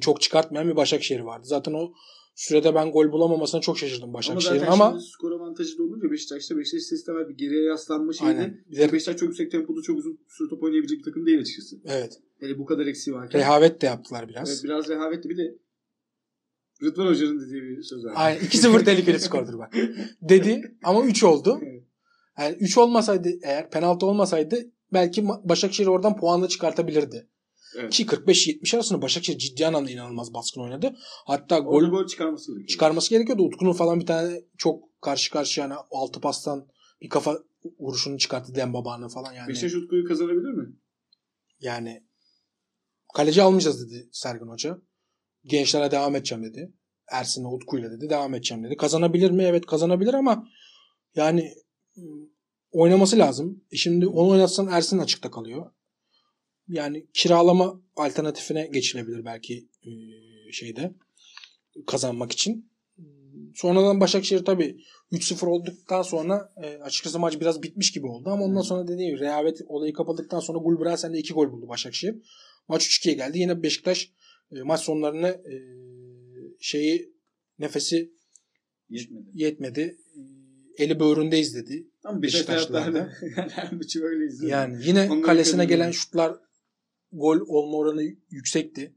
çok 0.00 0.20
çıkartmayan 0.20 0.68
bir 0.68 0.76
Başakşehir 0.76 1.20
vardı. 1.20 1.46
Zaten 1.46 1.72
o 1.72 1.92
sürede 2.34 2.74
ben 2.74 2.90
gol 2.90 3.12
bulamamasına 3.12 3.60
çok 3.60 3.78
şaşırdım 3.78 4.14
Başakşehir'in 4.14 4.60
ama, 4.60 4.72
ama, 4.72 4.84
zaten 4.84 4.98
skor 4.98 5.32
avantajı 5.32 5.78
da 5.78 5.82
olunca 5.82 6.10
Beşiktaş'ta 6.10 6.56
Beşiktaş 6.58 6.82
sistemel 6.82 7.28
bir 7.28 7.34
geriye 7.34 7.62
yaslanma 7.62 8.12
şeydi. 8.12 8.28
aynen. 8.28 8.64
Bir 8.70 8.76
de, 8.76 8.92
Beşiktaş 8.92 9.16
çok 9.16 9.28
yüksek 9.28 9.50
tempoda 9.50 9.82
çok 9.82 9.98
uzun 9.98 10.18
süre 10.28 10.48
top 10.48 10.62
oynayabilecek 10.62 10.98
bir 10.98 11.04
takım 11.04 11.26
değil 11.26 11.40
açıkçası. 11.40 11.76
evet. 11.84 12.20
Hele 12.40 12.58
bu 12.58 12.66
kadar 12.66 12.86
eksiği 12.86 13.16
varken. 13.16 13.40
Rehavet 13.40 13.82
de 13.82 13.86
yaptılar 13.86 14.28
biraz. 14.28 14.50
Evet, 14.50 14.64
biraz 14.64 14.88
rehavetli 14.88 15.30
bir 15.30 15.38
de 15.38 15.54
Rıdvan 16.82 17.06
Hoca'nın 17.06 17.40
dediği 17.40 17.62
bir 17.62 17.82
söz 17.82 18.04
var. 18.04 18.12
Aynen 18.16 18.40
2-0 18.40 18.84
tehlikeli 18.84 19.20
skordur 19.20 19.58
bak. 19.58 19.74
Dedi 20.22 20.76
ama 20.84 21.04
3 21.04 21.24
oldu. 21.24 21.58
Evet. 21.62 21.82
Yani 22.38 22.56
3 22.60 22.78
olmasaydı 22.78 23.28
eğer 23.42 23.70
penaltı 23.70 24.06
olmasaydı 24.06 24.56
belki 24.92 25.28
Başakşehir 25.28 25.88
oradan 25.88 26.16
puanla 26.16 26.48
çıkartabilirdi. 26.48 27.28
Evet. 27.78 27.92
Ki 27.92 28.06
45-70 28.06 28.76
arasında 28.76 29.02
Başakşehir 29.02 29.38
ciddi 29.38 29.66
anlamda 29.66 29.90
inanılmaz 29.90 30.34
baskın 30.34 30.60
oynadı. 30.60 30.94
Hatta 31.26 31.58
Gol, 31.58 31.80
gol 31.80 31.90
gol 31.90 32.06
çıkarması 32.06 32.52
gerekiyor. 32.52 32.68
çıkarması 32.68 33.10
gerekiyordu. 33.10 33.42
Utku'nun 33.42 33.72
falan 33.72 34.00
bir 34.00 34.06
tane 34.06 34.40
çok 34.58 35.00
karşı 35.00 35.30
karşıya 35.30 35.66
yani 35.66 35.78
altı 35.90 36.20
pastan 36.20 36.66
bir 37.02 37.08
kafa 37.08 37.38
vuruşunu 37.80 38.18
çıkarttı 38.18 38.54
Dembaba'nın 38.54 39.08
falan 39.08 39.32
yani. 39.32 39.48
Beşiktaş 39.48 39.74
Utku'yu 39.74 40.04
kazanabilir 40.04 40.50
mi? 40.52 40.76
Yani 41.60 42.02
kaleci 43.16 43.42
almayacağız 43.42 43.86
dedi 43.86 44.08
Sergen 44.12 44.46
Hoca. 44.46 44.78
Gençlere 45.44 45.90
devam 45.90 46.16
edeceğim 46.16 46.44
dedi. 46.44 46.72
Ersin'le 47.12 47.44
Utku'yla 47.44 47.90
dedi. 47.90 48.10
Devam 48.10 48.34
edeceğim 48.34 48.64
dedi. 48.64 48.76
Kazanabilir 48.76 49.30
mi? 49.30 49.42
Evet 49.42 49.66
kazanabilir 49.66 50.14
ama 50.14 50.48
yani 51.14 51.54
ım, 51.98 52.30
oynaması 52.70 53.18
lazım. 53.18 53.64
E 53.72 53.76
şimdi 53.76 54.06
onu 54.06 54.30
oynatsan 54.30 54.68
Ersin 54.68 54.98
açıkta 54.98 55.30
kalıyor. 55.30 55.72
Yani 56.68 57.06
kiralama 57.14 57.80
alternatifine 57.96 58.66
geçilebilir 58.66 59.24
belki 59.24 59.68
e, 59.82 59.90
şeyde 60.52 60.94
kazanmak 61.86 62.32
için. 62.32 62.70
Sonradan 63.54 64.00
Başakşehir 64.00 64.44
tabii 64.44 64.76
3-0 65.12 65.46
olduktan 65.46 66.02
sonra 66.02 66.52
e, 66.62 66.76
açıkçası 66.76 67.18
maç 67.18 67.40
biraz 67.40 67.62
bitmiş 67.62 67.92
gibi 67.92 68.06
oldu 68.06 68.30
ama 68.30 68.44
ondan 68.44 68.60
sonra 68.60 68.88
dediğim 68.88 69.14
gibi 69.14 69.24
rehavet 69.24 69.60
olayı 69.66 69.92
kapadıktan 69.92 70.40
sonra 70.40 70.58
Gulbrandsen'de 70.58 71.18
2 71.18 71.34
gol 71.34 71.52
buldu 71.52 71.68
Başakşehir. 71.68 72.14
Maç 72.68 72.86
3-2'ye 72.86 73.14
geldi. 73.14 73.38
Yine 73.38 73.62
Beşiktaş 73.62 74.12
e, 74.56 74.62
maç 74.62 74.80
sonlarını 74.80 75.26
e, 75.28 75.54
şeyi 76.60 77.12
nefesi 77.58 78.12
Yetmedi. 78.88 79.26
yetmedi. 79.34 79.98
E, 80.78 80.84
eli 80.84 81.00
böğründeyiz 81.00 81.54
dedi. 81.54 81.86
Ama 82.04 82.22
Beşiktaş 82.22 82.56
Beşiktaşlılar 82.56 82.94
da. 82.94 82.98
hayatlarında 83.00 83.36
yani 83.40 83.50
her 83.50 83.72
maçı 83.72 84.04
öyle 84.04 84.26
izliyor. 84.26 84.52
Yani 84.52 84.86
yine 84.86 85.02
Onları 85.10 85.22
kalesine 85.22 85.64
gelen 85.64 85.74
ediyorum. 85.76 85.92
şutlar 85.94 86.34
gol 87.12 87.40
olma 87.46 87.76
oranı 87.76 88.02
yüksekti. 88.30 88.96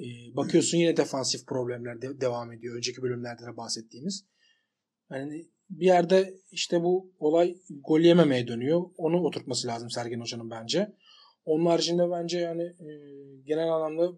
Ee, 0.00 0.04
bakıyorsun 0.36 0.78
yine 0.78 0.96
defansif 0.96 1.46
problemler 1.46 2.02
de- 2.02 2.20
devam 2.20 2.52
ediyor. 2.52 2.76
Önceki 2.76 3.02
bölümlerde 3.02 3.42
de 3.42 3.56
bahsettiğimiz. 3.56 4.24
Yani 5.10 5.46
bir 5.70 5.86
yerde 5.86 6.34
işte 6.50 6.80
bu 6.82 7.14
olay 7.18 7.56
gol 7.70 8.00
yememeye 8.00 8.48
dönüyor. 8.48 8.82
Onu 8.96 9.22
oturtması 9.22 9.68
lazım 9.68 9.90
Sergen 9.90 10.20
Hoca'nın 10.20 10.50
bence. 10.50 10.92
Onun 11.44 11.66
haricinde 11.66 12.10
bence 12.10 12.38
yani 12.38 12.62
e, 12.62 12.88
genel 13.46 13.68
anlamda 13.68 14.12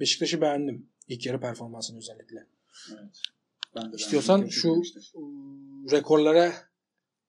Beşiktaş'ı 0.00 0.40
beğendim. 0.40 0.86
İlk 1.08 1.26
yarı 1.26 1.40
performansını 1.40 1.98
özellikle. 1.98 2.46
Evet. 2.90 3.20
Ben 3.76 3.92
de 3.92 3.96
İstiyorsan 3.96 4.40
beğendim. 4.40 4.52
şu 4.52 4.80
Beşiktaş. 4.80 5.14
e, 5.14 5.18
rekorlara 5.96 6.52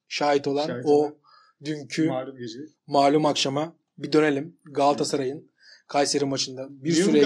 şahit 0.08 0.48
olan 0.48 0.68
Şahit 0.68 0.86
o 0.86 0.92
olan. 0.92 1.16
dünkü 1.66 2.08
malum 2.08 2.38
gece. 2.38 2.60
malum 2.88 3.26
akşama 3.26 3.76
bir 3.98 4.12
dönelim. 4.12 4.58
Galatasaray'ın 4.64 5.52
Kayseri 5.88 6.26
maçında 6.26 6.68
bir 6.70 6.94
Niye 6.94 7.04
sürü 7.04 7.26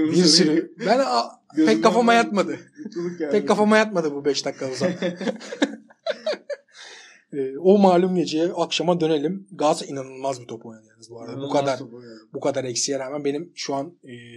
onu 0.00 0.12
Bir 0.12 0.24
sürü. 0.24 0.74
Ben 0.86 0.98
a- 0.98 1.42
pek 1.56 1.82
kafama 1.82 2.12
ben- 2.12 2.16
yatmadı. 2.16 2.58
Pek 3.32 3.48
kafama 3.48 3.76
yatmadı 3.76 4.12
bu 4.14 4.24
5 4.24 4.44
dakika 4.44 4.70
uzat. 4.70 4.92
Ee, 7.32 7.58
o 7.58 7.78
malum 7.78 8.14
geceye 8.14 8.52
akşama 8.52 9.00
dönelim. 9.00 9.48
Galatasaray 9.52 9.92
inanılmaz 9.92 10.40
bir 10.40 10.46
top 10.46 10.66
oynadı 10.66 10.86
yalnız 10.90 11.10
bu 11.10 11.20
arada. 11.20 11.32
Bu 11.32 11.36
İnanılmaz 11.36 11.60
kadar 11.60 11.78
top 11.78 11.94
oynadı. 11.94 12.20
bu 12.34 12.40
kadar 12.40 12.64
eksiğe 12.64 12.98
rağmen 12.98 13.24
benim 13.24 13.52
şu 13.54 13.74
an 13.74 13.92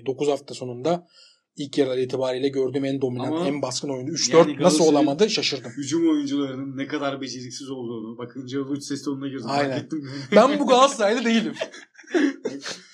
9 0.05 0.27
hafta 0.27 0.53
sonunda 0.53 1.07
ilk 1.57 1.77
yarılar 1.77 1.97
itibariyle 1.97 2.49
gördüğüm 2.49 2.85
en 2.85 3.01
dominant, 3.01 3.31
Ama 3.31 3.47
en 3.47 3.61
baskın 3.61 3.89
oyundu. 3.89 4.11
3-4 4.11 4.37
yani 4.37 4.57
nasıl 4.63 4.85
olamadı 4.85 5.29
şaşırdım. 5.29 5.71
Hücum 5.77 6.09
oyuncularının 6.09 6.77
ne 6.77 6.87
kadar 6.87 7.21
beceriksiz 7.21 7.69
olduğunu 7.69 8.17
bakınca 8.17 8.59
Luch 8.59 8.81
ses 8.81 9.03
tonuna 9.03 9.27
girdim. 9.27 9.45
Aynen. 9.49 9.89
Ben 10.35 10.59
bu 10.59 10.67
Galatasaraylı 10.67 11.25
değilim. 11.25 11.53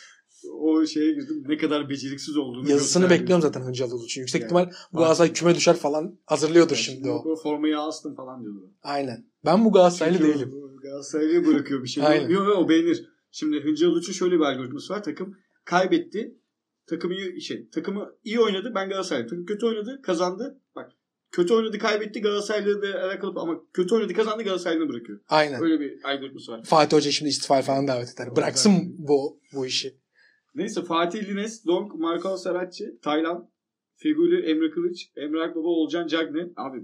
o 0.59 0.85
şeye 0.85 1.11
girdim. 1.13 1.43
Ne 1.47 1.57
kadar 1.57 1.89
beceriksiz 1.89 2.37
olduğunu 2.37 2.69
Yazısını 2.69 3.09
bekliyorum 3.09 3.41
zaten 3.41 3.61
Hıncalı 3.61 4.03
için. 4.03 4.21
Yüksek 4.21 4.41
Yani. 4.41 4.47
ihtimal 4.47 4.71
bu 4.93 4.97
Galatasaray 4.97 5.33
küme 5.33 5.55
düşer 5.55 5.75
falan 5.75 6.19
hazırlıyordur 6.25 6.75
Yani 6.75 6.83
şimdi 6.83 7.09
o. 7.09 7.31
O 7.31 7.35
formayı 7.35 7.79
astım 7.79 8.15
falan 8.15 8.43
diyordu. 8.43 8.71
Aynen. 8.83 9.25
Ben 9.45 9.65
bu 9.65 9.71
Galatasaraylı 9.71 10.17
Çünkü 10.17 10.33
değilim. 10.33 10.51
o 10.53 10.81
Galatasaray'ı 10.81 11.45
bırakıyor 11.45 11.83
bir 11.83 11.87
şey. 11.87 12.05
Aynen. 12.05 12.29
Yok 12.29 12.47
yok 12.47 12.57
o 12.57 12.69
beğenir. 12.69 13.05
Şimdi 13.31 13.63
Hıncal 13.63 13.87
Uç'un 13.87 14.13
şöyle 14.13 14.35
bir 14.35 14.45
algoritması 14.45 14.93
var. 14.93 15.03
Takım 15.03 15.37
kaybetti. 15.65 16.37
Takım 16.87 17.11
iyi, 17.11 17.41
şey, 17.41 17.69
takımı 17.69 18.15
iyi 18.23 18.39
oynadı. 18.39 18.71
Ben 18.75 18.89
Galatasaray'ım. 18.89 19.29
Takım 19.29 19.45
kötü 19.45 19.65
oynadı. 19.65 19.99
Kazandı. 20.03 20.61
Bak 20.75 20.91
kötü 21.31 21.53
oynadı 21.53 21.77
kaybetti 21.79 22.21
Galatasaray'la 22.21 22.81
da 22.81 23.03
alakalı 23.03 23.39
ama 23.39 23.59
kötü 23.73 23.95
oynadı 23.95 24.13
kazandı 24.13 24.43
Galatasaray'ını 24.43 24.89
bırakıyor. 24.89 25.19
Aynen. 25.29 25.61
Öyle 25.63 25.79
bir 25.79 26.03
algoritması 26.03 26.51
var. 26.51 26.63
Fatih 26.63 26.97
Hoca 26.97 27.11
şimdi 27.11 27.29
istifa 27.29 27.61
falan 27.61 27.87
davet 27.87 28.13
eder. 28.13 28.35
Bıraksın 28.35 28.95
bu 28.97 29.39
bu 29.53 29.65
işi. 29.65 29.97
Neyse 30.57 30.83
Fatih 30.83 31.27
Lines, 31.29 31.65
Donk, 31.65 31.95
Marco 31.95 32.37
Saratçı, 32.37 32.99
Taylan, 33.01 33.49
Feguli, 33.95 34.39
Emre 34.45 34.71
Kılıç, 34.71 35.11
Emre 35.15 35.41
Akbaba, 35.43 35.67
Olcan 35.67 36.07
Cagne. 36.07 36.49
Abi 36.55 36.77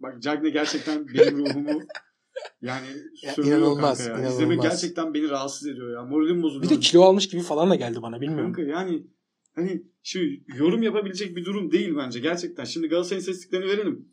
bak 0.00 0.22
Cagne 0.22 0.50
gerçekten 0.50 1.06
benim 1.08 1.38
ruhumu 1.38 1.70
yani 2.62 2.86
Ya, 3.22 3.34
inanılmaz, 3.44 3.98
kanka 3.98 4.12
ya. 4.12 4.18
inanılmaz. 4.18 4.34
İzlemek 4.34 4.62
gerçekten 4.62 5.14
beni 5.14 5.28
rahatsız 5.28 5.68
ediyor 5.68 5.92
ya. 5.92 6.04
Moralim 6.04 6.42
bozuluyor. 6.42 6.70
Bir 6.70 6.76
de 6.76 6.80
kilo 6.80 7.02
almış 7.02 7.28
gibi 7.28 7.42
falan 7.42 7.70
da 7.70 7.74
geldi 7.74 8.02
bana 8.02 8.20
bilmiyorum. 8.20 8.52
Kanka 8.52 8.62
yani 8.70 9.06
hani 9.54 9.82
şu 10.02 10.18
yorum 10.56 10.82
yapabilecek 10.82 11.36
bir 11.36 11.44
durum 11.44 11.70
değil 11.72 11.94
bence 11.96 12.20
gerçekten. 12.20 12.64
Şimdi 12.64 12.88
Galatasaray'ın 12.88 13.20
istatistiklerini 13.20 13.66
verelim. 13.68 14.08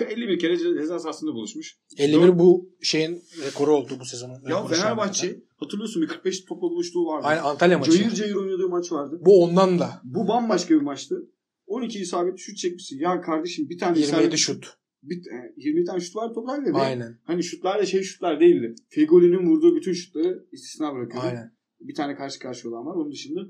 51 0.00 0.38
kere 0.38 0.58
ceza 0.58 0.98
sahasında 0.98 1.34
buluşmuş. 1.34 1.76
51 1.98 2.38
bu 2.38 2.70
şeyin 2.82 3.22
rekoru 3.46 3.76
oldu 3.76 3.96
bu 4.00 4.04
sezonun. 4.04 4.38
Ya. 4.48 4.66
Fenerbahçe 4.66 5.42
hatırlıyorsun 5.56 6.02
bir 6.02 6.08
45 6.08 6.44
topla 6.44 6.70
buluştuğu 6.70 7.06
vardı. 7.06 7.26
Aynen 7.26 7.42
Antalya 7.42 7.78
maçı. 7.78 7.92
Cayır 7.92 8.10
cayır 8.10 8.34
oynadığı 8.34 8.68
maç 8.68 8.92
vardı. 8.92 9.18
Bu 9.20 9.44
ondan 9.44 9.78
da. 9.78 10.00
Bu 10.04 10.28
bambaşka 10.28 10.74
bir 10.74 10.80
maçtı. 10.80 11.28
12 11.66 11.98
isabet 11.98 12.38
şut 12.38 12.56
çekmişsin. 12.56 12.98
Ya 13.00 13.20
kardeşim 13.20 13.68
bir 13.68 13.78
tane 13.78 13.98
27 13.98 14.22
isabet 14.22 14.38
şut. 14.38 14.74
Bir, 15.02 15.16
e, 15.16 15.52
20 15.56 15.84
tane 15.84 16.00
şut 16.00 16.16
var 16.16 16.34
toplar 16.34 16.64
ve 16.64 16.72
Aynen. 16.72 17.18
hani 17.24 17.44
şutlar 17.44 17.78
da 17.78 17.86
şey 17.86 18.02
şutlar 18.02 18.40
değildi. 18.40 18.74
Fegoli'nin 18.88 19.46
vurduğu 19.46 19.76
bütün 19.76 19.92
şutları 19.92 20.46
istisna 20.52 20.94
bırakıyordu. 20.94 21.26
Aynen. 21.26 21.52
Bir 21.80 21.94
tane 21.94 22.16
karşı 22.16 22.38
karşıya 22.38 22.72
olan 22.72 22.86
var. 22.86 22.94
Onun 22.94 23.12
dışında 23.12 23.40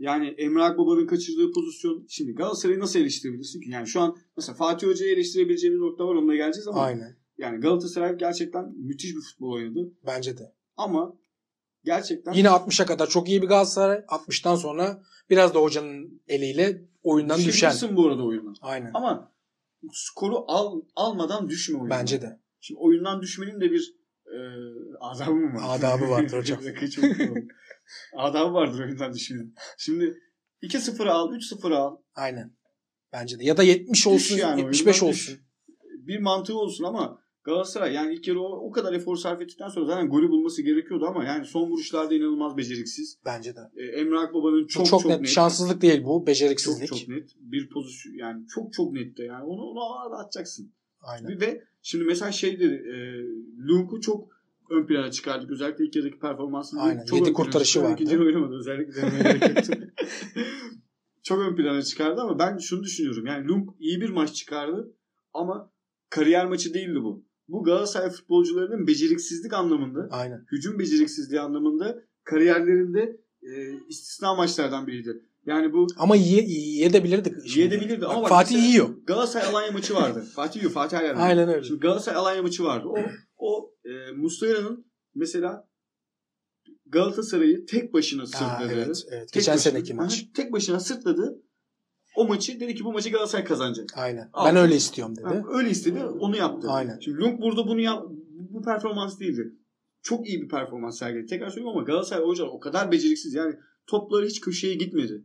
yani 0.00 0.26
Emre 0.28 0.62
Akbaba'nın 0.62 1.06
kaçırdığı 1.06 1.52
pozisyon. 1.52 2.06
Şimdi 2.08 2.34
Galatasaray'ı 2.34 2.80
nasıl 2.80 2.98
eleştirebilirsin 2.98 3.60
ki? 3.60 3.70
Yani 3.70 3.86
şu 3.86 4.00
an 4.00 4.16
mesela 4.36 4.56
Fatih 4.56 4.86
Hoca'yı 4.86 5.12
eleştirebileceğimiz 5.12 5.80
nokta 5.80 6.06
var. 6.06 6.14
Onunla 6.14 6.36
geleceğiz 6.36 6.68
ama 6.68 6.80
Aynen. 6.80 7.16
yani 7.38 7.60
Galatasaray 7.60 8.18
gerçekten 8.18 8.72
müthiş 8.76 9.16
bir 9.16 9.20
futbol 9.20 9.52
oynadı. 9.52 9.92
Bence 10.06 10.38
de. 10.38 10.52
Ama 10.76 11.16
gerçekten 11.84 12.32
Yine 12.32 12.48
60'a 12.48 12.86
kadar 12.86 13.06
çok 13.06 13.28
iyi 13.28 13.42
bir 13.42 13.46
Galatasaray. 13.46 13.98
60'tan 13.98 14.56
sonra 14.56 15.02
biraz 15.30 15.54
da 15.54 15.58
hocanın 15.58 16.22
eliyle 16.28 16.84
oyundan 17.02 17.38
düşen. 17.38 17.48
düşebilirsin 17.48 17.96
bu 17.96 18.06
arada 18.06 18.24
oyundan. 18.24 18.54
Aynen. 18.62 18.90
Ama 18.94 19.32
skoru 19.92 20.44
al, 20.46 20.80
almadan 20.96 21.48
düşme 21.48 21.78
oyundan. 21.78 22.00
Bence 22.00 22.22
de. 22.22 22.40
Şimdi 22.60 22.80
oyundan 22.80 23.22
düşmenin 23.22 23.60
de 23.60 23.70
bir 23.70 23.94
e, 24.26 24.38
adabı 25.00 25.34
mı 25.34 25.54
var? 25.54 25.78
Adabı 25.78 26.10
vardır 26.10 26.38
hocam. 26.38 26.60
Çok 28.10 28.20
adabı 28.20 28.54
vardır 28.54 28.80
oyundan 28.80 29.12
düşmenin. 29.14 29.54
Şimdi 29.78 30.18
2-0 30.62 31.08
al, 31.08 31.32
3-0 31.32 31.74
al. 31.74 31.96
Aynen. 32.14 32.52
Bence 33.12 33.38
de. 33.38 33.44
Ya 33.44 33.56
da 33.56 33.62
70 33.62 34.06
olsun, 34.06 34.36
Düş 34.36 34.42
yani, 34.42 34.60
75 34.60 35.02
oyundan 35.02 35.08
olsun. 35.08 35.34
düş. 35.34 35.40
Bir 36.06 36.18
mantığı 36.18 36.58
olsun 36.58 36.84
ama 36.84 37.20
Galatasaray 37.44 37.92
yani 37.94 38.14
ilk 38.14 38.28
yarı 38.28 38.40
o, 38.40 38.68
o 38.68 38.70
kadar 38.70 38.92
efor 38.92 39.16
sarf 39.16 39.40
ettikten 39.42 39.68
sonra 39.68 39.86
zaten 39.86 40.08
golü 40.08 40.28
bulması 40.28 40.62
gerekiyordu 40.62 41.06
ama 41.06 41.24
yani 41.24 41.44
son 41.46 41.70
vuruşlarda 41.70 42.14
inanılmaz 42.14 42.56
beceriksiz. 42.56 43.18
Bence 43.24 43.54
de. 43.56 43.60
Ee, 43.76 44.00
Emre 44.00 44.18
Akbaba'nın 44.18 44.66
çok 44.66 44.86
Çok, 44.86 45.00
çok, 45.02 45.10
net. 45.10 45.20
net. 45.20 45.28
Şanssızlık 45.30 45.82
değil 45.82 46.04
bu. 46.04 46.06
çok 46.08 46.26
Beceriksizlik. 46.26 46.88
çok 46.88 47.08
net. 47.08 47.30
Bir 47.40 47.70
pozisyon 47.70 48.12
yani 48.14 48.46
çok 48.54 48.72
çok 48.72 48.92
nette 48.92 49.24
yani 49.24 49.44
onu 49.44 49.62
onu 49.62 49.80
havada 49.80 50.16
atacaksın. 50.16 50.72
Aynen. 51.00 51.40
Ve 51.40 51.64
şimdi 51.82 52.04
mesela 52.04 52.32
şeydi 52.32 52.64
e, 52.64 52.94
Lunk'u 53.68 54.00
çok 54.00 54.28
ön 54.70 54.86
plana 54.86 55.10
çıkardık. 55.10 55.50
Özellikle 55.50 55.84
ilk 55.84 55.96
yarıdaki 55.96 56.18
performansını. 56.18 56.82
Aynen. 56.82 57.04
Çok 57.04 57.18
Yedi 57.18 57.28
ön 57.30 57.34
plana 57.34 57.44
kurtarışı 57.44 57.72
çıkardı. 57.72 57.92
vardı. 57.92 58.02
İkinci 58.02 58.22
oynamadı 58.24 58.56
özellikle 58.56 59.00
çok 61.22 61.38
ön 61.38 61.56
plana 61.56 61.82
çıkardı 61.82 62.20
ama 62.20 62.38
ben 62.38 62.58
şunu 62.58 62.82
düşünüyorum. 62.82 63.26
Yani 63.26 63.48
Lunk 63.48 63.70
iyi 63.78 64.00
bir 64.00 64.10
maç 64.10 64.34
çıkardı 64.34 64.94
ama 65.34 65.70
kariyer 66.10 66.46
maçı 66.46 66.74
değildi 66.74 67.02
bu. 67.02 67.24
Bu 67.48 67.64
Galatasaray 67.64 68.10
futbolcularının 68.10 68.86
beceriksizlik 68.86 69.52
anlamında, 69.52 70.08
Aynen. 70.10 70.46
hücum 70.52 70.78
beceriksizliği 70.78 71.40
anlamında 71.40 72.02
kariyerlerinde 72.24 73.20
e, 73.42 73.48
istisna 73.88 74.34
maçlardan 74.34 74.86
biriydi. 74.86 75.22
Yani 75.46 75.72
bu 75.72 75.86
Ama 75.98 76.16
yiye, 76.16 76.42
yiyebilirdik. 76.42 77.34
şimdi. 77.46 77.58
Yiyebilirdi 77.74 78.06
ama 78.06 78.22
Bak, 78.22 78.28
Fatih 78.28 78.62
yiyor. 78.68 78.88
Galatasaray 79.06 79.48
Alanya 79.48 79.72
maçı 79.72 79.94
vardı. 79.94 80.24
Fatih 80.34 80.60
yiyor. 80.60 80.72
Fatih 80.72 80.98
Ayar. 80.98 81.16
Aynen 81.18 81.48
öyle. 81.48 81.62
Şimdi 81.64 81.80
Galatasaray 81.80 82.18
Alanya 82.20 82.42
maçı 82.42 82.64
vardı. 82.64 82.88
O 82.88 82.96
o 83.40 83.74
e, 83.84 84.12
Mustafa'nın 84.12 84.86
mesela 85.14 85.68
Galatasaray'ı 86.86 87.66
tek 87.66 87.92
başına 87.94 88.26
sırtladı. 88.26 88.72
evet, 88.72 89.04
evet. 89.10 89.28
Tek 89.28 89.32
Geçen 89.32 89.54
başına- 89.54 89.72
seneki 89.72 89.94
maç. 89.94 90.26
Tek 90.34 90.52
başına 90.52 90.80
sırtladı. 90.80 91.42
O 92.16 92.28
maçı 92.28 92.60
dedi 92.60 92.74
ki 92.74 92.84
bu 92.84 92.92
maçı 92.92 93.10
Galatasaray 93.10 93.44
kazanacak. 93.44 93.90
Aynen. 93.96 94.30
Aldı. 94.32 94.48
Ben 94.48 94.56
öyle 94.56 94.76
istiyorum 94.76 95.16
dedi. 95.16 95.24
Ha, 95.24 95.42
öyle 95.52 95.70
istedi. 95.70 96.04
Onu 96.04 96.36
yaptı. 96.36 96.70
Aynen. 96.70 96.98
Şimdi 97.00 97.18
Lunk 97.18 97.40
burada 97.40 97.68
bunu 97.68 97.80
yap 97.80 98.06
bu 98.50 98.62
performans 98.62 99.20
değildi. 99.20 99.54
Çok 100.02 100.28
iyi 100.28 100.42
bir 100.42 100.48
performans 100.48 100.98
sergiledi. 100.98 101.26
Tekrar 101.26 101.48
söylüyorum 101.50 101.76
ama 101.78 101.86
Galatasaray 101.86 102.24
hocalar 102.24 102.48
o 102.52 102.60
kadar 102.60 102.92
beceriksiz. 102.92 103.34
Yani 103.34 103.54
topları 103.86 104.26
hiç 104.26 104.40
köşeye 104.40 104.74
gitmedi. 104.74 105.24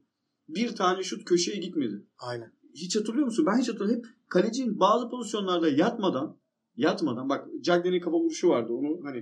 Bir 0.50 0.76
tane 0.76 1.04
şut 1.04 1.26
köşeye 1.26 1.58
gitmedi. 1.58 2.06
Aynen. 2.18 2.52
Hiç 2.74 2.96
hatırlıyor 2.96 3.26
musun? 3.26 3.46
Ben 3.46 3.62
hiç 3.62 3.70
hatırlıyorum. 3.70 4.04
Hep 4.06 4.30
kalecinin 4.30 4.80
bazı 4.80 5.10
pozisyonlarda 5.10 5.70
yatmadan 5.70 6.38
yatmadan 6.76 7.30
bak 7.30 7.48
Cagney'in 7.62 8.02
kafa 8.02 8.18
vuruşu 8.18 8.50
vardı. 8.50 8.74
Onu 8.74 9.00
hani 9.04 9.18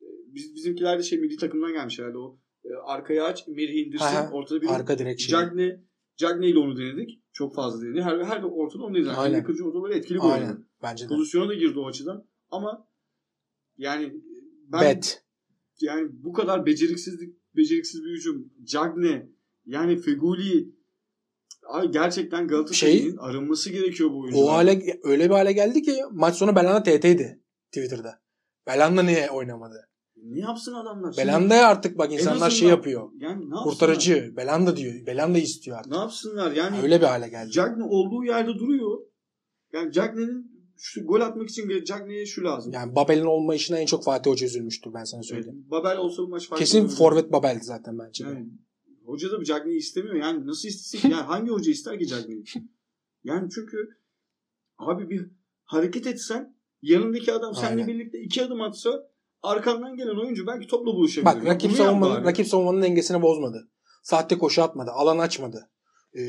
e, 0.00 0.06
biz 0.26 0.54
bizimkiler 0.54 0.98
de 0.98 1.02
şey 1.02 1.18
milli 1.18 1.36
takımdan 1.36 1.72
gelmiş 1.72 1.98
herhalde 1.98 2.18
o 2.18 2.38
e, 2.64 2.68
arkaya 2.74 3.24
aç 3.24 3.48
Merih 3.48 3.86
indirsin 3.86 4.32
ortada 4.32 4.62
bir 4.62 4.68
Arka 4.68 4.98
direkt 4.98 5.20
şey. 5.20 5.32
Cagney 5.32 5.80
Cagney 6.16 6.50
ile 6.50 6.58
onu 6.58 6.76
denedik. 6.76 7.22
Çok 7.32 7.54
fazla 7.54 7.82
denedik. 7.82 8.02
Her 8.02 8.18
her 8.18 8.42
ortada 8.42 8.82
onu 8.84 8.94
denedik. 8.94 9.10
Aynen. 9.10 9.22
Yani 9.22 9.36
yıkıcı 9.36 9.64
ortaları 9.64 9.94
etkili 9.94 10.18
gol. 10.18 10.30
Aynen. 10.30 10.64
Bence 10.82 11.04
de. 11.04 11.08
Pozisyona 11.08 11.48
da 11.48 11.54
girdi 11.54 11.78
o 11.78 11.86
açıdan. 11.86 12.26
Ama 12.50 12.88
yani 13.76 14.14
ben 14.72 14.80
Bet. 14.80 15.24
yani 15.80 16.08
bu 16.12 16.32
kadar 16.32 16.66
beceriksizlik 16.66 17.36
beceriksiz 17.56 18.04
bir 18.04 18.10
hücum. 18.10 18.52
Cagney 18.64 19.22
yani 19.66 19.96
Feguli 19.96 20.77
Abi 21.68 21.90
gerçekten 21.90 22.48
Galatasaray'ın 22.48 23.02
Şey- 23.02 23.14
arınması 23.20 23.70
gerekiyor 23.70 24.10
bu 24.10 24.20
oyuncular. 24.20 24.44
O 24.44 24.52
hale 24.52 25.00
öyle 25.02 25.24
bir 25.24 25.34
hale 25.34 25.52
geldi 25.52 25.82
ki 25.82 25.96
maç 26.10 26.36
sonu 26.36 26.56
Belanda 26.56 26.82
TT'ydi 26.82 27.42
Twitter'da. 27.72 28.20
Belanda 28.66 29.02
niye 29.02 29.30
oynamadı? 29.30 29.88
Ne 30.22 30.40
yapsın 30.40 30.74
adamlar? 30.74 31.14
Belanda'ya 31.18 31.68
artık 31.68 31.98
bak 31.98 32.12
insanlar 32.12 32.50
şey 32.50 32.68
yapıyor. 32.68 33.10
Yani 33.18 33.50
ne? 33.50 33.54
Kurtarıcı. 33.54 34.32
Belanda 34.36 34.76
diyor. 34.76 35.06
Belanda 35.06 35.38
istiyor 35.38 35.78
artık. 35.78 35.92
Ne 35.92 35.98
yapsınlar? 35.98 36.52
Yani 36.52 36.80
Öyle 36.82 37.00
bir 37.00 37.06
hale 37.06 37.28
geldi. 37.28 37.50
Cagney 37.50 37.86
olduğu 37.90 38.24
yerde 38.24 38.54
duruyor. 38.54 38.98
Yani 39.72 39.92
Cagney'in 39.92 40.58
şu 40.78 41.06
gol 41.06 41.20
atmak 41.20 41.48
için 41.50 41.84
Cagney'e 41.84 42.26
şu 42.26 42.44
lazım. 42.44 42.72
Yani 42.72 42.94
Babel'in 42.96 43.24
olma 43.24 43.54
işine 43.54 43.80
en 43.80 43.86
çok 43.86 44.04
Fatih 44.04 44.30
Hoca 44.30 44.46
üzülmüştür 44.46 44.94
ben 44.94 45.04
sana 45.04 45.18
Evet, 45.18 45.28
söyleyeyim. 45.28 45.66
Babel 45.70 45.96
olsa 45.96 46.22
bu 46.22 46.28
maç 46.28 46.48
farklı 46.48 46.64
Kesin 46.64 46.88
forvet 46.88 47.32
Babel'di 47.32 47.64
zaten 47.64 47.98
bence. 47.98 48.24
Yani 48.24 48.46
hoca 49.08 49.32
da 49.32 49.44
Cagney'i 49.44 49.78
istemiyor. 49.78 50.14
Yani 50.14 50.46
nasıl 50.46 50.68
istesin? 50.68 51.10
Yani 51.12 51.22
hangi 51.22 51.50
hoca 51.50 51.70
ister 51.70 51.98
ki 51.98 52.06
Cagney'i? 52.06 52.44
Yani 53.24 53.48
çünkü 53.54 53.88
abi 54.78 55.10
bir 55.10 55.30
hareket 55.64 56.06
etsen 56.06 56.56
yanındaki 56.82 57.32
adam 57.32 57.54
seninle 57.54 57.82
Aynen. 57.82 57.86
birlikte 57.86 58.20
iki 58.20 58.44
adım 58.44 58.60
atsa 58.60 59.10
arkandan 59.42 59.96
gelen 59.96 60.24
oyuncu 60.24 60.46
belki 60.46 60.66
topla 60.66 60.92
buluşabilir. 60.92 61.24
Bak 61.24 61.44
rakip 61.44 61.70
Bunu 61.70 61.76
savunmanın, 61.76 62.24
rakip 62.24 62.46
savunmanın 62.46 62.82
dengesini 62.82 63.22
bozmadı. 63.22 63.68
Sahte 64.02 64.38
koşu 64.38 64.62
atmadı. 64.62 64.90
Alan 64.90 65.18
açmadı. 65.18 65.70
Ee, 66.18 66.22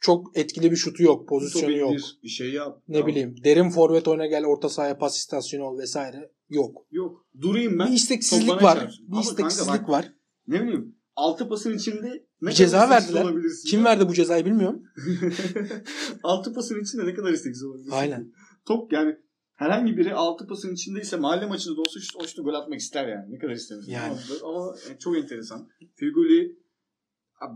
çok 0.00 0.38
etkili 0.38 0.70
bir 0.70 0.76
şutu 0.76 1.02
yok. 1.02 1.28
Pozisyonu 1.28 1.72
Top 1.72 1.80
yok. 1.80 1.92
Bir 2.22 2.28
şey 2.28 2.52
yap. 2.52 2.82
Ne 2.88 2.94
Tamam. 2.94 3.08
bileyim. 3.08 3.34
Derin 3.44 3.70
forvet 3.70 4.08
oyuna 4.08 4.26
gel 4.26 4.44
orta 4.44 4.68
sahaya 4.68 4.98
pas 4.98 5.16
istasyonu 5.16 5.64
ol 5.64 5.78
vesaire. 5.78 6.30
Yok. 6.48 6.86
Yok. 6.90 7.26
Durayım 7.40 7.78
ben. 7.78 7.88
bir 7.88 7.92
isteksizlik 7.92 8.62
var. 8.62 8.76
çarpsın. 8.80 9.06
Bir 9.06 9.12
Ama 9.12 9.20
isteksizlik 9.20 9.66
kanka 9.66 9.82
bak, 9.82 9.88
var. 9.88 10.12
Ne 10.48 10.62
bileyim. 10.62 10.95
Altı 11.16 11.48
pasın 11.48 11.74
içinde 11.74 12.26
ne 12.42 12.50
Bir 12.50 12.54
ceza 12.54 12.90
verdiler. 12.90 13.26
Kim 13.66 13.80
ya? 13.80 13.84
verdi 13.86 14.08
bu 14.08 14.14
cezayı 14.14 14.44
bilmiyorum. 14.44 14.82
altı 16.22 16.54
pasın 16.54 16.80
içinde 16.80 17.06
ne 17.06 17.14
kadar 17.14 17.32
isteksiz 17.32 17.64
olabilirsin? 17.64 17.90
Aynen. 17.90 18.32
Top 18.66 18.92
yani 18.92 19.16
herhangi 19.54 19.96
biri 19.96 20.14
altı 20.14 20.46
pasın 20.46 20.74
içindeyse 20.74 21.16
mahalle 21.16 21.46
maçında 21.46 21.76
da 21.76 21.80
olsa 21.80 22.00
şu, 22.00 22.18
o 22.18 22.26
şutu 22.26 22.44
gol 22.44 22.54
atmak 22.54 22.80
ister 22.80 23.08
yani. 23.08 23.32
Ne 23.32 23.38
kadar 23.38 23.52
istemez. 23.52 23.88
Yani. 23.88 24.18
Ama, 24.42 24.54
ama 24.54 24.74
çok 24.98 25.16
enteresan. 25.16 25.68
Feguli 25.94 26.58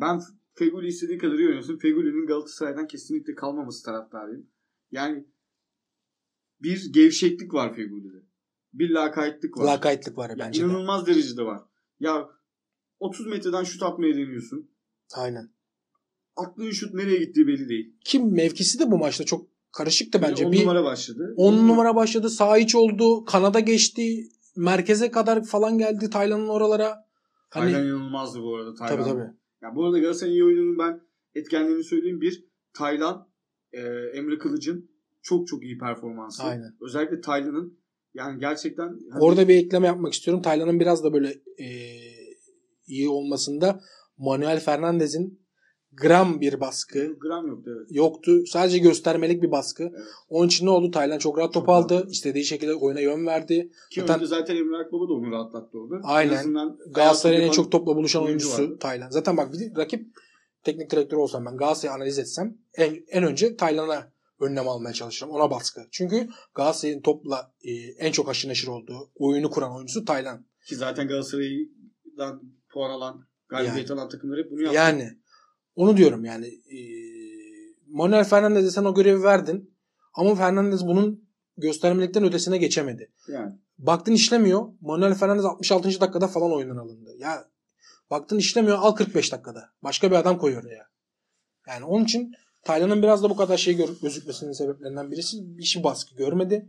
ben 0.00 0.20
Feguli 0.54 0.86
istediği 0.86 1.18
kadar 1.18 1.34
iyi 1.34 1.48
oynasın. 1.48 1.78
Feguli'nin 1.78 2.26
Galatasaray'dan 2.26 2.86
kesinlikle 2.86 3.34
kalmaması 3.34 3.84
taraftarıyım. 3.84 4.46
Yani 4.90 5.26
bir 6.62 6.92
gevşeklik 6.92 7.54
var 7.54 7.74
Feguli'de. 7.74 8.26
Bir 8.72 8.90
lakaytlık 8.90 9.58
var. 9.58 9.64
Lakaytlık 9.64 10.18
var 10.18 10.30
Ya 10.30 10.38
bence 10.38 10.60
de. 10.60 10.66
inanılmaz 10.66 11.06
derecede 11.06 11.42
var. 11.42 11.62
Ya 12.00 12.28
30 13.00 13.26
metreden 13.26 13.64
şut 13.64 13.82
atmaya 13.82 14.14
deniyorsun. 14.14 14.70
Aynen. 15.14 15.50
Attığın 16.36 16.70
şut 16.70 16.94
nereye 16.94 17.18
gittiği 17.18 17.46
belli 17.46 17.68
değil. 17.68 17.96
Kim 18.04 18.34
mevkisi 18.34 18.78
de 18.78 18.90
bu 18.90 18.98
maçta 18.98 19.24
çok 19.24 19.46
karışıktı 19.72 20.22
bence. 20.22 20.46
10 20.46 20.52
bir 20.52 20.62
numara 20.62 20.84
başladı. 20.84 21.34
10 21.36 21.68
numara 21.68 21.96
başladı. 21.96 22.30
Sağ 22.30 22.58
iç 22.58 22.74
oldu. 22.74 23.24
Kanada 23.24 23.60
geçti. 23.60 24.28
Merkeze 24.56 25.10
kadar 25.10 25.44
falan 25.44 25.78
geldi 25.78 26.10
Taylan'ın 26.10 26.48
oralara. 26.48 27.04
Hani 27.50 27.72
Taylan 27.72 27.86
inanılmazdı 27.86 28.42
bu 28.42 28.56
arada. 28.56 28.74
Taylan. 28.74 28.96
tabii 28.96 29.10
tabii. 29.10 29.30
Ya 29.62 29.74
bu 29.74 29.84
arada 29.84 29.98
Galatasaray'ın 29.98 30.34
iyi 30.34 30.44
oyununun 30.44 30.78
ben 30.78 31.00
etkenlerini 31.34 31.84
söyleyeyim. 31.84 32.20
Bir, 32.20 32.44
Taylan, 32.72 33.28
e, 33.72 33.80
Emre 34.14 34.38
Kılıç'ın 34.38 34.90
çok 35.22 35.48
çok 35.48 35.64
iyi 35.64 35.78
performansı. 35.78 36.42
Aynen. 36.42 36.76
Özellikle 36.80 37.20
Taylan'ın 37.20 37.78
yani 38.14 38.40
gerçekten 38.40 38.98
hani 39.10 39.20
Orada 39.20 39.48
bir 39.48 39.54
ekleme 39.54 39.86
yapmak 39.86 40.12
istiyorum. 40.12 40.42
Taylan'ın 40.42 40.80
biraz 40.80 41.04
da 41.04 41.12
böyle 41.12 41.28
e, 41.58 41.66
iyi 42.90 43.08
olmasında 43.08 43.80
Manuel 44.18 44.60
Fernandez'in 44.60 45.40
gram 45.92 46.40
bir 46.40 46.60
baskı 46.60 47.18
gram 47.20 47.48
yoktu 47.48 47.70
evet. 47.76 47.86
yoktu. 47.90 48.46
Sadece 48.46 48.78
göstermelik 48.78 49.42
bir 49.42 49.50
baskı. 49.50 49.82
Evet. 49.82 50.06
Onun 50.28 50.46
için 50.46 50.66
ne 50.66 50.70
oldu? 50.70 50.90
Taylan 50.90 51.18
çok 51.18 51.38
rahat 51.38 51.54
top 51.54 51.68
aldı. 51.68 52.06
İstediği 52.10 52.44
şekilde 52.44 52.74
oyuna 52.74 53.00
yön 53.00 53.26
verdi. 53.26 53.70
Ki 53.90 54.00
Zaten- 54.00 54.24
zaten 54.24 54.56
Emre 54.56 54.76
Akbaba 54.76 55.08
da 55.08 55.12
onu 55.12 55.30
rahatlattı 55.30 55.78
orada. 55.78 56.00
Aynen. 56.04 56.76
Galatasaray'ın 56.90 57.42
en 57.42 57.50
çok 57.50 57.72
topla 57.72 57.96
buluşan 57.96 58.22
oyuncu 58.22 58.46
oyuncusu 58.48 58.62
vardı. 58.62 58.78
Taylan. 58.80 59.10
Zaten 59.10 59.36
bak 59.36 59.52
bir 59.52 59.76
rakip 59.76 60.06
teknik 60.64 60.90
direktör 60.90 61.16
olsam 61.16 61.46
ben 61.46 61.56
Galatasaray'ı 61.56 61.96
analiz 61.96 62.18
etsem 62.18 62.58
en, 62.74 63.04
en 63.08 63.24
önce 63.24 63.56
Taylan'a 63.56 64.12
önlem 64.40 64.68
almaya 64.68 64.92
çalışırım. 64.92 65.32
Ona 65.32 65.50
baskı. 65.50 65.80
Çünkü 65.90 66.28
Galatasaray'ın 66.54 67.00
topla 67.00 67.52
e, 67.62 67.72
en 67.98 68.12
çok 68.12 68.28
aşırı 68.28 68.50
neşir 68.50 68.68
olduğu 68.68 69.10
oyunu 69.14 69.50
kuran 69.50 69.74
oyuncusu 69.74 70.04
Taylan. 70.04 70.46
Ki 70.66 70.76
zaten 70.76 71.08
Galatasaray'dan 71.08 72.42
puan 72.72 72.90
alan, 72.90 73.24
galibiyet 73.48 73.90
alan 73.90 74.08
takımlar 74.08 74.38
hep 74.38 74.50
bunu 74.50 74.62
yaptı. 74.62 74.76
Yani 74.76 75.18
onu 75.76 75.96
diyorum 75.96 76.24
yani 76.24 76.46
e, 76.46 76.78
Manuel 77.88 78.24
Fernandez'e 78.24 78.70
sen 78.70 78.84
o 78.84 78.94
görevi 78.94 79.22
verdin 79.22 79.74
ama 80.14 80.34
Fernandez 80.34 80.86
bunun 80.86 81.24
göstermelikten 81.56 82.24
ötesine 82.24 82.58
geçemedi. 82.58 83.12
Yani. 83.28 83.52
Baktın 83.78 84.12
işlemiyor. 84.12 84.66
Manuel 84.80 85.14
Fernandez 85.14 85.44
66. 85.44 86.00
dakikada 86.00 86.28
falan 86.28 86.52
oyundan 86.52 86.76
alındı. 86.76 87.10
Ya 87.18 87.44
baktın 88.10 88.38
işlemiyor 88.38 88.78
al 88.80 88.92
45 88.94 89.32
dakikada. 89.32 89.70
Başka 89.82 90.10
bir 90.10 90.16
adam 90.16 90.38
koyuyor 90.38 90.64
ya. 90.70 90.86
Yani 91.68 91.84
onun 91.84 92.04
için 92.04 92.32
Taylan'ın 92.64 93.02
biraz 93.02 93.22
da 93.22 93.30
bu 93.30 93.36
kadar 93.36 93.56
şey 93.56 93.76
gör- 93.76 94.00
gözükmesinin 94.02 94.52
sebeplerinden 94.52 95.10
birisi 95.10 95.36
işi 95.58 95.84
baskı 95.84 96.16
görmedi. 96.16 96.68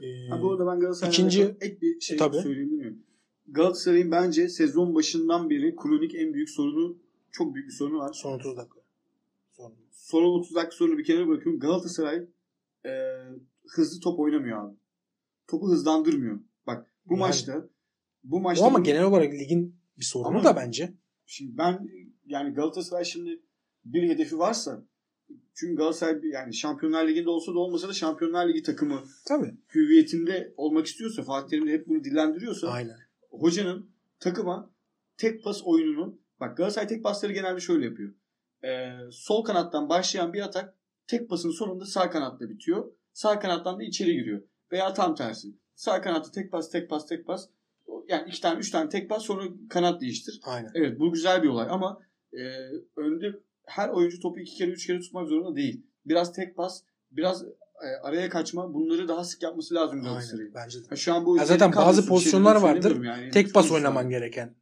Ee, 0.00 0.28
Ha, 0.30 0.42
bu 0.42 0.52
arada 0.52 0.66
ben 0.66 0.80
Galatasaray'dan 0.80 1.12
İkinci- 1.12 1.56
ek 1.60 1.78
bir 1.82 2.00
şey 2.00 2.16
Tabii. 2.16 2.36
söyleyebilir 2.36 2.76
miyim? 2.76 3.04
Galatasaray'ın 3.48 4.10
bence 4.10 4.48
sezon 4.48 4.94
başından 4.94 5.50
beri 5.50 5.76
kronik 5.76 6.14
en 6.14 6.34
büyük 6.34 6.50
sorunu 6.50 6.98
çok 7.30 7.54
büyük 7.54 7.68
bir 7.68 7.72
sorunu 7.74 7.98
var. 7.98 8.12
son 8.12 8.32
30 8.32 8.56
dakika. 8.56 8.80
Son. 9.52 9.74
Son 9.92 10.22
30 10.24 10.54
dakika 10.54 10.76
sorunu 10.76 10.98
bir 10.98 11.04
kenara 11.04 11.28
bırakıyorum. 11.28 11.60
Galatasaray 11.60 12.26
e, 12.86 12.90
hızlı 13.68 14.00
top 14.00 14.20
oynamıyor 14.20 14.64
abi. 14.64 14.76
Topu 15.46 15.68
hızlandırmıyor. 15.68 16.40
Bak 16.66 16.86
bu 17.06 17.12
Yani. 17.14 17.20
maçta 17.20 17.68
bu 18.24 18.40
maçta 18.40 18.66
ama 18.66 18.76
bunu- 18.78 18.84
genel 18.84 19.04
olarak 19.04 19.32
ligin 19.34 19.76
bir 19.98 20.04
sorunu 20.04 20.28
Ama- 20.28 20.44
da 20.44 20.56
bence. 20.56 20.92
Şimdi 21.26 21.58
ben 21.58 21.88
yani 22.26 22.54
Galatasaray 22.54 23.04
şimdi 23.04 23.40
bir 23.84 24.08
hedefi 24.08 24.38
varsa 24.38 24.84
çünkü 25.54 25.74
Galatasaray 25.76 26.20
yani 26.32 26.54
Şampiyonlar 26.54 27.08
Ligi'nde 27.08 27.30
olsa 27.30 27.54
da 27.54 27.58
olmasa 27.58 27.88
da 27.88 27.92
Şampiyonlar 27.92 28.48
Ligi 28.48 28.62
takımı 28.62 29.02
Tabii. 29.28 29.54
hüviyetinde 29.74 30.54
olmak 30.56 30.86
istiyorsa 30.86 31.22
Fatih 31.22 31.48
Terim 31.50 31.66
de 31.66 31.72
hep 31.72 31.88
bunu 31.88 32.04
dillendiriyorsa 32.04 32.68
Aynen. 32.68 32.96
Hocanın 33.32 33.90
takıma 34.20 34.70
tek 35.16 35.44
pas 35.44 35.62
oyununu 35.64 36.18
bak 36.40 36.56
Galatasaray 36.56 36.88
tek 36.88 37.04
pasları 37.04 37.32
genelde 37.32 37.60
şöyle 37.60 37.84
yapıyor. 37.84 38.14
Ee, 38.64 38.92
sol 39.10 39.44
kanattan 39.44 39.88
başlayan 39.88 40.32
bir 40.32 40.40
atak 40.40 40.74
tek 41.06 41.28
pasın 41.28 41.50
sonunda 41.50 41.84
sağ 41.84 42.10
kanatta 42.10 42.48
bitiyor. 42.48 42.92
Sağ 43.12 43.38
kanattan 43.38 43.78
da 43.78 43.82
içeri 43.82 44.12
giriyor. 44.12 44.42
Veya 44.72 44.94
tam 44.94 45.14
tersi. 45.14 45.48
Sağ 45.74 46.00
kanatta 46.00 46.30
tek 46.30 46.52
pas 46.52 46.70
tek 46.70 46.90
pas 46.90 47.06
tek 47.06 47.26
pas. 47.26 47.48
Yani 48.08 48.28
iki 48.28 48.40
tane 48.40 48.58
üç 48.58 48.70
tane 48.70 48.88
tek 48.88 49.08
pas 49.10 49.22
sonra 49.22 49.44
kanat 49.68 50.00
değiştir. 50.00 50.40
Aynen. 50.44 50.70
Evet 50.74 50.98
bu 50.98 51.12
güzel 51.12 51.42
bir 51.42 51.48
olay 51.48 51.66
ama 51.70 52.00
e, 52.32 52.40
önde 52.96 53.40
her 53.66 53.88
oyuncu 53.88 54.20
topu 54.20 54.40
iki 54.40 54.54
kere 54.54 54.70
üç 54.70 54.86
kere 54.86 55.00
tutmak 55.00 55.28
zorunda 55.28 55.56
değil. 55.56 55.86
Biraz 56.06 56.32
tek 56.32 56.56
pas, 56.56 56.82
biraz 57.10 57.44
araya 58.02 58.28
kaçma 58.28 58.74
bunları 58.74 59.08
daha 59.08 59.24
sık 59.24 59.42
yapması 59.42 59.74
lazım 59.74 60.02
Galatasaray'ın. 60.02 60.54
Bence 60.54 60.78
de. 60.84 60.88
Ha, 60.88 60.96
Şu 60.96 61.14
an 61.14 61.26
bu 61.26 61.36
Ya 61.36 61.44
zaten 61.44 61.72
bazı 61.76 62.02
bir 62.02 62.08
pozisyonlar 62.08 62.56
vardır. 62.56 63.04
Yani. 63.04 63.30
Tek 63.30 63.54
pas 63.54 63.66
Sonuçta- 63.66 63.74
oynaman 63.74 64.10
gereken 64.10 64.54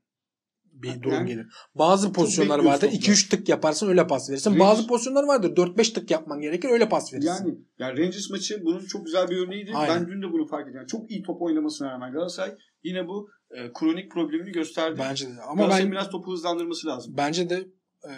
bir 0.72 0.88
Yani 0.88 1.02
durum 1.02 1.26
gelir. 1.26 1.46
Bazı 1.74 2.12
pozisyonlar 2.12 2.58
vardır. 2.58 2.80
topla. 2.80 2.96
2-3 2.96 3.28
tık 3.30 3.48
yaparsın 3.48 3.88
öyle 3.88 4.06
pas 4.06 4.30
verirsin. 4.30 4.50
Rangers- 4.50 4.58
Bazı 4.60 4.86
pozisyonlar 4.86 5.24
vardır. 5.24 5.56
4-5 5.56 5.90
tık 5.92 6.10
yapman 6.10 6.40
gerekir 6.40 6.68
öyle 6.68 6.88
pas 6.88 7.12
verirsin. 7.12 7.28
Yani, 7.28 7.58
yani 7.78 7.98
Rangers 7.98 8.30
maçı 8.30 8.62
bunun 8.64 8.86
çok 8.86 9.04
güzel 9.04 9.28
bir 9.30 9.36
örneğiydi. 9.36 9.70
Aynen. 9.74 10.00
Ben 10.00 10.08
dün 10.08 10.22
de 10.22 10.32
bunu 10.32 10.46
fark 10.46 10.62
ettim. 10.68 10.76
Yani 10.76 10.88
çok 10.88 11.10
iyi 11.10 11.22
top 11.22 11.42
oynamasına 11.42 11.90
rağmen 11.90 12.12
Galatasaray 12.12 12.56
yine 12.82 13.08
bu 13.08 13.28
e, 13.50 13.72
kronik 13.72 14.10
problemini 14.12 14.52
gösterdi. 14.52 14.96
Bence 14.98 15.26
de. 15.26 15.42
Ama 15.48 15.70
ben 15.70 15.92
biraz 15.92 16.10
topu 16.10 16.32
hızlandırması 16.32 16.86
lazım. 16.86 17.14
bence 17.16 17.50
de 17.50 17.56
e, 18.04 18.12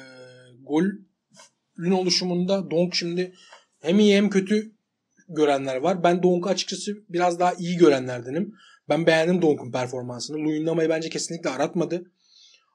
golün 0.62 1.90
oluşumunda 1.92 2.70
Donk 2.70 2.94
şimdi 2.94 3.34
hem 3.80 3.98
iyi 3.98 4.16
hem 4.16 4.30
kötü 4.30 4.72
görenler 5.36 5.76
var. 5.76 6.04
Ben 6.04 6.22
Donk'u 6.22 6.48
açıkçası 6.48 6.92
biraz 7.08 7.40
daha 7.40 7.54
iyi 7.54 7.76
görenlerdenim. 7.76 8.54
Ben 8.88 9.06
beğendim 9.06 9.42
Donk'un 9.42 9.72
performansını. 9.72 10.36
Luyendama'yı 10.36 10.88
bence 10.88 11.08
kesinlikle 11.08 11.50
aratmadı. 11.50 12.04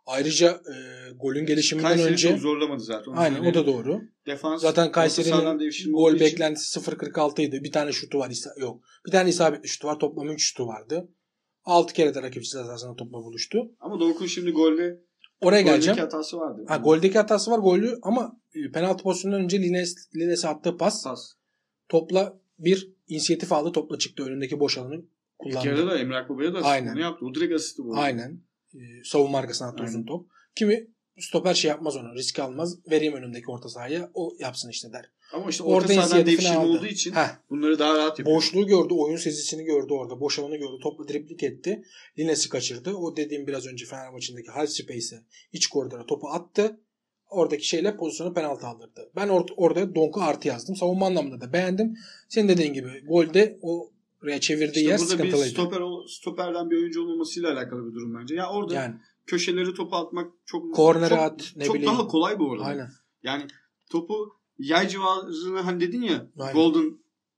Ayrıca 0.05 0.47
e, 0.51 0.75
golün 1.15 1.45
gelişiminden 1.45 1.89
Kayseri 1.89 2.11
önce 2.11 2.29
çok 2.29 2.39
zorlamadı 2.39 2.83
zaten. 2.83 3.11
onu 3.11 3.19
Aynen 3.19 3.45
o 3.45 3.53
da 3.53 3.65
doğru. 3.65 4.01
Defans 4.27 4.61
Zaten 4.61 4.91
Kayseri'nin 4.91 5.93
gol 5.93 6.13
için- 6.13 6.19
beklentisi 6.25 6.79
0.46 6.79 7.41
idi. 7.41 7.63
Bir 7.63 7.71
tane 7.71 7.91
şutu 7.91 8.19
var. 8.19 8.29
isa- 8.29 8.53
Yok. 8.61 8.83
Bir 9.05 9.11
tane 9.11 9.29
isabetli 9.29 9.67
şutu 9.67 9.87
var. 9.87 9.99
Toplam 9.99 10.29
3 10.29 10.41
şutu 10.43 10.67
vardı. 10.67 11.09
6 11.63 11.93
kere 11.93 12.15
de 12.15 12.21
rakip 12.21 12.43
cezasına 12.43 12.95
topla 12.95 13.17
buluştu. 13.17 13.71
Ama 13.79 13.99
Doruk'un 13.99 14.25
şimdi 14.25 14.51
golde 14.51 14.99
Oraya 15.41 15.61
goldeki 15.61 15.71
geleceğim. 15.73 15.99
hatası 15.99 16.37
vardı. 16.37 16.65
Ha, 16.67 16.77
goldeki 16.77 17.17
hatası 17.17 17.51
var 17.51 17.59
golü 17.59 17.99
ama 18.01 18.39
e, 18.55 18.71
penaltı 18.71 19.03
pozisyonundan 19.03 19.43
önce 19.43 19.59
Lines, 19.59 19.95
Lines'e 20.15 20.47
attığı 20.47 20.77
pas 20.77 21.03
Pas. 21.03 21.33
topla 21.89 22.39
bir 22.59 22.91
inisiyatif 23.07 23.51
aldı. 23.53 23.71
Topla 23.71 23.97
çıktı. 23.97 24.23
Önündeki 24.23 24.59
boş 24.59 24.77
alanı 24.77 25.01
kullandı. 25.39 25.89
de 25.91 25.95
Emre 25.95 26.17
Akbaba'ya 26.17 26.53
da 26.53 26.61
Aynen. 26.61 26.85
asistini 26.85 27.01
yaptı. 27.01 27.25
O 27.25 27.35
direkt 27.35 27.53
asisti 27.53 27.83
bu. 27.83 27.97
Aynen. 27.97 28.41
E, 28.73 28.79
savunma 29.03 29.37
arkasına 29.37 29.67
attı 29.67 29.77
Aynen. 29.79 29.89
uzun 29.89 30.05
top. 30.05 30.27
Kimi 30.55 30.87
stoper 31.19 31.53
şey 31.53 31.69
yapmaz 31.69 31.95
onu. 31.97 32.15
Risk 32.15 32.39
almaz. 32.39 32.77
Vereyim 32.91 33.13
önümdeki 33.13 33.51
orta 33.51 33.69
sahaya. 33.69 34.11
O 34.13 34.33
yapsın 34.39 34.69
işte 34.69 34.93
der. 34.93 35.11
Ama 35.33 35.49
işte 35.49 35.63
Orada 35.63 35.93
orta 35.93 35.93
sahadan 35.93 36.25
devşirme 36.25 36.55
aldı. 36.55 36.67
olduğu 36.69 36.85
için 36.85 37.11
Heh. 37.11 37.27
bunları 37.49 37.79
daha 37.79 37.97
rahat 37.97 38.19
yapıyor. 38.19 38.37
Boşluğu 38.37 38.67
gördü, 38.67 38.93
oyun 38.93 39.17
sezisini 39.17 39.63
gördü 39.63 39.93
orada. 39.93 40.19
Boş 40.19 40.39
alanı 40.39 40.55
gördü. 40.57 40.77
Topla 40.83 41.07
driplik 41.07 41.43
etti. 41.43 41.83
Lines'i 42.19 42.49
kaçırdı. 42.49 42.93
O 42.93 43.17
dediğim 43.17 43.47
biraz 43.47 43.67
önce 43.67 43.85
Fener 43.85 44.09
maçındaki 44.11 44.47
half 44.47 44.69
space'e 44.69 45.19
iç 45.53 45.67
koridora 45.67 46.05
topu 46.05 46.27
attı. 46.27 46.79
Oradaki 47.29 47.67
şeyle 47.67 47.97
pozisyonu 47.97 48.33
penaltı 48.33 48.67
aldırdı. 48.67 49.09
Ben 49.15 49.27
or- 49.27 49.53
orada 49.57 49.95
Donk'u 49.95 50.21
artı 50.21 50.47
yazdım. 50.47 50.75
Savunma 50.75 51.05
anlamında 51.05 51.41
da 51.41 51.53
beğendim. 51.53 51.95
Senin 52.29 52.47
dediğin 52.47 52.73
gibi 52.73 53.03
golde 53.07 53.59
o 53.61 53.91
oraya 54.23 54.39
çevirdiği 54.39 54.69
İşte 54.85 54.89
yer 54.89 54.99
burada 54.99 55.13
bir 55.13 55.17
sıkıntılıydı. 55.17 55.49
stoper, 55.49 55.81
stoperden 56.07 56.69
bir 56.69 56.77
oyuncu 56.77 57.01
olmamasıyla 57.01 57.53
alakalı 57.53 57.89
bir 57.89 57.93
durum 57.95 58.15
bence. 58.21 58.35
Ya 58.35 58.49
orada 58.51 58.73
Yani 58.73 58.95
köşeleri 59.25 59.73
topu 59.73 59.95
atmak 59.95 60.31
çok 60.45 60.75
Kornere 60.75 61.09
çok, 61.09 61.19
at, 61.19 61.53
ne 61.55 61.65
çok 61.65 61.75
bileyim. 61.75 61.93
daha 61.93 62.07
kolay 62.07 62.39
bu 62.39 62.51
arada. 62.53 62.63
aynen. 62.65 62.89
Yani 63.23 63.47
topu 63.91 64.13
yay 64.59 64.87
civarını 64.87 65.59
hani 65.61 65.81
dedin 65.81 66.01
ya 66.01 66.27
Aynen. 66.39 66.53
Golden 66.53 66.97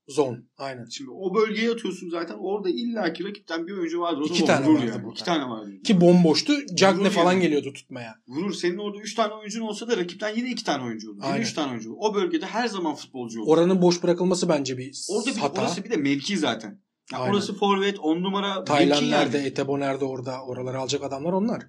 Zone. 0.09 0.37
Aynen. 0.57 0.85
şimdi 0.85 1.09
o 1.13 1.35
bölgeye 1.35 1.71
atıyorsun 1.71 2.09
zaten 2.09 2.35
orada 2.39 2.69
illaki 2.69 3.23
rakipten 3.23 3.67
bir 3.67 3.77
oyuncu 3.77 3.99
vardır. 4.01 4.21
O 4.21 4.25
İki 4.25 4.45
tane 4.45 4.65
vurur 4.65 4.75
vardı 4.79 4.87
yani. 4.89 5.03
burada. 5.03 5.13
İki 5.15 5.23
tane 5.25 5.49
vardı. 5.49 5.81
Ki 5.83 6.01
bomboştu. 6.01 6.53
Cagne 6.75 7.09
falan 7.09 7.31
yani. 7.33 7.41
geliyordu 7.41 7.73
tutmaya. 7.73 8.15
Vurur. 8.27 8.53
Senin 8.53 8.77
orada 8.77 8.97
3 8.99 9.15
tane 9.15 9.33
oyuncun 9.33 9.61
olsa 9.61 9.87
da 9.87 9.97
rakipten 9.97 10.35
yine 10.35 10.49
2 10.51 10.63
tane 10.63 10.83
oyuncu 10.83 11.11
olur. 11.11 11.23
Yine. 11.27 11.39
3 11.39 11.53
tane 11.53 11.69
oyuncu 11.71 11.89
olur. 11.93 11.97
O 12.01 12.15
bölgede 12.15 12.45
her 12.45 12.67
zaman 12.67 12.95
futbolcu 12.95 13.41
olur. 13.41 13.47
Oranın 13.51 13.81
boş 13.81 14.03
bırakılması 14.03 14.49
bence 14.49 14.77
bir 14.77 15.05
Orada 15.09 15.29
bir, 15.29 15.35
hata. 15.35 15.61
orası 15.61 15.83
bir 15.83 15.89
de 15.91 15.97
mevki 15.97 16.37
zaten. 16.37 16.81
Yani 17.11 17.21
Aynen. 17.23 17.33
orası 17.33 17.57
forvet 17.57 17.99
10 17.99 18.23
numara 18.23 18.63
Taylan 18.63 18.95
yani. 18.95 19.11
nerede, 19.11 19.37
Etebo 19.39 19.79
nerede 19.79 20.05
orada. 20.05 20.43
Oraları 20.45 20.79
alacak 20.79 21.03
adamlar 21.03 21.33
onlar. 21.33 21.63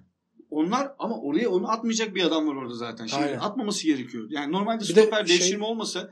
Onlar 0.49 0.91
ama 0.99 1.19
oraya 1.21 1.49
onu 1.49 1.71
atmayacak 1.71 2.15
bir 2.15 2.23
adam 2.23 2.47
var 2.47 2.55
orada 2.55 2.75
zaten. 2.75 3.05
Şimdi 3.05 3.23
Aynen. 3.23 3.39
atmaması 3.39 3.85
gerekiyor. 3.87 4.27
Yani 4.29 4.51
normalde 4.51 4.83
Bir 4.83 4.95
de 4.95 5.01
stoper 5.01 5.25
şey- 5.25 5.39
devşirme 5.39 5.65
olmasa 5.65 6.09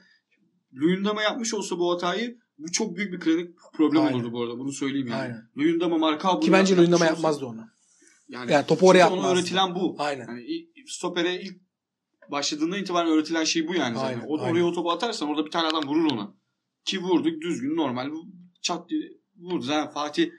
Luyendama 0.74 1.22
yapmış 1.22 1.54
olsa 1.54 1.80
bu 1.80 1.94
hatayı 1.94 2.38
bu 2.58 2.72
çok 2.72 2.96
büyük 2.98 3.14
bir 3.14 3.20
kronik 3.20 3.50
problem 3.74 4.02
Aynen. 4.02 4.14
olurdu 4.14 4.32
bu 4.34 4.42
arada. 4.44 4.58
Bunu 4.60 4.72
söyleyeyim 4.72 5.08
yani. 5.08 5.22
Aynen. 5.22 5.50
Luyendama 5.58 5.98
marka 5.98 6.40
Ki 6.40 6.52
bence 6.52 6.78
Luyendama 6.78 7.06
olsa- 7.06 7.14
yapmazdı 7.14 7.46
onu. 7.46 7.68
Yani, 8.30 8.52
Yani 8.52 8.66
topu 8.66 8.88
oraya 8.88 9.10
ona 9.10 9.16
atmazdı. 9.18 9.40
öğretilen 9.40 9.76
bu. 9.76 9.96
Aynen. 9.98 10.28
Yani 10.28 10.46
stopere 10.88 11.42
ilk 11.42 11.58
başladığından 12.32 12.80
itibaren 12.80 13.12
öğretilen 13.12 13.44
şey 13.44 13.68
bu 13.68 13.76
yani 13.76 13.96
zaten. 13.96 14.08
Aynen, 14.08 14.28
O, 14.28 14.40
aynen. 14.40 14.52
oraya 14.54 14.66
o 14.66 14.74
topu 14.74 14.92
atarsan 14.92 15.30
orada 15.30 15.46
bir 15.46 15.52
tane 15.52 15.68
adam 15.68 15.88
vurur 15.88 16.12
ona. 16.12 16.34
Ki 16.86 17.00
vurduk 17.02 17.42
düzgün 17.42 17.76
normal 17.78 18.10
çat 18.62 18.90
diye 18.90 19.02
vurdu. 19.38 19.64
Zaten 19.64 19.94
Fatih 19.94 20.30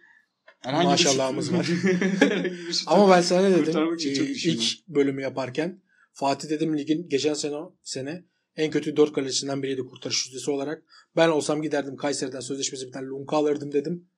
herhangi 0.60 0.86
Maşallahımız 0.86 1.52
var. 1.52 1.66
Ama 2.86 3.10
ben 3.10 3.20
sana 3.20 3.40
ne 3.48 3.50
dedim? 3.50 3.98
Düşündüm. 3.98 4.34
ilk 4.44 4.88
bölümü 4.88 5.22
yaparken 5.22 5.82
Fatih 6.12 6.48
dedim 6.50 6.78
ligin 6.78 7.08
geçen 7.08 7.34
sene 7.34 7.56
sene 7.82 8.24
en 8.56 8.70
kötü 8.70 8.96
4 8.96 9.12
kalecisinden 9.12 9.62
biriydi 9.62 9.80
kurtarış 9.80 10.26
yüzdesi 10.26 10.50
olarak. 10.50 10.82
Ben 11.16 11.28
olsam 11.28 11.62
giderdim 11.62 11.96
Kayseri'den 11.96 12.40
sözleşmesi 12.40 12.86
bir 12.86 12.92
tane 12.92 13.06
Lunka 13.06 13.36
alırdım 13.36 13.72
dedim. 13.72 14.08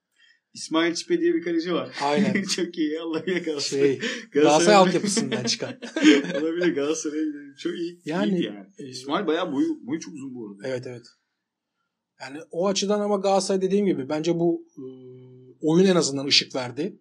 İsmail 0.55 0.95
Çipe 0.95 1.21
diye 1.21 1.35
bir 1.35 1.43
kaleci 1.45 1.75
var. 1.75 1.97
Aynen. 2.03 2.43
çok 2.57 2.79
iyi. 2.79 3.01
Allah 3.01 3.23
yakalasın. 3.27 3.77
Şey, 3.77 4.01
Galatasaray 4.33 4.77
altyapısından 4.77 5.45
çıkan. 5.45 5.75
Olabilir 6.41 6.75
Galatasaray 6.75 7.25
çok 7.59 7.73
iyi. 7.75 8.01
Yani, 8.05 8.45
yani. 8.45 8.67
e, 8.79 8.89
İsmail 8.89 9.27
bayağı 9.27 9.53
boyu, 9.53 9.87
boyu 9.87 10.01
çok 10.01 10.15
uzun 10.15 10.35
bu 10.35 10.49
arada. 10.49 10.69
Evet 10.69 10.87
evet. 10.87 11.07
Yani 12.21 12.39
o 12.51 12.69
açıdan 12.69 13.01
ama 13.01 13.17
Galatasaray 13.17 13.63
dediğim 13.63 13.87
gibi 13.87 14.09
bence 14.09 14.35
bu 14.35 14.67
e, 14.77 14.85
oyun 15.61 15.87
en 15.87 15.97
azından 15.97 16.27
ışık 16.27 16.55
verdi. 16.55 16.99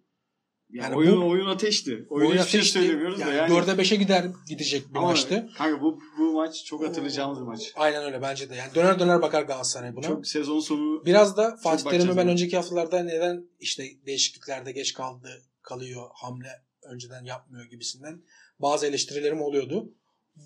Yani, 0.73 0.83
Yani 0.83 0.95
oyun, 0.95 1.21
bu- 1.21 1.29
oyun 1.29 1.45
ateşti. 1.45 2.05
Oyun 2.09 2.25
Oyun 2.25 2.37
şey 2.37 2.41
ateşti. 2.41 2.79
söylemiyoruz 2.79 3.19
yani 3.19 3.31
da 3.31 3.33
yani. 3.33 3.53
4'e 3.53 3.71
5'e 3.77 3.95
gider 3.95 4.25
gidecek 4.49 4.89
bir 4.93 4.97
Ama 4.97 5.07
maçtı. 5.07 5.49
Kanka 5.57 5.81
bu, 5.81 5.99
bu 6.17 6.33
maç 6.33 6.65
çok 6.65 6.87
hatırlayacağımız 6.87 7.39
bir 7.39 7.45
maç. 7.45 7.71
Aynen 7.75 8.03
öyle 8.03 8.21
bence 8.21 8.49
de. 8.49 8.55
Yani 8.55 8.75
döner 8.75 8.99
döner 8.99 9.21
bakar 9.21 9.43
Galatasaray 9.43 9.95
buna. 9.95 10.07
Çok 10.07 10.27
sezon 10.27 10.59
sonu 10.59 11.05
Biraz 11.05 11.37
da 11.37 11.57
Fatih 11.63 11.89
Terim'i 11.89 12.17
ben 12.17 12.27
önceki 12.27 12.55
haftalarda 12.55 13.03
neden 13.03 13.45
işte 13.59 13.83
değişikliklerde 14.05 14.71
geç 14.71 14.93
kaldı, 14.93 15.29
kalıyor, 15.61 16.09
hamle 16.13 16.61
önceden 16.83 17.23
yapmıyor 17.23 17.65
gibisinden 17.65 18.21
bazı 18.59 18.85
eleştirilerim 18.85 19.41
oluyordu. 19.41 19.91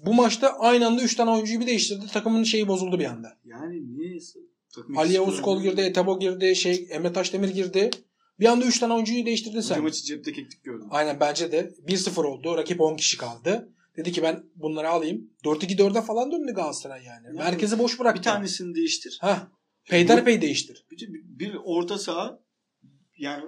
Bu 0.05 0.13
maçta 0.13 0.49
aynı 0.59 0.87
anda 0.87 1.01
3 1.01 1.15
tane 1.15 1.31
oyuncuyu 1.31 1.59
bir 1.59 1.67
değiştirdi. 1.67 2.05
Takımın 2.13 2.43
şeyi 2.43 2.67
bozuldu 2.67 2.99
bir 2.99 3.05
anda. 3.05 3.37
yani 3.45 3.97
niye 3.97 4.19
takım 4.75 4.97
Ali 4.97 5.13
Yavuz 5.13 5.41
Kol 5.41 5.61
girdi, 5.61 5.81
Etebo 5.81 6.19
girdi, 6.19 6.55
şey 6.55 6.87
Emre 6.89 7.13
Taşdemir 7.13 7.49
girdi. 7.49 7.89
Bir 8.39 8.45
anda 8.45 8.65
3 8.65 8.79
tane 8.79 8.93
oyuncuyu 8.93 9.25
değiştirdin 9.25 9.61
sen. 9.61 9.83
maçı 9.83 10.03
cepte 10.03 10.33
keklik 10.33 10.63
gördüm. 10.63 10.87
Aynen 10.91 11.19
bence 11.19 11.51
de 11.51 11.73
1-0 11.87 12.25
oldu. 12.25 12.57
Rakip 12.57 12.81
10 12.81 12.95
kişi 12.95 13.17
kaldı. 13.17 13.69
Dedi 13.97 14.11
ki 14.11 14.23
ben 14.23 14.43
bunları 14.55 14.89
alayım. 14.89 15.29
4-2-4'e 15.43 16.01
falan 16.01 16.31
döndü 16.31 16.53
Galatasaray 16.53 17.03
yani. 17.03 17.25
Yani 17.27 17.37
Merkezi 17.37 17.79
boş 17.79 17.99
bıraktı. 17.99 18.19
Bir 18.19 18.23
tanesini 18.23 18.75
değiştir. 18.75 19.17
Ha. 19.21 19.51
Peyderpey 19.89 20.41
değiştir. 20.41 20.85
Bir, 20.91 21.09
bir 21.39 21.55
orta 21.63 21.97
saha 21.97 22.39
yani 23.17 23.43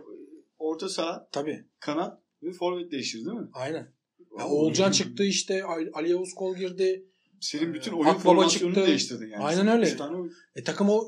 orta 0.60 0.90
saha 0.90 1.28
Tabii. 1.32 1.66
kanat 1.80 2.22
ve 2.44 2.52
forvet 2.54 2.92
değiştir 2.92 3.18
değil 3.26 3.38
mi? 3.38 3.48
Aynen. 3.54 3.94
Ya 4.40 4.48
Oğulcan 4.48 4.92
çıktı 4.92 5.24
işte. 5.24 5.64
Ali 5.94 6.10
Yavuz 6.12 6.34
Kol 6.34 6.56
girdi. 6.56 7.06
Senin 7.42 7.74
bütün 7.74 7.92
Ee, 7.92 7.96
oyun 7.96 8.08
Akbaba 8.08 8.24
formasyonunu 8.24 8.76
çıktı. 8.76 8.88
değiştirdin 8.90 9.28
yani. 9.28 9.44
Aynen 9.44 9.68
öyle. 9.68 9.98
tane 9.98 10.30
E, 10.56 10.64
takım 10.64 10.90
o 10.90 11.04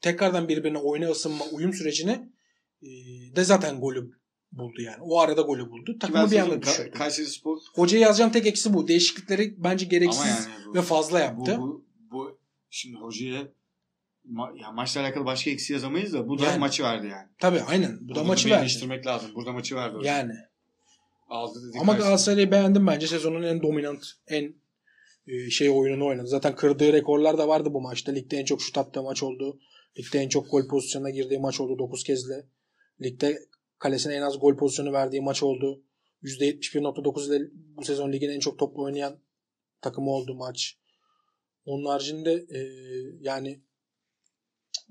tekrardan 0.00 0.48
birbirine 0.48 0.78
oyuna 0.78 1.10
ısınma, 1.10 1.44
uyum 1.52 1.72
sürecini 1.72 2.31
de 3.36 3.44
zaten 3.44 3.80
golü 3.80 4.10
buldu 4.52 4.82
yani. 4.82 4.96
O 5.00 5.20
arada 5.20 5.42
golü 5.42 5.70
buldu. 5.70 5.98
Takımı 5.98 6.30
bir 6.30 6.38
anda 6.38 6.54
Ka- 6.54 6.62
düşürdü. 6.62 6.90
Kayseri 6.90 7.26
Spor 7.26 7.58
Hocaya 7.74 8.00
yazacağım 8.00 8.32
tek 8.32 8.46
eksi 8.46 8.74
bu. 8.74 8.88
Değişiklikleri 8.88 9.54
bence 9.58 9.86
gereksiz 9.86 10.26
yani 10.26 10.66
bu, 10.66 10.74
ve 10.74 10.82
fazla 10.82 11.18
bu, 11.18 11.20
yaptı. 11.20 11.58
bu, 11.58 11.84
bu 12.10 12.38
şimdi 12.70 12.96
hocaya 12.96 13.48
ma- 14.30 14.62
ya 14.62 14.72
maçla 14.72 15.00
alakalı 15.00 15.24
başka 15.24 15.50
eksi 15.50 15.72
yazamayız 15.72 16.12
da 16.12 16.28
bu 16.28 16.38
da 16.38 16.44
Yani. 16.44 16.58
maçı 16.58 16.82
verdi 16.82 17.06
yani. 17.06 17.28
Tabii 17.38 17.60
aynen. 17.60 17.98
Bu 18.00 18.04
da 18.04 18.08
Burada 18.08 18.24
maçı 18.24 18.46
bir 18.46 18.50
verdi. 18.50 18.60
eleştirmek 18.62 19.06
lazım. 19.06 19.30
Burada 19.34 19.52
maçı 19.52 19.76
verdi. 19.76 19.96
hocam. 19.96 20.16
Yani. 20.16 20.32
Aldı 21.28 21.68
dedi 21.68 21.78
Ama. 21.80 21.92
Galatasaray'ı 21.92 22.50
beğendim 22.50 22.86
bence. 22.86 23.06
Sezonun 23.06 23.42
en 23.42 23.62
dominant, 23.62 24.04
en 24.28 24.54
e, 25.26 25.50
şey 25.50 25.70
oyununu 25.70 26.06
oynadı. 26.06 26.26
Zaten 26.26 26.56
kırdığı 26.56 26.92
rekorlar 26.92 27.38
da 27.38 27.48
vardı 27.48 27.74
bu 27.74 27.80
maçta. 27.80 28.12
Ligde 28.12 28.36
en 28.36 28.44
çok 28.44 28.62
şut 28.62 28.78
attığı 28.78 29.02
maç 29.02 29.22
oldu. 29.22 29.58
Ligde 29.98 30.18
en 30.18 30.28
çok 30.28 30.50
gol 30.50 30.68
pozisyonuna 30.68 31.10
girdiği 31.10 31.38
maç 31.38 31.60
oldu 31.60 31.78
9 31.78 32.04
kezle. 32.04 32.46
Ligde 33.02 33.38
kalesine 33.78 34.14
en 34.14 34.22
az 34.22 34.40
gol 34.40 34.56
pozisyonu 34.56 34.92
verdiği 34.92 35.20
maç 35.20 35.42
oldu. 35.42 35.82
%71.9 36.22 37.36
ile 37.36 37.48
bu 37.76 37.84
sezon 37.84 38.12
ligin 38.12 38.28
en 38.28 38.40
çok 38.40 38.58
toplu 38.58 38.82
oynayan 38.84 39.18
takımı 39.80 40.10
oldu 40.10 40.34
maç. 40.34 40.78
Onun 41.64 41.84
haricinde 41.84 42.32
e, 42.32 42.60
yani 43.20 43.62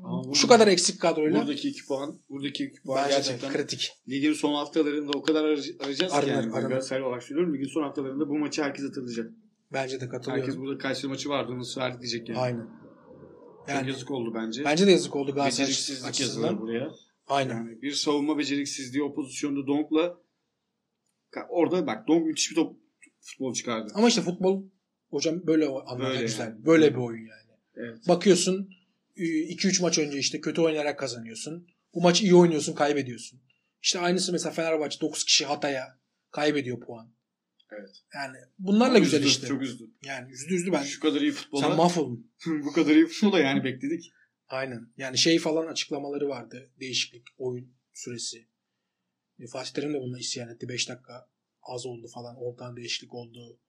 Ama 0.04 0.34
şu 0.34 0.48
kadar 0.48 0.68
eksik 0.68 1.02
kadroyla 1.02 1.40
Buradaki 1.42 1.70
iki 1.70 1.86
puan, 1.86 2.20
buradaki 2.30 2.64
iki 2.66 2.82
puan 2.82 3.04
bence 3.06 3.16
gerçekten 3.16 3.52
kritik. 3.54 3.92
ligin 4.10 4.34
son 4.34 4.54
haftalarında 4.54 5.12
o 5.16 5.22
kadar 5.22 5.44
arayacağız 5.44 5.82
arayacağız 5.82 6.14
ki 6.14 6.30
yani. 6.30 6.52
aranır. 6.54 6.68
Galatasaray 6.70 7.04
olarak 7.04 7.24
söylüyorum. 7.24 7.54
Ligin 7.56 7.68
son 7.74 7.84
haftalarında 7.84 8.30
bu 8.30 8.38
maçı 8.38 8.64
herkes 8.64 8.86
hatırlayacak. 8.86 9.32
Bence 9.74 9.96
de 9.96 10.06
Herkes 10.06 10.10
katılıyorum. 10.26 10.62
burada 10.62 10.78
Kayseri 10.78 11.08
maçı 11.08 11.30
vardı 11.30 11.52
onu 11.52 11.64
verdik 11.78 12.02
diyecek 12.02 12.30
yani. 12.30 12.40
Aynen. 12.40 12.68
Çok 13.60 13.70
Yani 13.70 13.90
yazık 13.90 14.12
oldu 14.12 14.32
bence. 14.36 14.64
bence 14.66 14.88
de 14.88 14.92
yazık 14.92 15.16
oldu 15.16 15.34
Galatasaray 15.36 16.10
açısından. 16.10 16.62
buraya. 16.62 16.92
Aynen. 17.28 17.56
Yani 17.56 17.82
bir 17.82 17.92
savunma 17.92 18.38
beceriksizliği 18.38 19.04
o 19.04 19.14
pozisyonda 19.14 19.68
Donk'la 19.68 20.18
orada 21.50 21.88
bak 21.88 22.08
Donk 22.08 22.26
müthiş 22.26 22.52
bir 22.52 22.56
top 22.56 22.78
futbol 23.22 23.54
çıkardı. 23.54 23.92
Ama 23.96 24.08
işte 24.08 24.22
futbol 24.22 24.64
hocam 25.10 25.48
böyle 25.48 25.66
anlamda 25.66 26.10
Böyle 26.10 26.22
güzel. 26.22 26.46
yani. 26.46 26.66
Böyle 26.66 26.92
bir 26.92 27.00
oyun 27.00 27.28
yani. 27.28 27.42
Evet. 27.76 28.08
Bakıyorsun 28.08 28.70
2-3 29.18 29.82
maç 29.82 30.00
önce 30.00 30.18
işte 30.18 30.42
kötü 30.42 30.62
oynayarak 30.62 31.00
kazanıyorsun. 31.00 31.68
Bu 31.94 32.02
maç 32.02 32.22
iyi 32.22 32.36
oynuyorsun 32.36 32.74
kaybediyorsun. 32.74 33.42
İşte 33.82 34.00
aynısı 34.00 34.32
mesela 34.32 34.54
Fenerbahçe 34.54 35.02
9 35.02 35.24
kişi 35.24 35.46
hataya 35.46 36.00
kaybediyor 36.32 36.80
puan. 36.80 37.14
Evet. 37.72 38.04
Yani 38.16 38.38
bunlarla 38.60 38.96
Çok 38.96 39.04
güzel 39.04 39.20
üzdü, 39.20 39.30
işte. 39.30 39.48
Çok 39.48 39.62
üzdü. 39.62 39.92
Yani 40.04 40.32
yüzde 40.32 40.54
yüzlü 40.54 40.72
ben. 40.72 40.84
Şu 40.84 41.00
kadar 41.00 41.22
iyi 41.22 41.32
futbola. 41.32 41.62
Sen 41.62 41.78
mahvoldun. 41.78 42.32
bu 42.66 42.72
kadar 42.74 42.96
iyi 42.96 43.06
futbola 43.08 43.40
yani 43.40 43.64
bekledik. 43.64 44.12
Aynen. 44.52 44.88
Yani 44.98 45.18
şey 45.18 45.40
falan 45.40 45.68
açıklamaları 45.68 46.30
vardı. 46.30 46.70
Değişiklik, 46.80 47.24
oyun 47.38 47.74
süresi. 47.94 48.48
E, 49.40 49.48
Fatih 49.48 49.72
Terim 49.72 49.94
de 49.94 50.00
bununla 50.00 50.20
isyan 50.20 50.50
etti. 50.50 50.70
5 50.70 50.90
dakika 50.90 51.28
az 51.62 51.86
oldu 51.86 52.08
falan. 52.08 52.36
10 52.36 52.56
tane 52.56 52.76
değişiklik 52.76 53.14
oldu. 53.14 53.60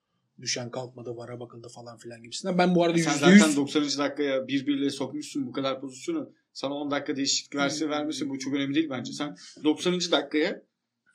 Düşen 0.41 0.71
kalkmadı, 0.71 1.17
vara 1.17 1.41
bakıldı 1.41 1.69
falan 1.69 1.99
filan 1.99 2.23
gibisinden. 2.23 2.59
Ben 2.59 2.75
bu 2.75 2.85
arada 2.85 2.99
Sen 2.99 3.13
%100 3.13 3.39
zaten 3.39 3.57
90. 3.57 3.83
dakikaya 3.83 4.49
birbiriyle 4.49 4.91
sokmuşsun 4.91 5.47
bu 5.47 5.53
kadar 5.53 5.81
pozisyonu. 5.81 6.33
Sana 6.53 6.75
10 6.75 6.91
dakika 6.91 7.17
değişiklik 7.17 7.55
verse 7.55 7.89
vermesin 7.89 8.31
bu 8.31 8.39
çok 8.39 8.55
önemli 8.55 8.75
değil 8.75 8.91
bence. 8.91 9.13
Sen 9.13 9.37
90. 9.65 9.95
dakikaya 9.95 10.63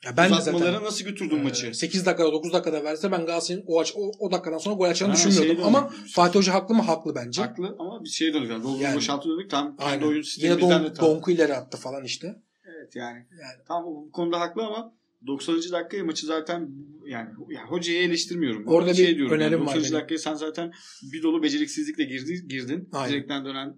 ya 0.04 0.16
ben 0.16 0.30
uzatmalara 0.30 0.72
zaten 0.72 0.84
nasıl 0.84 1.04
götürdün 1.04 1.42
maçı? 1.42 1.74
8 1.74 2.06
dakikada 2.06 2.32
9 2.32 2.52
dakikada 2.52 2.84
verse 2.84 3.12
ben 3.12 3.26
Galatasaray'ın 3.26 3.64
o, 3.66 3.80
aç, 3.80 3.92
o, 3.96 4.10
o 4.18 4.30
dakikadan 4.32 4.58
sonra 4.58 4.74
gol 4.74 4.84
açacağını 4.84 5.12
Ha, 5.12 5.16
düşünmüyordum. 5.18 5.56
şeye 5.56 5.66
Ama 5.66 5.90
döndük. 5.92 6.14
Fatih 6.14 6.38
Hoca 6.38 6.54
haklı 6.54 6.74
mı? 6.74 6.82
Haklı 6.82 7.14
bence. 7.14 7.42
Haklı 7.42 7.76
ama 7.78 8.04
bir 8.04 8.08
şeye 8.08 8.34
dönüyor. 8.34 8.50
Yani. 8.52 8.62
Dolu 8.62 8.82
Yani. 8.82 8.96
boşaltı 8.96 9.28
döndük. 9.28 9.50
Tam 9.50 9.76
kendi 9.76 9.90
Aynen. 9.90 10.02
oyun 10.02 10.14
Yine 10.14 10.24
sistemimizden 10.24 10.84
de 10.84 10.88
don, 10.88 10.94
tam. 10.94 11.06
Donku 11.08 11.30
ileri 11.30 11.54
attı 11.54 11.78
falan 11.78 12.04
işte. 12.04 12.36
Evet 12.76 12.96
yani. 12.96 13.16
Yani 13.30 13.62
Tamam 13.68 13.84
bu 13.84 14.10
konuda 14.12 14.40
haklı 14.40 14.62
ama 14.66 14.94
90. 15.26 15.56
dakikaya 15.72 16.04
maçı 16.04 16.26
zaten 16.26 16.70
yani 17.06 17.28
ya 17.48 17.64
hocayı 17.66 18.02
eleştirmiyorum. 18.02 18.66
Orada 18.66 18.94
Şey 18.94 19.08
bir 19.08 19.16
diyorum 19.16 19.32
yani, 19.32 19.42
önerim 19.46 19.60
var 19.60 19.66
90. 19.74 19.82
benim. 19.82 19.94
dakikaya 19.94 20.18
sen 20.18 20.34
zaten 20.34 20.72
bir 21.12 21.22
dolu 21.22 21.42
beceriksizlikle 21.42 22.04
girdi, 22.04 22.46
girdin. 22.48 22.88
Aynen. 22.92 23.12
Direkten 23.12 23.44
dönen 23.44 23.76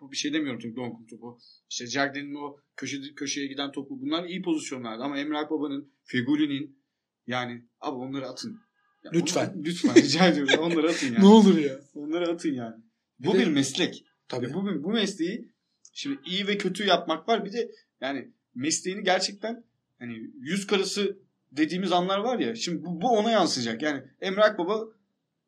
top 0.00 0.12
bir 0.12 0.16
şey 0.16 0.32
demiyorum 0.32 0.60
çünkü 0.62 0.76
Donk'un 0.76 1.06
topu. 1.06 1.38
İşte 1.70 1.86
Cagney'in 1.86 2.34
o 2.34 2.56
köşe, 2.76 3.14
köşeye 3.16 3.46
giden 3.46 3.72
topu. 3.72 4.00
Bunlar 4.00 4.24
iyi 4.24 4.42
pozisyonlardı 4.42 5.02
ama 5.02 5.18
Emre 5.18 5.38
Akbaba'nın, 5.38 5.92
Fegüli'nin 6.04 6.78
yani 7.26 7.64
abi 7.80 7.96
onları 7.96 8.26
atın. 8.28 8.60
Ya 9.04 9.10
Lütfen. 9.14 9.46
onları- 9.46 9.64
lütfen 9.64 9.94
rica 9.94 10.26
ediyorum. 10.28 10.54
Onları 10.58 10.88
atın 10.90 11.06
yani. 11.12 11.20
ne 11.20 11.26
olur 11.26 11.58
ya. 11.58 11.80
Onları 11.94 12.32
atın 12.32 12.52
yani. 12.54 12.76
Bir 13.20 13.26
Bu 13.26 13.34
de- 13.34 13.38
bir 13.38 13.46
meslek. 13.46 14.04
Tabii. 14.28 14.54
Bu, 14.54 14.64
bu 14.84 14.90
mesleği 14.90 15.52
şimdi 15.92 16.18
iyi 16.26 16.46
ve 16.46 16.58
kötü 16.58 16.84
yapmak 16.84 17.28
var. 17.28 17.44
Bir 17.44 17.52
de 17.52 17.70
yani 18.00 18.32
mesleğini 18.54 19.02
gerçekten 19.04 19.64
hani 19.98 20.30
yüz 20.40 20.66
karası 20.66 21.18
dediğimiz 21.52 21.92
anlar 21.92 22.18
var 22.18 22.38
ya. 22.38 22.54
Şimdi 22.54 22.84
bu, 22.84 23.00
bu 23.00 23.08
ona 23.08 23.30
yansıyacak. 23.30 23.82
Yani 23.82 24.02
Emre 24.20 24.42
Akbaba 24.42 24.84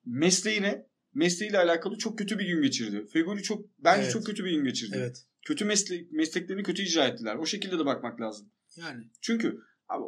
mesleğine 0.06 0.86
mesleğiyle 1.14 1.58
alakalı 1.58 1.98
çok 1.98 2.18
kötü 2.18 2.38
bir 2.38 2.46
gün 2.46 2.62
geçirdi. 2.62 3.06
Feguli 3.12 3.42
çok 3.42 3.64
bence 3.78 4.02
Evet. 4.02 4.12
çok 4.12 4.26
kötü 4.26 4.44
bir 4.44 4.50
gün 4.50 4.64
geçirdi. 4.64 4.96
Evet. 4.98 5.24
Kötü 5.46 5.64
meslek 5.64 6.12
mesleklerini 6.12 6.62
kötü 6.62 6.82
icra 6.82 7.04
ettiler. 7.06 7.34
O 7.36 7.46
şekilde 7.46 7.78
de 7.78 7.86
bakmak 7.86 8.20
lazım. 8.20 8.50
Yani 8.76 9.04
Çünkü 9.20 9.58
abi 9.88 10.04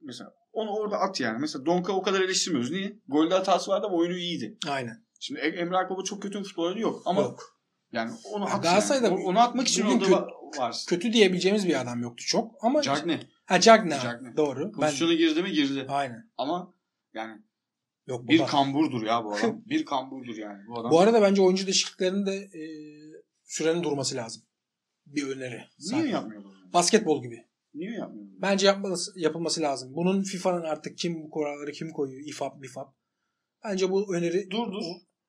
mesela 0.00 0.34
onu 0.52 0.70
orada 0.70 0.98
at 0.98 1.20
yani. 1.20 1.38
Mesela 1.40 1.66
Donka 1.66 1.92
o 1.92 2.02
kadar 2.02 2.20
eleştirmiyoruz. 2.20 2.70
Niye? 2.70 2.98
Golde 3.08 3.34
hatası 3.34 3.70
vardı 3.70 3.86
ama 3.86 3.96
oyunu 3.96 4.16
iyiydi. 4.16 4.58
aynen. 4.68 5.04
Şimdi 5.20 5.40
E- 5.40 5.46
Emre 5.48 5.76
Akbaba 5.76 6.04
çok 6.04 6.22
kötü 6.22 6.38
bir 6.38 6.44
futbolcu 6.44 6.80
yok 6.80 7.02
ama 7.04 7.20
Yok. 7.20 7.58
yani 7.92 8.12
onu 8.32 8.44
at 8.44 8.62
Galatasaray'da 8.62 9.06
yani. 9.06 9.24
Onu 9.24 9.38
atmak 9.40 9.68
için 9.68 9.82
orada 9.86 10.04
kö- 10.04 10.10
va- 10.10 10.58
varsın. 10.58 10.88
Kötü 10.96 11.12
diyebileceğimiz 11.12 11.68
bir 11.68 11.80
adam 11.80 12.02
yoktu 12.02 12.24
çok. 12.26 12.54
Ama 12.64 12.82
Cagne. 12.82 13.20
ha 13.46 13.60
Cagne. 13.60 13.98
Cagne. 14.02 14.36
Doğru. 14.36 14.64
Ben, 14.64 14.80
Pozisyona 14.80 15.14
girdi 15.14 15.42
mi 15.42 15.52
girdi. 15.52 15.86
aynen. 15.88 16.30
Ama 16.38 16.74
yani 17.14 17.42
Yok 18.06 18.28
bir 18.28 18.38
baba. 18.38 18.46
kamburdur 18.46 19.02
ya 19.02 19.24
bu 19.24 19.34
adam. 19.34 19.62
bir 19.66 19.84
kamburdur 19.84 20.36
yani 20.36 20.58
bu 20.68 20.80
adam. 20.80 20.90
Bu 20.90 21.00
arada 21.00 21.22
bence 21.22 21.42
oyuncu 21.42 21.66
değişikliklerinin 21.66 22.26
de 22.26 22.34
e, 22.34 22.62
sürenin 23.44 23.82
durması 23.82 24.16
lazım. 24.16 24.42
Bir 25.06 25.22
öneri. 25.22 25.50
Niye 25.50 25.68
Sadece. 25.78 26.08
yapmıyor 26.08 26.44
bunu? 26.44 26.72
Basketbol 26.72 27.22
gibi. 27.22 27.46
Niye 27.74 27.90
yapmıyor 27.90 28.26
bunu? 28.26 28.42
Bence 28.42 28.66
yapması, 28.66 29.12
yapılması 29.16 29.60
lazım. 29.60 29.94
Bunun 29.94 30.22
FIFA'nın 30.22 30.62
artık 30.62 30.98
kim 30.98 31.22
bu 31.22 31.30
kuralları 31.30 31.72
kim 31.72 31.90
koyuyor? 31.90 32.26
İFAB, 32.26 32.60
MIFAB. 32.60 32.86
Bence 33.64 33.90
bu 33.90 34.14
öneri 34.14 34.50
Durdur. 34.50 34.84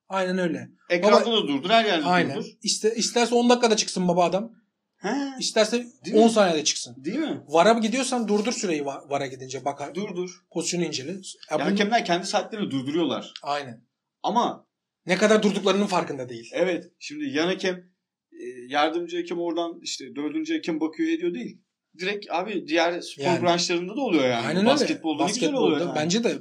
Aynen 0.08 0.38
öyle. 0.38 0.68
Ekranda 0.90 1.32
da 1.32 1.48
durdur. 1.48 1.70
Her 1.70 1.84
yerde 1.84 2.04
Aynen. 2.04 2.36
durdur. 2.36 2.50
İste, 2.62 2.94
isterse 2.94 3.34
10 3.34 3.50
dakikada 3.50 3.76
çıksın 3.76 4.08
baba 4.08 4.24
adam. 4.24 4.52
He. 5.04 5.14
İsterse 5.40 5.86
Değil 6.04 6.16
10 6.16 6.24
mi? 6.24 6.30
saniyede 6.30 6.64
çıksın. 6.64 7.04
Değil 7.04 7.18
mi? 7.18 7.40
VAR'a 7.48 7.72
gidiyorsan 7.72 8.28
durdur 8.28 8.52
süreyi 8.52 8.80
va- 8.82 9.10
VAR'a 9.10 9.26
gidince. 9.26 9.64
Bakar. 9.64 9.94
Durdur. 9.94 10.30
Pozisyonu 10.52 10.84
incele. 10.84 11.10
Ya 11.10 11.16
Ya 11.50 11.58
bunu- 11.58 11.64
hakemler 11.72 12.04
kendi 12.04 12.26
saatlerini 12.26 12.70
durduruyorlar. 12.70 13.32
Aynen. 13.42 13.84
Ama 14.22 14.66
Ne 15.06 15.16
kadar 15.16 15.42
durduklarının 15.42 15.86
farkında 15.86 16.28
değil. 16.28 16.50
evet 16.54 16.84
şimdi 16.98 17.24
yan 17.24 17.46
hakem 17.46 17.74
e, 18.32 18.44
yardımcı 18.68 19.16
hakem 19.16 19.38
oradan 19.38 19.78
işte 19.82 20.04
dördüncü 20.16 20.54
hakem 20.54 20.80
bakıyor 20.80 21.08
ediyor 21.08 21.34
değil. 21.34 21.60
Direkt 21.98 22.26
abi 22.30 22.68
diğer 22.68 23.00
spor 23.00 23.24
Yani. 23.24 23.42
branşlarında 23.42 23.96
da 23.96 24.00
oluyor 24.00 24.24
yani. 24.24 24.46
Aynen 24.46 24.66
Basketbolda 24.66 25.22
öyle. 25.22 25.32
ne 25.32 25.34
güzel 25.34 25.52
oluyor 25.52 25.70
Basketbolda 25.70 25.98
yani. 26.00 26.04
bence 26.04 26.24
de 26.24 26.38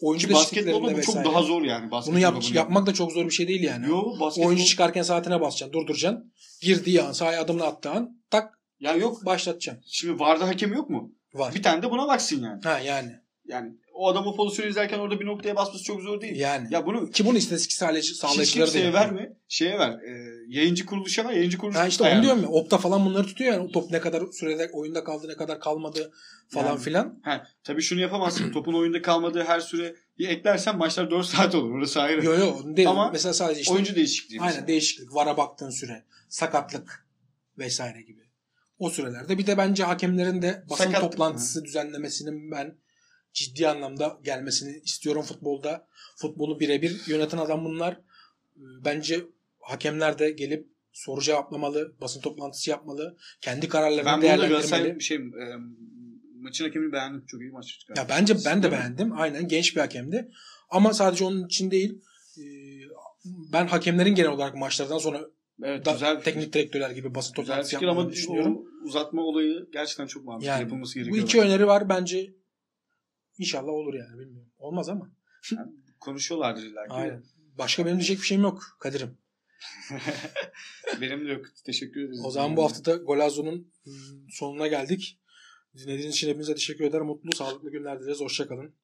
oyuncu 0.00 0.32
basketbolda 0.32 0.82
bu 0.84 0.88
çok 0.88 0.98
vesaire. 0.98 1.28
daha 1.28 1.42
zor 1.42 1.62
yani. 1.62 1.90
Bunu 2.06 2.18
yap, 2.18 2.34
bunu 2.36 2.56
yapmak 2.56 2.86
da 2.86 2.94
çok 2.94 3.12
zor 3.12 3.24
bir 3.24 3.30
şey 3.30 3.48
değil 3.48 3.62
yani. 3.62 3.88
Yo 3.88 4.02
basketbol. 4.20 4.48
Oyuncu 4.48 4.64
çıkarken 4.64 5.02
saatine 5.02 5.40
basacaksın, 5.40 5.72
durduracaksın. 5.72 6.32
Girdiği 6.62 7.02
an, 7.02 7.12
sahaya 7.12 7.42
adımını 7.42 7.64
attığı 7.64 7.90
an 7.90 8.22
tak 8.30 8.58
Ya 8.80 8.94
yok. 8.94 9.26
başlatacaksın. 9.26 9.84
Şimdi 9.86 10.20
VAR'da 10.20 10.48
hakem 10.48 10.72
yok 10.72 10.90
mu? 10.90 11.12
Var. 11.34 11.54
Bir 11.54 11.62
tane 11.62 11.82
de 11.82 11.90
buna 11.90 12.08
baksın 12.08 12.42
yani. 12.42 12.60
Ha 12.64 12.78
yani. 12.78 13.12
Yani 13.46 13.72
o 13.94 14.08
adam 14.08 14.26
o 14.26 14.36
pozisyonu 14.36 14.70
izlerken 14.70 14.98
orada 14.98 15.20
bir 15.20 15.26
noktaya 15.26 15.56
basması 15.56 15.84
çok 15.84 16.00
zor 16.02 16.20
değil. 16.20 16.36
Yani. 16.36 16.68
Ya 16.70 16.86
bunu 16.86 17.10
Ki 17.10 17.26
bunu 17.26 17.38
istatistik 17.38 17.72
sağlayıcı, 17.72 18.10
hiç 18.10 18.16
sağlayıcıları 18.16 18.68
da 18.68 18.72
kimseye 18.72 18.92
verme. 18.92 19.32
Şeye 19.48 19.78
ver. 19.78 19.90
E, 19.90 20.34
yayıncı 20.48 20.86
kuruluşa 20.86 21.24
ver. 21.24 21.32
Yayıncı 21.32 21.58
kuruluş. 21.58 21.76
Ha 21.76 21.86
işte 21.86 22.04
onu 22.04 22.22
diyorum 22.22 22.42
ya. 22.42 22.48
Opta 22.48 22.78
falan 22.78 23.04
bunları 23.06 23.26
tutuyor 23.26 23.52
yani. 23.52 23.62
O 23.62 23.70
top 23.72 23.90
ne 23.90 24.00
kadar 24.00 24.22
sürede 24.32 24.70
oyunda 24.72 25.04
kaldı, 25.04 25.28
ne 25.28 25.36
kadar 25.36 25.60
kalmadı 25.60 26.12
falan 26.48 26.68
Yani. 26.68 26.80
filan. 26.80 27.20
Ha, 27.22 27.46
tabii 27.64 27.82
şunu 27.82 28.00
yapamazsın. 28.00 28.50
Topun 28.52 28.74
oyunda 28.74 29.02
kalmadığı 29.02 29.44
her 29.44 29.60
süre 29.60 29.94
eklersen 30.18 30.76
maçlar 30.78 31.10
4 31.10 31.26
saat 31.26 31.54
olur. 31.54 31.70
Orası 31.78 32.02
ayrı. 32.02 32.24
Yo 32.24 32.38
yo 32.38 32.54
onu 32.64 32.76
değil. 32.76 32.88
Ama 32.88 33.10
Mesela 33.12 33.32
sadece 33.32 33.60
işte 33.60 33.74
Oyuncu 33.74 33.94
değişikliği. 33.94 34.40
aynen 34.40 34.52
mesela. 34.52 34.66
değişiklik, 34.68 35.14
vara 35.14 35.36
baktığın 35.36 35.70
süre, 35.70 36.04
sakatlık 36.28 37.06
vesaire 37.58 38.02
gibi. 38.02 38.20
O 38.78 38.90
sürelerde 38.90 39.38
bir 39.38 39.46
de 39.46 39.56
bence 39.56 39.84
hakemlerin 39.84 40.42
de 40.42 40.64
basın 40.70 40.84
Sakatlık 40.84 41.10
toplantısı 41.12 41.64
düzenlemesinin 41.64 42.50
ben 42.50 42.74
ciddi 43.34 43.68
anlamda 43.68 44.18
gelmesini 44.24 44.80
istiyorum 44.84 45.22
futbolda. 45.22 45.86
Futbolu 46.16 46.60
birebir 46.60 47.00
yöneten 47.06 47.38
adam 47.38 47.64
bunlar. 47.64 48.00
Bence 48.84 49.20
hakemler 49.60 50.18
de 50.18 50.30
gelip 50.30 50.68
soru 50.92 51.20
cevaplamalı, 51.20 51.94
basın 52.00 52.20
toplantısı 52.20 52.70
yapmalı, 52.70 53.16
kendi 53.40 53.68
kararlarını 53.68 54.04
Ben 54.06 54.12
burada 54.12 54.22
değerlendirmeli. 54.22 54.50
Galatasaray 54.52 55.00
şey, 55.00 55.16
e, 55.16 55.22
maçın 56.40 56.64
hakemini 56.64 56.92
beğendim. 56.92 57.24
Çok 57.26 57.40
iyi 57.40 57.50
maç 57.50 57.66
çıkardı. 57.80 58.00
Ya 58.00 58.06
bence 58.08 58.34
ben 58.46 58.62
de 58.62 58.72
beğendim. 58.72 59.12
Aynen 59.18 59.48
genç 59.48 59.76
bir 59.76 59.80
hakemdi. 59.80 60.30
Ama 60.70 60.92
sadece 60.94 61.24
onun 61.24 61.46
için 61.46 61.70
değil. 61.70 62.02
e, 62.38 62.44
Ben 63.52 63.66
hakemlerin 63.66 64.14
genel 64.14 64.30
olarak 64.30 64.54
maçlardan 64.54 64.98
sonra 64.98 65.20
Evet 65.62 65.86
da, 65.86 65.92
güzel 65.92 66.18
fikir. 66.18 66.24
teknik 66.24 66.52
direktörler 66.52 66.90
gibi 66.90 67.14
basın 67.14 67.34
toplantısı 67.34 67.76
ama 67.76 67.86
yapmalarını 67.86 68.12
düşünüyorum. 68.12 68.56
o 68.56 68.86
uzatma 68.86 69.22
olayı 69.22 69.66
gerçekten 69.72 70.06
çok 70.06 70.24
mantıklı. 70.24 70.48
Yani 70.48 70.62
Yapılması 70.62 70.94
Bu 70.94 70.98
gerekiyor. 71.04 71.24
iki 71.24 71.40
öneri 71.40 71.66
var 71.66 71.88
bence. 71.88 72.34
İnşallah 73.38 73.72
olur 73.72 73.94
yani 73.94 74.18
bilmiyorum. 74.18 74.52
Olmaz 74.58 74.88
ama. 74.88 75.10
Konuşuyorlardır 76.00 76.62
illa 76.62 76.84
ki. 76.84 76.92
Aynen. 76.92 77.24
Başka 77.58 77.86
benim 77.86 77.96
diyecek 77.96 78.18
bir 78.18 78.26
şeyim 78.26 78.42
yok 78.42 78.76
Kadir'im. 78.80 79.18
Benim 81.00 81.26
de 81.26 81.32
yok. 81.32 81.46
Teşekkür 81.64 82.00
ederiz. 82.00 82.20
O 82.24 82.30
zaman 82.30 82.56
bu 82.56 82.64
hafta 82.64 82.84
da 82.84 82.96
Golazo'nun 82.96 83.72
ım, 83.86 84.26
sonuna 84.30 84.66
geldik. 84.66 85.20
Dinlediğiniz 85.76 86.14
için 86.14 86.28
hepinize 86.28 86.54
teşekkür 86.54 86.84
ederim. 86.84 87.06
Mutlu, 87.06 87.32
sağlıklı 87.32 87.70
günler 87.70 88.00
dileriz. 88.00 88.20
Hoşçakalın. 88.20 88.74